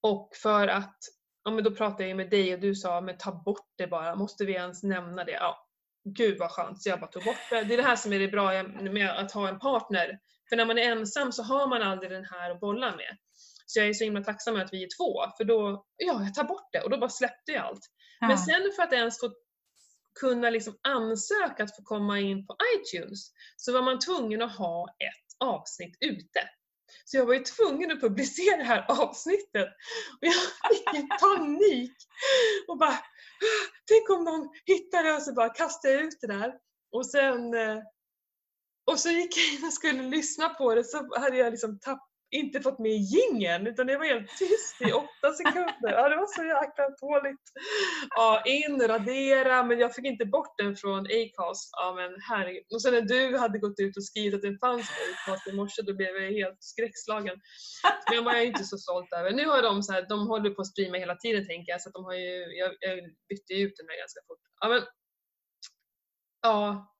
Och 0.00 0.30
för 0.42 0.68
att, 0.68 0.98
ja 1.44 1.50
men 1.50 1.64
då 1.64 1.70
pratade 1.70 2.08
jag 2.08 2.16
med 2.16 2.30
dig 2.30 2.54
och 2.54 2.60
du 2.60 2.74
sa, 2.74 3.00
men 3.00 3.18
ta 3.18 3.42
bort 3.44 3.68
det 3.76 3.86
bara. 3.86 4.16
Måste 4.16 4.44
vi 4.44 4.52
ens 4.52 4.82
nämna 4.82 5.24
det? 5.24 5.32
Ja, 5.32 5.66
gud 6.04 6.38
vad 6.38 6.50
skönt. 6.50 6.82
Så 6.82 6.88
jag 6.88 7.00
bara 7.00 7.10
tog 7.10 7.24
bort 7.24 7.50
det. 7.50 7.64
Det 7.64 7.74
är 7.74 7.76
det 7.76 7.82
här 7.82 7.96
som 7.96 8.12
är 8.12 8.18
det 8.18 8.28
bra 8.28 8.62
med 8.62 9.10
att 9.10 9.32
ha 9.32 9.48
en 9.48 9.58
partner. 9.58 10.18
För 10.48 10.56
när 10.56 10.66
man 10.66 10.78
är 10.78 10.92
ensam 10.92 11.32
så 11.32 11.42
har 11.42 11.68
man 11.68 11.82
aldrig 11.82 12.10
den 12.10 12.24
här 12.24 12.50
att 12.50 12.60
bolla 12.60 12.96
med. 12.96 13.16
Så 13.66 13.78
jag 13.78 13.88
är 13.88 13.92
så 13.92 14.04
himla 14.04 14.24
tacksam 14.24 14.56
att 14.56 14.72
vi 14.72 14.84
är 14.84 14.88
två, 14.98 15.36
för 15.36 15.44
då, 15.44 15.84
ja, 15.96 16.22
jag 16.24 16.34
tar 16.34 16.44
bort 16.44 16.68
det 16.72 16.80
och 16.80 16.90
då 16.90 16.98
bara 16.98 17.10
släppte 17.10 17.52
jag 17.52 17.64
allt. 17.64 17.80
Ja. 18.20 18.28
Men 18.28 18.38
sen 18.38 18.72
för 18.76 18.82
att 18.82 18.92
ens 18.92 19.20
få 19.20 19.30
kunna 20.20 20.50
liksom 20.50 20.78
ansöka 20.82 21.64
att 21.64 21.76
få 21.76 21.82
komma 21.82 22.20
in 22.20 22.46
på 22.46 22.56
iTunes 22.76 23.30
så 23.56 23.72
var 23.72 23.82
man 23.82 23.98
tvungen 23.98 24.42
att 24.42 24.56
ha 24.56 24.88
ett 24.88 25.48
avsnitt 25.48 25.96
ute. 26.00 26.40
Så 27.04 27.16
jag 27.16 27.26
var 27.26 27.34
ju 27.34 27.40
tvungen 27.40 27.90
att 27.90 28.00
publicera 28.00 28.56
det 28.56 28.64
här 28.64 28.86
avsnittet. 28.88 29.68
Och 30.20 30.26
jag 30.26 30.34
fick 30.70 30.94
ju 30.94 31.08
panik. 31.20 31.96
Och 32.68 32.78
bara, 32.78 32.98
tänk 33.88 34.10
om 34.10 34.24
någon 34.24 34.48
hittar 34.64 35.04
det 35.04 35.12
och 35.12 35.22
så 35.22 35.32
bara 35.32 35.48
kastade 35.48 35.94
jag 35.94 36.02
ut 36.02 36.18
det 36.20 36.26
där. 36.26 36.54
Och 36.92 37.06
sen 37.06 37.54
eh, 37.54 37.78
och 38.86 38.98
så 39.00 39.08
gick 39.08 39.36
jag 39.36 39.54
in 39.54 39.66
och 39.66 39.72
skulle 39.72 40.02
lyssna 40.02 40.48
på 40.48 40.74
det 40.74 40.84
så 40.84 41.18
hade 41.18 41.36
jag 41.36 41.50
liksom 41.50 41.78
tapp, 41.78 42.08
inte 42.30 42.60
fått 42.60 42.78
med 42.78 42.92
gingen 42.92 43.66
utan 43.66 43.86
det 43.86 43.96
var 43.96 44.04
helt 44.04 44.38
tyst 44.38 44.80
i 44.80 44.92
åtta 44.92 45.32
sekunder. 45.32 45.92
Ja, 45.92 46.08
det 46.08 46.16
var 46.16 46.26
så 46.26 46.44
jäkla 46.44 46.84
dåligt. 47.00 47.46
Ja, 48.16 48.42
in, 48.46 48.80
radera, 48.88 49.62
men 49.62 49.78
jag 49.78 49.94
fick 49.94 50.04
inte 50.06 50.26
bort 50.26 50.58
den 50.58 50.76
från 50.76 51.00
Acast. 51.00 51.70
Ja, 51.72 51.94
men 51.96 52.20
herregud. 52.20 52.64
Och 52.74 52.82
sen 52.82 52.94
när 52.94 53.02
du 53.02 53.38
hade 53.38 53.58
gått 53.58 53.80
ut 53.80 53.96
och 53.96 54.04
skrivit 54.04 54.34
att 54.34 54.42
den 54.42 54.58
fanns 54.58 54.88
på 54.88 55.32
Acast 55.32 55.46
i 55.46 55.52
morse 55.52 55.82
då 55.82 55.94
blev 55.94 56.16
jag 56.16 56.32
helt 56.32 56.62
skräckslagen. 56.62 57.36
Men 58.10 58.24
var 58.24 58.34
inte 58.34 58.64
så 58.64 58.78
stolt 58.78 59.12
över. 59.12 59.30
Nu 59.32 59.46
har 59.46 59.62
de 59.62 59.82
så 59.82 59.92
här, 59.92 60.06
de 60.08 60.26
håller 60.26 60.50
på 60.50 60.62
att 60.62 60.68
streama 60.68 60.96
hela 60.98 61.16
tiden 61.16 61.46
tänker 61.46 61.72
jag 61.72 61.80
så 61.80 61.88
att 61.88 61.94
de 61.94 62.04
har 62.04 62.14
ju, 62.14 62.56
jag, 62.60 62.74
jag 62.80 62.96
bytte 63.28 63.54
ut 63.54 63.74
den 63.76 63.86
där 63.86 63.98
ganska 63.98 64.20
fort. 64.28 64.38
Ja, 64.60 64.68
men, 64.68 64.82
ja, 66.42 66.95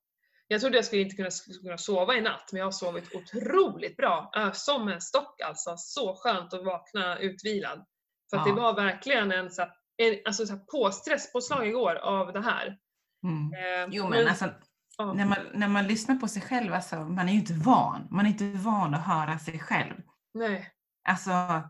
jag 0.47 0.61
trodde 0.61 0.77
jag 0.77 0.85
skulle 0.85 1.01
inte 1.01 1.15
kunna, 1.15 1.31
skulle 1.31 1.59
kunna 1.59 1.77
sova 1.77 2.15
i 2.15 2.21
natt 2.21 2.49
men 2.51 2.59
jag 2.59 2.65
har 2.65 2.71
sovit 2.71 3.15
otroligt 3.15 3.97
bra. 3.97 4.31
Som 4.53 4.87
en 4.87 5.01
stock 5.01 5.41
alltså. 5.41 5.73
Så 5.77 6.15
skönt 6.15 6.53
att 6.53 6.65
vakna 6.65 7.19
utvilad. 7.19 7.85
För 8.29 8.37
ja. 8.37 8.43
det 8.43 8.51
var 8.51 8.73
verkligen 8.73 9.31
en, 9.31 9.51
så 9.51 9.61
en 9.97 10.17
alltså, 10.25 10.45
så 10.45 10.57
påstress, 10.57 11.33
påslag 11.33 11.67
igår 11.67 11.95
av 11.95 12.33
det 12.33 12.41
här. 12.41 12.77
Mm. 13.23 13.53
Eh, 13.53 13.89
jo 13.91 14.03
men, 14.03 14.19
men 14.19 14.27
alltså, 14.27 14.53
ja. 14.97 15.13
när, 15.13 15.25
man, 15.25 15.37
när 15.53 15.67
man 15.67 15.87
lyssnar 15.87 16.15
på 16.15 16.27
sig 16.27 16.41
själv, 16.41 16.73
alltså, 16.73 16.95
man 16.95 17.29
är 17.29 17.33
ju 17.33 17.39
inte 17.39 17.53
van. 17.53 18.07
Man 18.11 18.25
är 18.25 18.29
inte 18.29 18.43
van 18.43 18.93
att 18.93 19.05
höra 19.05 19.39
sig 19.39 19.59
själv. 19.59 19.95
Nej. 20.33 20.71
Alltså, 21.09 21.31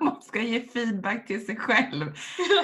man 0.00 0.22
ska 0.22 0.40
ge 0.40 0.68
feedback 0.68 1.26
till 1.26 1.46
sig 1.46 1.56
själv. 1.56 2.04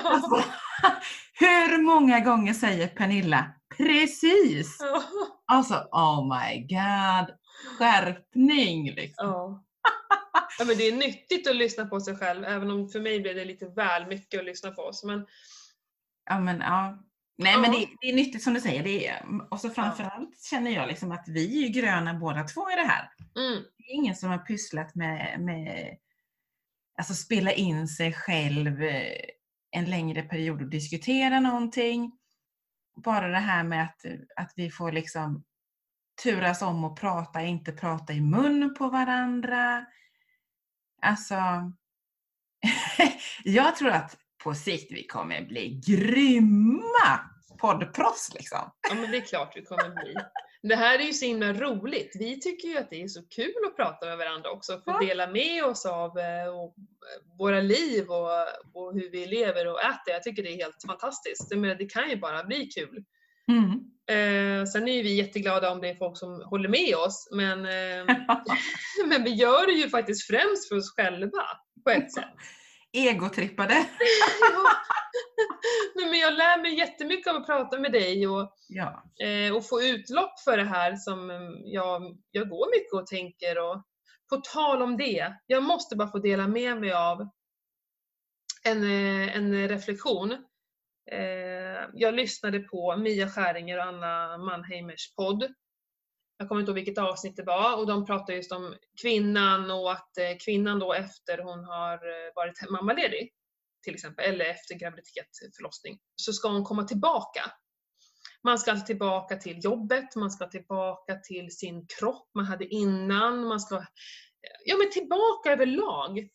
Ja. 0.03 0.11
Alltså, 0.11 0.45
hur 1.39 1.83
många 1.83 2.21
gånger 2.21 2.55
säger 2.55 2.89
Pernilla 2.89 3.53
Precis! 3.77 4.77
Ja. 4.81 5.03
Alltså, 5.47 5.75
oh 5.93 6.39
my 6.39 6.61
god. 6.61 7.37
Skärpning 7.79 8.91
liksom. 8.91 9.27
Ja. 9.27 9.65
ja. 10.59 10.65
men 10.65 10.77
det 10.77 10.89
är 10.89 10.97
nyttigt 10.97 11.49
att 11.49 11.57
lyssna 11.57 11.87
på 11.87 12.01
sig 12.01 12.17
själv, 12.17 12.45
även 12.45 12.71
om 12.71 12.89
för 12.89 13.01
mig 13.01 13.21
blir 13.21 13.35
det 13.35 13.45
lite 13.45 13.67
väl 13.67 14.07
mycket 14.07 14.41
att 14.41 14.47
lyssna 14.47 14.71
på 14.71 14.83
oss. 14.83 15.05
Men... 15.05 15.27
Ja, 16.31 16.41
men 16.41 16.61
ja. 16.61 16.99
Nej, 17.39 17.53
ja. 17.53 17.59
men 17.59 17.73
det, 17.73 17.87
det, 18.01 18.09
är 18.09 18.15
nyttigt 18.15 18.43
som 18.43 18.55
du 18.55 18.61
säger. 18.61 18.83
Det 18.83 19.09
är, 19.09 19.25
och 19.51 19.61
så 19.61 19.71
framförallt 19.71 20.45
känner 20.51 20.71
jag 20.71 20.89
liksom 20.89 21.13
att 21.13 21.25
vi 21.29 21.65
är 21.65 21.69
gröna 21.69 22.15
båda 22.15 22.45
två 22.45 22.71
i 22.71 22.75
det 22.75 22.87
här. 22.87 23.11
Mm. 23.37 23.63
Det 23.79 23.85
är 23.85 23.95
ingen 23.95 24.17
som 24.17 24.31
har 24.31 24.39
pysslat 24.39 24.95
med, 24.95 25.41
med 25.41 25.97
alltså 26.99 27.15
spela 27.15 27.53
in 27.53 27.89
sig 27.89 28.13
själv 28.13 28.83
eh, 28.83 29.25
en 29.71 29.85
längre 29.85 30.23
period 30.23 30.63
och 30.63 30.69
diskutera 30.69 31.41
någonting 31.41 32.13
bara 32.97 33.29
det 33.29 33.39
här 33.39 33.65
med 33.65 33.83
att, 33.83 34.05
att 34.37 34.53
vi 34.57 34.71
får 34.71 34.93
liksom 34.93 35.45
turas 36.23 36.63
om 36.63 36.85
och 36.85 37.01
prata, 37.01 37.43
inte 37.43 37.73
prata 37.73 38.13
i 38.13 38.21
mun 38.21 38.75
på 38.79 38.89
varandra. 38.89 39.87
Alltså, 41.03 41.35
jag 43.45 43.77
tror 43.77 43.91
att 43.91 44.17
på 44.45 44.55
sikt 44.55 44.93
vi 44.93 45.07
kommer 45.07 45.45
bli 45.45 45.81
grymma 45.87 47.21
poddproffs 47.59 48.35
liksom. 48.35 48.71
Ja 48.89 48.95
men 48.95 49.11
det 49.11 49.17
är 49.17 49.21
klart 49.21 49.53
vi 49.57 49.65
kommer 49.65 49.91
bli. 50.03 50.15
Det 50.69 50.77
här 50.77 50.99
är 50.99 51.03
ju 51.03 51.13
så 51.13 51.25
himla 51.25 51.53
roligt. 51.53 52.17
Vi 52.19 52.41
tycker 52.41 52.69
ju 52.69 52.79
att 52.79 52.91
det 52.91 53.03
är 53.03 53.09
så 53.09 53.23
kul 53.23 53.55
att 53.67 53.77
prata 53.77 54.07
med 54.07 54.19
varandra 54.19 54.51
också, 54.51 54.81
få 54.85 54.99
dela 54.99 55.27
med 55.27 55.65
oss 55.65 55.87
av 55.87 56.19
eh, 56.19 56.45
eh, 56.45 56.53
våra 57.39 57.61
liv 57.61 58.09
och, 58.09 58.31
och, 58.75 58.95
hur 58.95 59.11
vi 59.11 59.27
lever 59.27 59.67
och 59.67 59.81
äter. 59.81 60.13
Jag 60.13 60.23
tycker 60.23 60.43
det 60.43 60.49
är 60.49 60.57
helt 60.57 60.85
fantastiskt. 60.87 61.47
Jag 61.51 61.61
menar, 61.61 61.75
det 61.75 61.87
kan 61.87 62.11
ju 62.11 62.17
bara 62.17 62.45
bli 62.45 62.67
kul. 62.67 63.05
Mm. 63.49 63.71
Eh, 64.07 64.67
sen 64.67 64.89
är 64.89 65.03
vi 65.03 65.15
jätteglada 65.15 65.73
om 65.73 65.81
det 65.81 65.89
är 65.89 65.95
folk 65.95 66.19
som 66.19 66.43
håller 66.43 66.69
med 66.69 66.95
oss, 66.95 67.29
men, 67.33 67.59
eh, 67.59 68.17
men 69.07 69.25
vi 69.25 69.31
gör 69.31 69.67
det 69.67 69.73
ju 69.73 69.89
faktiskt 69.89 70.27
främst 70.27 70.69
för 70.69 70.77
oss 70.77 70.95
själva 70.97 71.43
på 71.85 71.91
ett 71.91 72.13
sätt. 72.15 72.35
Egotrippade. 72.95 73.75
ja. 74.41 74.71
men 76.11 76.19
jag 76.19 76.35
lär 76.35 76.63
mig 76.63 76.79
jättemycket 76.79 77.31
av 77.31 77.37
att 77.37 77.47
prata 77.47 77.79
med 77.79 77.93
dig 77.93 78.27
och, 78.27 78.55
ja. 78.69 79.05
eh, 79.25 79.57
och 79.57 79.69
få 79.69 79.83
utlopp 79.83 80.41
för 80.41 80.57
det 80.57 80.65
här 80.65 80.97
som 80.97 81.31
jag, 81.65 82.19
jag 82.31 82.49
går 82.49 82.71
mycket 82.77 82.93
och 82.93 83.07
tänker. 83.07 83.59
Och, 83.59 83.85
på 84.31 84.37
tal 84.37 84.83
om 84.83 84.97
det, 84.97 85.35
jag 85.47 85.63
måste 85.63 85.97
bara 85.97 86.09
få 86.11 86.19
dela 86.19 86.49
med 86.49 86.81
mig 86.81 86.93
av 86.93 87.29
en, 88.65 88.83
eh, 88.83 89.37
en 89.37 89.69
reflektion. 89.69 90.33
Eh, 91.11 91.89
jag 91.95 92.15
lyssnade 92.15 92.61
på 92.61 92.97
Mia 92.97 93.29
Skäringer 93.29 93.79
och 93.79 93.85
Anna 93.85 94.39
Mannheimers 94.39 95.15
podd. 95.15 95.55
Jag 96.37 96.49
kommer 96.49 96.61
inte 96.61 96.71
ihåg 96.71 96.75
vilket 96.77 96.99
avsnitt 96.99 97.37
det 97.37 97.43
var 97.43 97.77
och 97.77 97.87
de 97.87 98.07
pratade 98.07 98.37
just 98.37 98.53
om 98.53 98.75
kvinnan 99.03 99.71
och 99.71 99.93
att 99.93 100.19
eh, 100.19 100.37
kvinnan 100.45 100.79
då 100.79 100.93
efter 100.93 101.39
hon 101.39 101.65
har 101.65 101.95
eh, 101.95 102.33
varit 102.35 102.71
mammaledig 102.71 103.33
till 103.85 103.95
exempel, 103.95 104.25
eller 104.25 104.45
efter 104.45 104.75
graviditet, 104.75 105.29
förlossning, 105.57 105.99
så 106.17 106.33
ska 106.33 106.49
hon 106.49 106.65
komma 106.65 106.85
tillbaka. 106.85 107.53
Man 108.43 108.59
ska 108.59 108.71
alltså 108.71 108.87
tillbaka 108.87 109.37
till 109.37 109.65
jobbet, 109.65 110.17
man 110.17 110.31
ska 110.31 110.47
tillbaka 110.47 111.15
till 111.17 111.57
sin 111.57 111.87
kropp 111.99 112.31
man 112.35 112.45
hade 112.45 112.67
innan, 112.67 113.47
man 113.47 113.61
ska 113.61 113.77
eh, 113.77 113.83
ja, 114.65 114.77
men 114.77 114.91
tillbaka 114.91 115.53
överlag. 115.53 116.29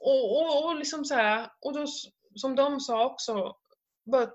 Och, 0.00 0.40
och, 0.40 0.64
och, 0.64 0.76
liksom 0.76 1.04
så 1.04 1.14
här, 1.14 1.50
och 1.60 1.74
då, 1.74 1.86
som 2.34 2.56
de 2.56 2.80
sa 2.80 3.06
också, 3.06 3.56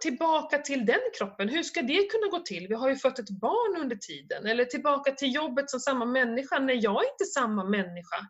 tillbaka 0.01 0.57
till 0.57 0.86
den 0.86 0.99
kroppen. 1.17 1.49
Hur 1.49 1.63
ska 1.63 1.82
det 1.82 2.11
kunna 2.11 2.28
gå 2.28 2.39
till? 2.39 2.67
Vi 2.67 2.76
har 2.76 2.89
ju 2.89 2.95
fött 2.95 3.19
ett 3.19 3.30
barn 3.30 3.82
under 3.82 3.95
tiden. 3.95 4.45
Eller 4.45 4.65
tillbaka 4.65 5.11
till 5.11 5.36
jobbet 5.36 5.69
som 5.69 5.80
samma 5.80 6.05
människa. 6.05 6.59
Nej, 6.59 6.78
jag 6.78 7.03
är 7.03 7.11
inte 7.11 7.26
samma 7.26 7.63
människa. 7.63 8.28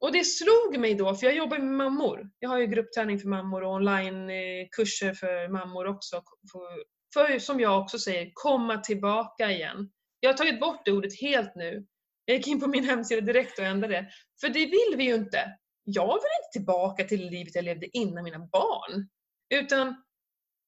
Och 0.00 0.12
det 0.12 0.24
slog 0.24 0.78
mig 0.78 0.94
då, 0.94 1.14
för 1.14 1.26
jag 1.26 1.36
jobbar 1.36 1.58
med 1.58 1.72
mammor. 1.72 2.30
Jag 2.38 2.48
har 2.48 2.58
ju 2.58 2.66
gruppträning 2.66 3.18
för 3.18 3.28
mammor 3.28 3.62
och 3.62 3.72
onlinekurser 3.72 5.08
eh, 5.08 5.14
för 5.14 5.48
mammor 5.48 5.86
också. 5.86 6.22
För, 6.52 6.84
för, 7.14 7.38
som 7.38 7.60
jag 7.60 7.80
också 7.80 7.98
säger, 7.98 8.30
komma 8.34 8.78
tillbaka 8.78 9.50
igen. 9.50 9.90
Jag 10.20 10.30
har 10.30 10.36
tagit 10.36 10.60
bort 10.60 10.84
det 10.84 10.92
ordet 10.92 11.20
helt 11.20 11.54
nu. 11.54 11.86
Jag 12.24 12.36
gick 12.36 12.46
in 12.46 12.60
på 12.60 12.66
min 12.66 12.84
hemsida 12.84 13.20
direkt 13.20 13.58
och 13.58 13.64
ändrade 13.64 13.94
det. 13.94 14.08
För 14.40 14.48
det 14.48 14.66
vill 14.66 14.94
vi 14.96 15.04
ju 15.04 15.14
inte. 15.14 15.56
Jag 15.84 16.06
vill 16.06 16.14
inte 16.14 16.52
tillbaka 16.52 17.04
till 17.04 17.26
livet 17.26 17.54
jag 17.54 17.64
levde 17.64 17.96
innan 17.96 18.24
mina 18.24 18.38
barn. 18.38 19.08
Utan 19.54 20.03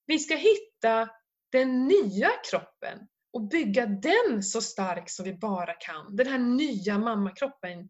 vi 0.06 0.18
ska 0.18 0.34
hitta 0.36 1.08
den 1.52 1.86
nya 1.86 2.30
kroppen 2.50 2.98
och 3.32 3.48
bygga 3.48 3.86
den 3.86 4.42
så 4.42 4.60
stark 4.60 5.10
som 5.10 5.24
vi 5.24 5.34
bara 5.34 5.72
kan. 5.72 6.16
Den 6.16 6.26
här 6.26 6.38
nya 6.38 6.98
mammakroppen 6.98 7.88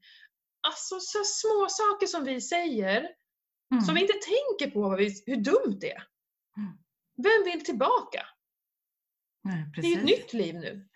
alltså 0.67 1.01
så 1.01 1.25
små 1.25 1.67
saker 1.71 2.07
som 2.07 2.25
vi 2.25 2.41
säger 2.41 3.09
mm. 3.73 3.85
som 3.85 3.95
vi 3.95 4.01
inte 4.01 4.13
tänker 4.13 4.75
på 4.75 4.97
hur 5.27 5.37
dumt 5.37 5.79
det 5.81 5.93
är. 5.93 6.03
Mm. 6.57 6.79
Vem 7.23 7.53
vill 7.53 7.65
tillbaka? 7.65 8.27
Nej, 9.45 9.65
det 9.77 9.93
är 9.93 9.99
ett 9.99 10.05
nytt 10.05 10.33
liv 10.33 10.55
nu. 10.55 10.89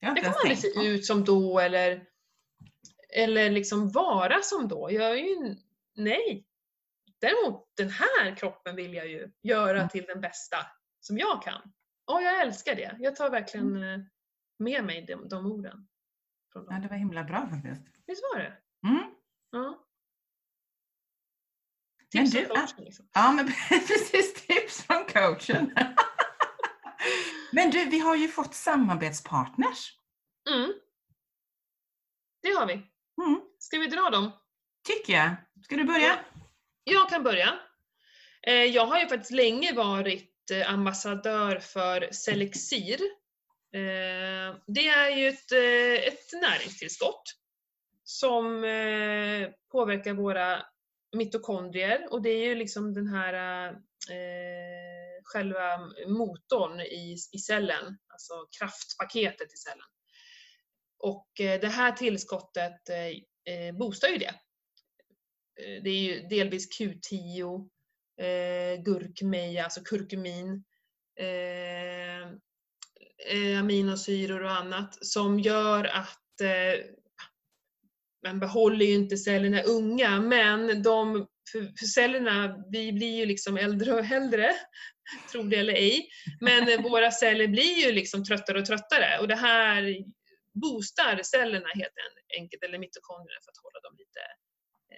Jag 0.00 0.18
Jag 0.18 0.24
kommer 0.24 0.38
aldrig 0.38 0.58
se 0.58 0.86
ut 0.86 1.06
som 1.06 1.24
då 1.24 1.60
eller, 1.60 2.06
eller 3.16 3.50
liksom 3.50 3.90
vara 3.90 4.42
som 4.42 4.68
då. 4.68 4.88
Jag 4.90 5.10
är 5.10 5.16
ju, 5.16 5.56
nej. 5.94 6.46
Däremot 7.22 7.68
den 7.76 7.90
här 7.90 8.36
kroppen 8.36 8.76
vill 8.76 8.94
jag 8.94 9.06
ju 9.08 9.32
göra 9.42 9.76
Mm. 9.78 9.88
till 9.88 10.04
den 10.04 10.20
bästa 10.20 10.56
som 11.00 11.18
jag 11.18 11.42
kan. 11.42 11.72
Och 12.12 12.22
jag 12.22 12.40
älskar 12.40 12.74
det. 12.74 12.96
Jag 12.98 13.16
tar 13.16 13.30
verkligen 13.30 13.76
Mm. 13.76 14.00
eh, 14.00 14.06
med 14.58 14.84
mig 14.84 15.02
de, 15.06 15.28
de 15.28 15.46
orden. 15.46 15.88
Från 16.52 16.66
Ja, 16.70 16.78
det 16.78 16.88
var 16.88 16.96
himla 16.96 17.24
bra 17.24 17.48
faktiskt. 17.50 17.82
Visst 18.06 18.22
var 18.32 18.38
det? 18.38 18.56
Mm. 18.88 19.14
Ja. 19.50 19.86
Men 22.14 22.24
Tips 22.26 22.32
du, 22.32 22.46
och 22.46 22.56
coaching 22.56 22.84
liksom. 22.84 23.08
Ja, 23.12 23.32
men 23.32 23.46
precis 23.68 24.46
tips 24.46 24.82
från 24.82 25.04
coachen. 25.04 25.74
Men 27.52 27.70
du, 27.70 27.84
vi 27.84 27.98
har 27.98 28.16
ju 28.16 28.28
fått 28.28 28.54
samarbetspartners. 28.54 29.98
Mm. 30.50 30.72
Det 32.42 32.48
har 32.50 32.66
vi. 32.66 32.72
Mm, 33.22 33.40
Ska 33.58 33.78
vi 33.78 33.86
dra 33.86 34.10
dem? 34.10 34.30
tycker 34.88 35.12
jag. 35.12 35.30
Ska 35.64 35.76
du 35.76 35.84
börja? 35.84 36.18
Jag 36.84 37.08
kan 37.08 37.22
börja. 37.22 37.58
Eh, 38.46 38.64
jag 38.64 38.86
har 38.86 39.00
ju 39.00 39.08
faktiskt 39.08 39.30
länge 39.30 39.72
varit 39.72 40.50
eh, 40.50 40.72
ambassadör 40.72 41.58
för 41.58 42.08
Selexir. 42.12 43.00
Eh, 43.74 44.56
det 44.66 44.88
är 44.88 45.16
ju 45.16 45.28
ett, 45.28 45.52
ett 46.08 46.40
näringstillskott 46.42 47.22
som 48.04 48.62
påverkar 49.72 50.14
våra 50.14 50.66
mitokondrier 51.16 52.12
och 52.12 52.22
det 52.22 52.30
är 52.30 52.44
ju 52.44 52.54
liksom 52.54 52.94
den 52.94 53.06
här 53.06 53.68
eh, 54.10 55.22
själva 55.24 55.78
motorn 56.06 56.80
i, 56.80 57.16
i 57.32 57.38
cellen, 57.38 57.98
alltså 58.08 58.34
kraftpaketet 58.58 59.52
i 59.52 59.56
cellen. 59.56 59.86
Och 60.98 61.30
det 61.36 61.72
här 61.72 61.92
tillskottet 61.92 62.88
eh, 63.44 63.76
boostar 63.78 64.08
ju 64.08 64.18
det. 64.18 64.34
Eh, 65.60 65.82
det 65.82 65.90
är 65.90 66.02
ju 66.02 66.28
delvis 66.28 66.78
Q10, 66.78 67.68
eh, 68.20 68.82
gurkmeja, 68.82 69.64
alltså 69.64 69.80
kurkumin, 69.80 70.64
eh, 71.20 72.22
eh, 73.32 73.60
aminosyror 73.60 74.42
och 74.42 74.52
annat 74.52 75.06
som 75.06 75.40
gör 75.40 75.84
att 75.84 76.40
eh, 76.40 76.84
man 78.26 78.40
behåller 78.40 78.86
ju 78.86 78.94
inte 78.94 79.16
cellerna 79.16 79.62
unga, 79.62 80.20
men 80.20 80.82
de, 80.82 81.26
för, 81.52 81.60
för 81.78 81.86
cellerna, 81.86 82.64
vi 82.70 82.92
blir 82.92 83.16
ju 83.16 83.26
liksom 83.26 83.56
äldre 83.56 83.92
och 83.92 84.04
äldre, 84.04 84.52
tro 85.32 85.42
det 85.42 85.56
eller 85.56 85.72
ej, 85.72 86.08
men 86.40 86.82
våra 86.82 87.10
celler 87.10 87.46
blir 87.46 87.86
ju 87.86 87.92
liksom 87.92 88.24
tröttare 88.24 88.58
och 88.58 88.66
tröttare 88.66 89.18
och 89.20 89.28
det 89.28 89.34
här 89.34 89.96
boostar 90.54 91.20
cellerna 91.22 91.68
helt 91.74 91.94
enkelt, 92.38 92.62
eller 92.62 92.78
mitokondrierna 92.78 93.40
för 93.44 93.52
att 93.52 93.62
hålla 93.62 93.80
dem 93.80 93.94
lite, 93.98 94.20
eh, 94.20 94.41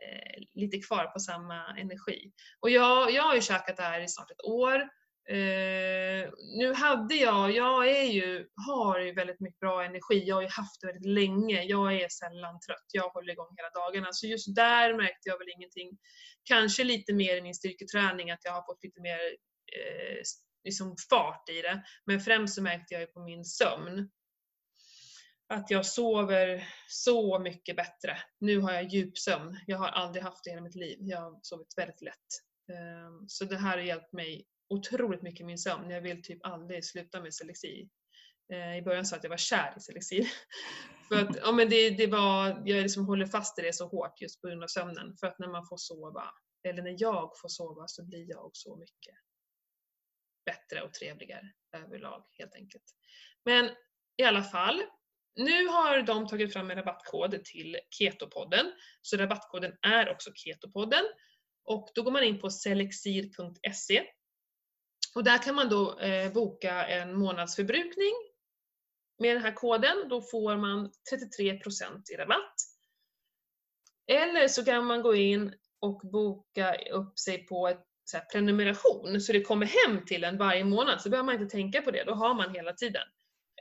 Eh, 0.04 0.42
lite 0.54 0.78
kvar 0.78 1.04
på 1.06 1.20
samma 1.20 1.76
energi. 1.78 2.32
Och 2.60 2.70
jag, 2.70 3.10
jag 3.10 3.22
har 3.22 3.34
ju 3.34 3.40
käkat 3.40 3.76
det 3.76 3.82
här 3.82 4.00
i 4.00 4.08
snart 4.08 4.30
ett 4.30 4.44
år. 4.44 4.80
Eh, 5.28 6.30
nu 6.58 6.72
hade 6.74 7.14
jag, 7.14 7.50
jag 7.50 7.88
är 7.88 8.04
ju, 8.04 8.46
har 8.66 8.98
ju 9.00 9.12
väldigt 9.12 9.40
mycket 9.40 9.60
bra 9.60 9.84
energi, 9.84 10.22
jag 10.26 10.34
har 10.34 10.42
ju 10.42 10.48
haft 10.48 10.80
det 10.80 10.86
väldigt 10.86 11.06
länge, 11.06 11.62
jag 11.62 11.94
är 11.94 12.08
sällan 12.08 12.60
trött, 12.60 12.88
jag 12.92 13.08
håller 13.08 13.32
igång 13.32 13.54
hela 13.56 13.70
dagarna. 13.70 14.12
Så 14.12 14.26
just 14.26 14.54
där 14.54 14.94
märkte 14.94 15.28
jag 15.28 15.38
väl 15.38 15.48
ingenting. 15.56 15.98
Kanske 16.44 16.84
lite 16.84 17.12
mer 17.12 17.36
i 17.36 17.42
min 17.42 17.54
styrketräning, 17.54 18.30
att 18.30 18.44
jag 18.44 18.52
har 18.52 18.62
fått 18.62 18.84
lite 18.84 19.00
mer 19.00 19.18
eh, 19.78 20.22
liksom 20.64 20.96
fart 21.10 21.48
i 21.48 21.62
det. 21.62 21.82
Men 22.06 22.20
främst 22.20 22.54
så 22.54 22.62
märkte 22.62 22.94
jag 22.94 23.00
ju 23.00 23.06
på 23.06 23.20
min 23.20 23.44
sömn 23.44 24.10
att 25.54 25.70
jag 25.70 25.86
sover 25.86 26.68
så 26.88 27.38
mycket 27.38 27.76
bättre. 27.76 28.18
Nu 28.38 28.60
har 28.60 28.72
jag 28.72 28.84
djupsömn. 28.84 29.56
Jag 29.66 29.78
har 29.78 29.88
aldrig 29.88 30.24
haft 30.24 30.44
det 30.44 30.50
i 30.50 30.52
hela 30.52 30.62
mitt 30.62 30.74
liv. 30.74 30.98
Jag 31.00 31.20
har 31.20 31.38
sovit 31.42 31.74
väldigt 31.76 32.02
lätt. 32.02 32.28
Ehm, 32.72 33.28
så 33.28 33.44
det 33.44 33.56
här 33.56 33.78
har 33.78 33.84
hjälpt 33.84 34.12
mig 34.12 34.46
otroligt 34.68 35.22
mycket 35.22 35.40
i 35.40 35.44
min 35.44 35.58
sömn. 35.58 35.90
Jag 35.90 36.00
vill 36.00 36.22
typ 36.22 36.46
aldrig 36.46 36.84
sluta 36.84 37.20
med 37.20 37.34
Selexi. 37.34 37.88
Ehm, 38.52 38.72
I 38.72 38.82
början 38.82 39.04
sa 39.04 39.14
jag 39.14 39.18
att 39.18 39.24
jag 39.24 39.30
var 39.30 39.36
kär 39.36 39.74
i 39.76 39.80
Selexi. 39.80 40.30
För 41.08 41.14
att, 41.14 41.36
ja, 41.36 41.52
men 41.52 41.68
det, 41.68 41.90
det 41.90 42.06
var, 42.06 42.62
jag 42.64 42.82
liksom 42.82 43.06
håller 43.06 43.26
fast 43.26 43.58
i 43.58 43.62
det 43.62 43.72
så 43.72 43.88
hårt 43.88 44.20
just 44.20 44.40
på 44.40 44.48
grund 44.48 44.62
av 44.62 44.68
sömnen. 44.68 45.16
För 45.20 45.26
att 45.26 45.38
när 45.38 45.48
man 45.48 45.66
får 45.66 45.76
sova, 45.76 46.24
eller 46.68 46.82
när 46.82 46.96
jag 46.98 47.30
får 47.40 47.48
sova, 47.48 47.84
så 47.86 48.04
blir 48.04 48.30
jag 48.30 48.50
så 48.52 48.76
mycket 48.76 49.14
bättre 50.46 50.82
och 50.82 50.92
trevligare 50.92 51.52
överlag 51.76 52.24
helt 52.38 52.54
enkelt. 52.54 52.84
Men 53.44 53.70
i 54.16 54.22
alla 54.22 54.42
fall, 54.42 54.82
nu 55.36 55.66
har 55.66 56.02
de 56.02 56.26
tagit 56.26 56.52
fram 56.52 56.70
en 56.70 56.76
rabattkod 56.76 57.44
till 57.44 57.76
Ketopodden. 57.90 58.72
Så 59.02 59.16
rabattkoden 59.16 59.72
är 59.82 60.10
också 60.10 60.30
Ketopodden. 60.34 61.04
Och 61.64 61.88
då 61.94 62.02
går 62.02 62.10
man 62.10 62.22
in 62.22 62.40
på 62.40 62.50
selexir.se. 62.50 64.04
Och 65.14 65.24
där 65.24 65.38
kan 65.38 65.54
man 65.54 65.68
då 65.68 65.98
eh, 65.98 66.32
boka 66.32 66.86
en 66.86 67.18
månadsförbrukning 67.18 68.12
med 69.18 69.36
den 69.36 69.42
här 69.42 69.54
koden. 69.54 70.08
Då 70.08 70.22
får 70.22 70.56
man 70.56 70.90
33% 71.12 72.10
i 72.12 72.16
rabatt. 72.16 72.54
Eller 74.06 74.48
så 74.48 74.64
kan 74.64 74.86
man 74.86 75.02
gå 75.02 75.14
in 75.14 75.54
och 75.80 76.00
boka 76.00 76.74
upp 76.74 77.18
sig 77.18 77.46
på 77.46 77.68
ett 77.68 77.84
så 78.04 78.16
här, 78.16 78.24
prenumeration 78.24 79.20
så 79.20 79.32
det 79.32 79.40
kommer 79.40 79.66
hem 79.66 80.04
till 80.04 80.24
en 80.24 80.38
varje 80.38 80.64
månad. 80.64 81.00
Så 81.00 81.10
behöver 81.10 81.26
man 81.26 81.42
inte 81.42 81.56
tänka 81.56 81.82
på 81.82 81.90
det, 81.90 82.04
då 82.04 82.14
har 82.14 82.34
man 82.34 82.54
hela 82.54 82.72
tiden. 82.72 83.02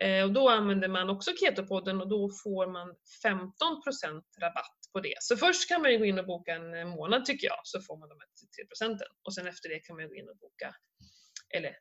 Eh, 0.01 0.23
och 0.23 0.33
då 0.33 0.49
använder 0.49 0.87
man 0.87 1.09
också 1.09 1.31
Ketopodden 1.39 2.01
och 2.01 2.09
då 2.09 2.29
får 2.43 2.67
man 2.67 2.95
15% 3.25 4.23
rabatt 4.41 4.77
på 4.93 4.99
det. 4.99 5.15
Så 5.19 5.37
först 5.37 5.69
kan 5.69 5.81
man 5.81 5.99
gå 5.99 6.05
in 6.05 6.19
och 6.19 6.25
boka 6.25 6.55
en 6.55 6.73
eh, 6.73 6.85
månad 6.85 7.25
tycker 7.25 7.47
jag, 7.47 7.59
så 7.63 7.81
får 7.81 7.97
man 7.97 8.09
de 8.09 8.17
här 8.19 8.93
3% 8.93 8.99
och 9.23 9.33
sen 9.33 9.47
efter 9.47 9.69
det 9.69 9.79
kan 9.79 9.95
man 9.95 10.07
gå 10.07 10.15
in 10.15 10.29
och 10.29 10.37
boka, 10.37 10.75
eller 11.55 11.77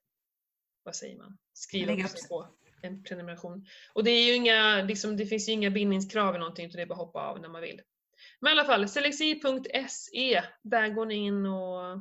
vad 0.83 0.97
säger 0.97 1.19
man, 1.19 1.39
skriva 1.53 1.93
upp 1.93 2.11
sig 2.11 2.29
på 2.29 2.49
en 2.83 3.03
prenumeration. 3.03 3.67
Och 3.93 4.05
det, 4.05 4.11
är 4.11 4.27
ju 4.27 4.35
inga, 4.35 4.83
liksom, 4.83 5.17
det 5.17 5.27
finns 5.27 5.49
ju 5.49 5.53
inga 5.53 5.71
bindningskrav 5.71 6.29
eller 6.29 6.39
någonting 6.39 6.67
utan 6.67 6.77
det 6.77 6.83
är 6.83 6.87
bara 6.87 6.95
att 6.95 7.07
hoppa 7.07 7.21
av 7.21 7.41
när 7.41 7.49
man 7.49 7.63
vill. 7.63 7.81
Men 8.41 8.49
i 8.49 8.53
alla 8.53 8.65
fall, 8.65 8.89
selexir.se, 8.89 10.43
där 10.63 10.89
går 10.89 11.07
ni 11.07 11.15
in 11.15 11.47
och, 11.47 11.99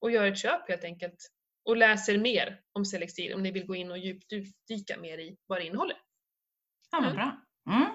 och 0.00 0.10
gör 0.10 0.26
ett 0.26 0.38
köp 0.38 0.68
helt 0.68 0.84
enkelt. 0.84 1.30
Och 1.64 1.76
läser 1.76 2.18
mer 2.18 2.60
om 2.72 2.84
Selexir 2.84 3.34
om 3.34 3.42
ni 3.42 3.50
vill 3.50 3.66
gå 3.66 3.74
in 3.74 3.90
och 3.90 3.98
djupdyka 3.98 5.00
mer 5.00 5.18
i 5.18 5.36
vad 5.46 5.58
det 5.58 5.66
innehåller. 5.66 5.96
Ja, 6.90 7.00
vad 7.00 7.10
Mm. 7.10 7.16
bra. 7.16 7.36
Mm. 7.74 7.88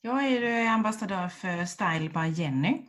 Jag 0.00 0.24
är 0.24 0.28
ju 0.30 0.66
ambassadör 0.68 1.28
för 1.28 1.64
Style 1.64 2.08
by 2.10 2.28
Jenny. 2.42 2.86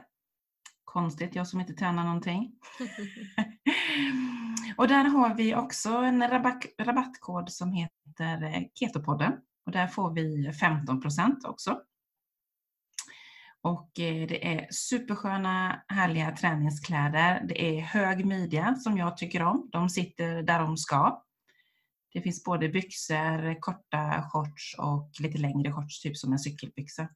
Konstigt, 0.84 1.36
jag 1.36 1.48
som 1.48 1.60
inte 1.60 1.74
tränar 1.74 2.04
någonting. 2.04 2.52
och 4.78 4.88
där 4.88 5.04
har 5.04 5.36
vi 5.36 5.56
också 5.56 5.90
en 5.90 6.28
rabatt, 6.30 6.66
rabattkod 6.82 7.52
som 7.52 7.74
heter 7.74 8.44
eh, 8.44 8.62
Ketopodden. 8.76 9.34
Och 9.66 9.72
där 9.72 9.88
får 9.88 10.14
vi 10.14 10.50
15% 10.50 11.46
också. 11.46 11.82
Och 13.62 14.00
eh, 14.00 14.28
det 14.28 14.48
är 14.48 14.68
supersköna, 14.72 15.84
härliga 15.88 16.32
träningskläder. 16.32 17.46
Det 17.48 17.78
är 17.78 17.82
hög 17.82 18.26
midja 18.26 18.76
som 18.76 18.98
jag 18.98 19.18
tycker 19.18 19.44
om. 19.44 19.70
De 19.72 19.90
sitter 19.90 20.44
där 20.44 20.60
de 20.60 20.78
ska. 20.78 21.24
Det 22.14 22.22
finns 22.22 22.44
både 22.44 22.70
byxor, 22.70 23.62
korta 23.62 24.30
shorts 24.32 24.76
och 24.78 25.12
lite 25.20 25.38
längre 25.38 25.72
shorts, 25.72 26.02
typ 26.02 26.18
som 26.18 26.34
en 26.34 26.40
cykelbyxa. 26.40 27.10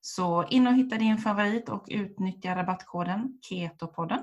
Så 0.00 0.48
in 0.48 0.66
och 0.66 0.74
hitta 0.74 0.98
din 0.98 1.18
favorit 1.18 1.68
och 1.68 1.86
utnyttja 1.90 2.56
rabattkoden 2.56 3.40
KETOPODDEN. 3.48 4.22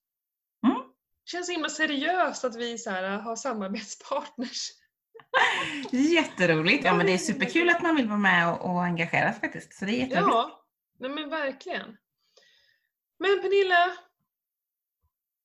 Mm. 0.66 0.82
Känns 1.24 1.46
så 1.46 1.52
himla 1.52 1.68
seriöst 1.68 2.44
att 2.44 2.56
vi 2.56 2.78
så 2.78 2.90
här, 2.90 3.18
har 3.18 3.36
samarbetspartners. 3.36 4.68
Jätteroligt! 5.90 6.84
Ja 6.84 6.94
men 6.94 7.06
det 7.06 7.12
är 7.12 7.18
superkul 7.18 7.68
att 7.70 7.82
man 7.82 7.96
vill 7.96 8.06
vara 8.08 8.18
med 8.18 8.52
och, 8.52 8.70
och 8.70 8.82
engagera 8.84 9.32
sig 9.32 9.40
faktiskt. 9.40 9.74
Så 9.74 9.84
det 9.84 9.90
är 9.92 9.96
jätteroligt. 9.96 10.30
Ja, 10.32 10.64
nej 10.98 11.10
men 11.10 11.28
verkligen. 11.30 11.96
Men 13.18 13.40
Pernilla, 13.42 13.96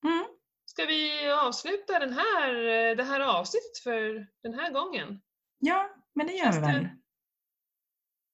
Mm. 0.05 0.25
ska 0.65 0.85
vi 0.85 1.29
avsluta 1.31 1.99
den 1.99 2.13
här, 2.13 2.53
det 2.95 3.03
här 3.03 3.19
avsnittet 3.19 3.77
för 3.83 4.27
den 4.43 4.53
här 4.53 4.71
gången? 4.71 5.21
Ja, 5.59 5.89
men 6.13 6.27
det 6.27 6.33
gör 6.33 6.43
Känns 6.43 6.57
vi 6.57 6.61
väl. 6.61 6.83
Det 6.83 6.89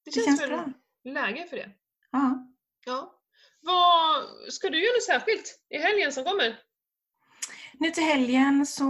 Det 0.04 0.10
känns, 0.10 0.26
känns 0.26 0.46
bra. 0.50 0.72
läge 1.04 1.46
för 1.50 1.56
det. 1.56 1.70
Ja. 2.10 2.46
Ja. 2.86 3.21
Vad, 3.62 4.24
ska 4.52 4.68
du 4.70 4.84
göra 4.84 4.94
något 4.94 5.04
särskilt 5.04 5.58
i 5.70 5.78
helgen 5.78 6.12
som 6.12 6.24
kommer? 6.24 6.58
Nu 7.72 7.90
till 7.90 8.04
helgen 8.04 8.66
så 8.66 8.88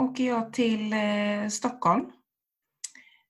åker 0.00 0.24
jag 0.24 0.52
till 0.52 0.92
eh, 0.92 1.48
Stockholm 1.48 2.12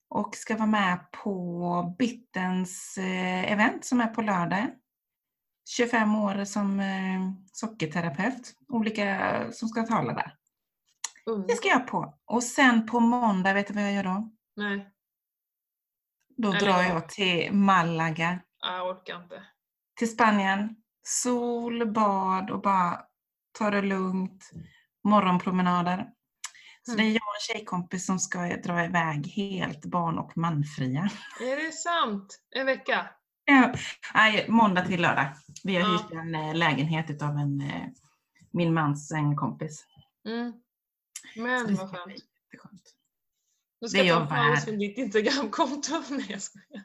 och 0.09 0.37
ska 0.37 0.57
vara 0.57 0.67
med 0.67 1.11
på 1.13 1.97
Bittens 1.99 2.99
eh, 2.99 3.53
event 3.53 3.85
som 3.85 4.01
är 4.01 4.07
på 4.07 4.23
lördag. 4.23 4.67
25 5.77 6.17
år 6.17 6.45
som 6.45 6.81
eh, 6.81 7.33
sockerterapeut. 7.53 8.55
Olika 8.69 9.47
som 9.53 9.69
ska 9.69 9.83
tala 9.83 10.13
där. 10.13 10.37
Mm. 11.27 11.47
Det 11.47 11.55
ska 11.55 11.69
jag 11.69 11.87
på. 11.87 12.19
Och 12.25 12.43
sen 12.43 12.87
på 12.87 13.01
måndag, 13.01 13.53
vet 13.53 13.67
du 13.67 13.75
vad 13.75 13.83
jag 13.83 13.93
gör 13.93 14.05
då? 14.05 14.31
Nej, 14.57 14.91
Då 16.37 16.49
Eller 16.49 16.61
drar 16.61 16.83
jag 16.83 17.09
till 17.09 17.53
Malaga, 17.53 18.41
jag 18.63 18.89
orkar 18.89 19.23
inte. 19.23 19.43
Till 20.03 20.11
Spanien. 20.11 20.77
Sol, 21.03 21.93
bad 21.93 22.51
och 22.51 22.61
bara 22.61 23.01
ta 23.59 23.71
det 23.71 23.83
lugnt. 23.83 24.51
Morgonpromenader. 25.05 26.07
Så 26.87 26.93
Mm. 26.93 27.05
det 27.05 27.11
är 27.11 27.13
jag 27.13 27.23
och 27.29 27.35
en 27.35 27.55
tjejkompis 27.55 28.07
som 28.07 28.19
ska 28.19 28.39
dra 28.57 28.85
iväg 28.85 29.27
helt 29.27 29.85
barn 29.85 30.19
och 30.19 30.37
manfria. 30.37 31.11
Är 31.41 31.67
det 31.67 31.73
sant? 31.73 32.39
En 32.57 32.67
vecka? 32.67 33.11
Nej, 34.15 34.47
måndag 34.49 34.85
till 34.85 35.03
lördag. 35.03 35.35
Vi 35.65 35.77
har 35.77 35.83
Ja. 35.83 35.99
hyrt 35.99 36.13
en 36.13 36.35
eh, 36.35 36.55
lägenhet 36.55 37.11
utav 37.11 37.37
en, 37.39 37.61
eh, 37.61 37.87
min 38.51 38.75
mans 38.75 39.13
en 39.13 39.37
kompis. 39.37 39.87
Mm. 40.29 40.53
Men 41.37 41.75
vad 41.75 41.91
skönt. 41.91 42.15
Det 43.81 43.89
ska 43.89 44.03
jag 44.03 44.29
ta 44.29 44.37
en 44.37 44.53
paus 44.55 44.65
från 44.65 44.79
ditt 44.79 44.99
Instagramkonto. 44.99 46.03
Nej 46.11 46.27
jag 46.29 46.43
skojar. 46.43 46.85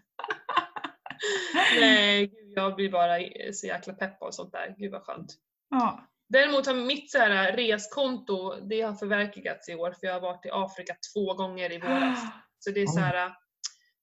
Nej, 1.80 2.28
gud, 2.28 2.54
jag 2.56 2.76
blir 2.76 2.90
bara 2.90 3.20
så 3.54 3.68
jäkla 3.68 3.94
pepp 3.94 4.22
och 4.22 4.34
sånt 4.34 4.52
där. 4.52 4.76
Gud 4.78 4.92
vad 4.92 5.02
skönt. 5.02 5.36
Ja. 5.70 6.08
Däremot 6.30 6.66
har 6.66 6.74
mitt 6.74 7.12
så 7.12 7.18
här 7.18 7.52
reskonto, 7.58 8.56
det 8.70 8.82
har 8.82 8.94
förverkligats 8.94 9.70
i 9.70 9.76
år 9.76 9.92
för 9.92 10.08
jag 10.08 10.14
har 10.14 10.22
varit 10.22 10.46
i 10.46 10.50
Afrika 10.52 10.96
två 11.14 11.34
gånger 11.34 11.72
i 11.72 11.80
våras. 11.80 12.20
Så 12.60 12.72
det 12.72 12.82
är 12.82 12.88
så 12.88 13.00
här, 13.00 13.32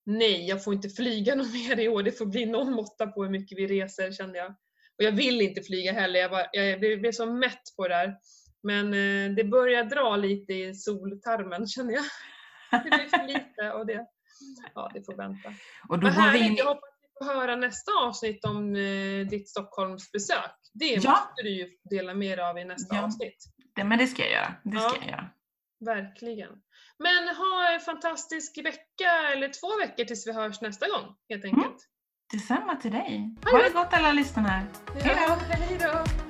nej 0.07 0.49
jag 0.49 0.65
får 0.65 0.75
inte 0.75 0.89
flyga 0.89 1.35
något 1.35 1.53
mer 1.53 1.81
i 1.81 1.89
år. 1.89 2.03
Det 2.03 2.13
får 2.13 2.27
bli 2.27 2.47
någon 2.47 2.73
måtta 2.73 3.07
på 3.07 3.23
hur 3.23 3.31
mycket 3.31 3.59
vi 3.59 3.67
reser 3.67 4.13
kände 4.13 4.39
jag. 4.39 4.51
Och 4.99 5.05
jag 5.05 5.13
vill 5.13 5.41
inte 5.41 5.63
flyga 5.63 5.93
heller. 5.93 6.21
Jag, 6.21 6.31
bara, 6.31 6.47
jag 6.53 6.81
blev 6.81 7.01
blev 7.01 7.13
så 7.13 7.27
mätt 7.27 7.63
på 7.77 7.89
det 7.89 7.95
där. 7.95 8.17
Men 8.63 8.87
eh, 8.87 9.37
det 9.37 9.45
börjar 9.45 9.85
dra 9.85 10.17
lite 10.17 10.53
i 10.53 10.75
soltarmen 10.75 11.67
känner 11.69 11.95
jag. 11.95 12.05
Det 12.71 12.91
blir 12.91 13.19
för 13.19 13.27
lite 13.27 13.73
och 13.73 13.87
det, 13.87 14.07
ja, 14.75 14.91
det 14.95 15.03
får 15.03 15.17
vänta. 15.17 15.49
Och 15.89 15.99
då 15.99 16.07
Vad 16.07 16.15
härligt, 16.15 16.47
in 16.47 16.57
jag 16.57 16.65
hoppas 16.65 16.94
får 17.19 17.25
höra 17.35 17.57
nästa 17.57 17.93
avsnitt 17.93 18.45
om 18.45 18.77
eh, 18.77 19.27
ditt 19.31 19.49
Stockholmsbesök. 19.49 20.51
Det 20.75 20.85
Ja. 20.95 21.11
måste 21.11 21.43
du 21.43 21.49
ju 21.51 21.69
dela 21.91 22.15
med 22.15 22.39
dig 22.39 22.45
av 22.45 22.59
i 22.59 22.65
nästa 22.65 22.95
Ja. 22.97 23.05
avsnitt. 23.05 23.45
Det, 23.75 23.85
men 23.85 23.99
det 23.99 24.07
ska 24.07 24.23
jag 24.23 24.33
göra. 24.33 24.55
Det 24.65 24.79
ska 24.81 24.89
Ja. 24.89 24.97
jag 25.01 25.11
göra. 25.11 25.31
Verkligen. 25.85 26.51
Men 26.99 27.37
ha 27.37 27.73
en 27.75 27.81
fantastisk 27.81 28.59
vecka 28.65 29.11
eller 29.33 29.49
två 29.49 29.79
veckor 29.81 30.05
tills 30.05 30.27
vi 30.27 30.33
hörs 30.33 30.61
nästa 30.61 30.87
gång 30.89 31.17
helt 31.29 31.45
enkelt. 31.45 31.77
Detsamma 32.33 32.77
till 32.77 32.93
dig. 32.93 33.37
Ha 33.45 33.51
Ha 33.51 33.59
det 33.65 33.71
gott 33.75 33.89
alla 33.93 34.13
lyssnare. 34.13 34.67
Hej 35.03 35.79
då! 35.81 36.24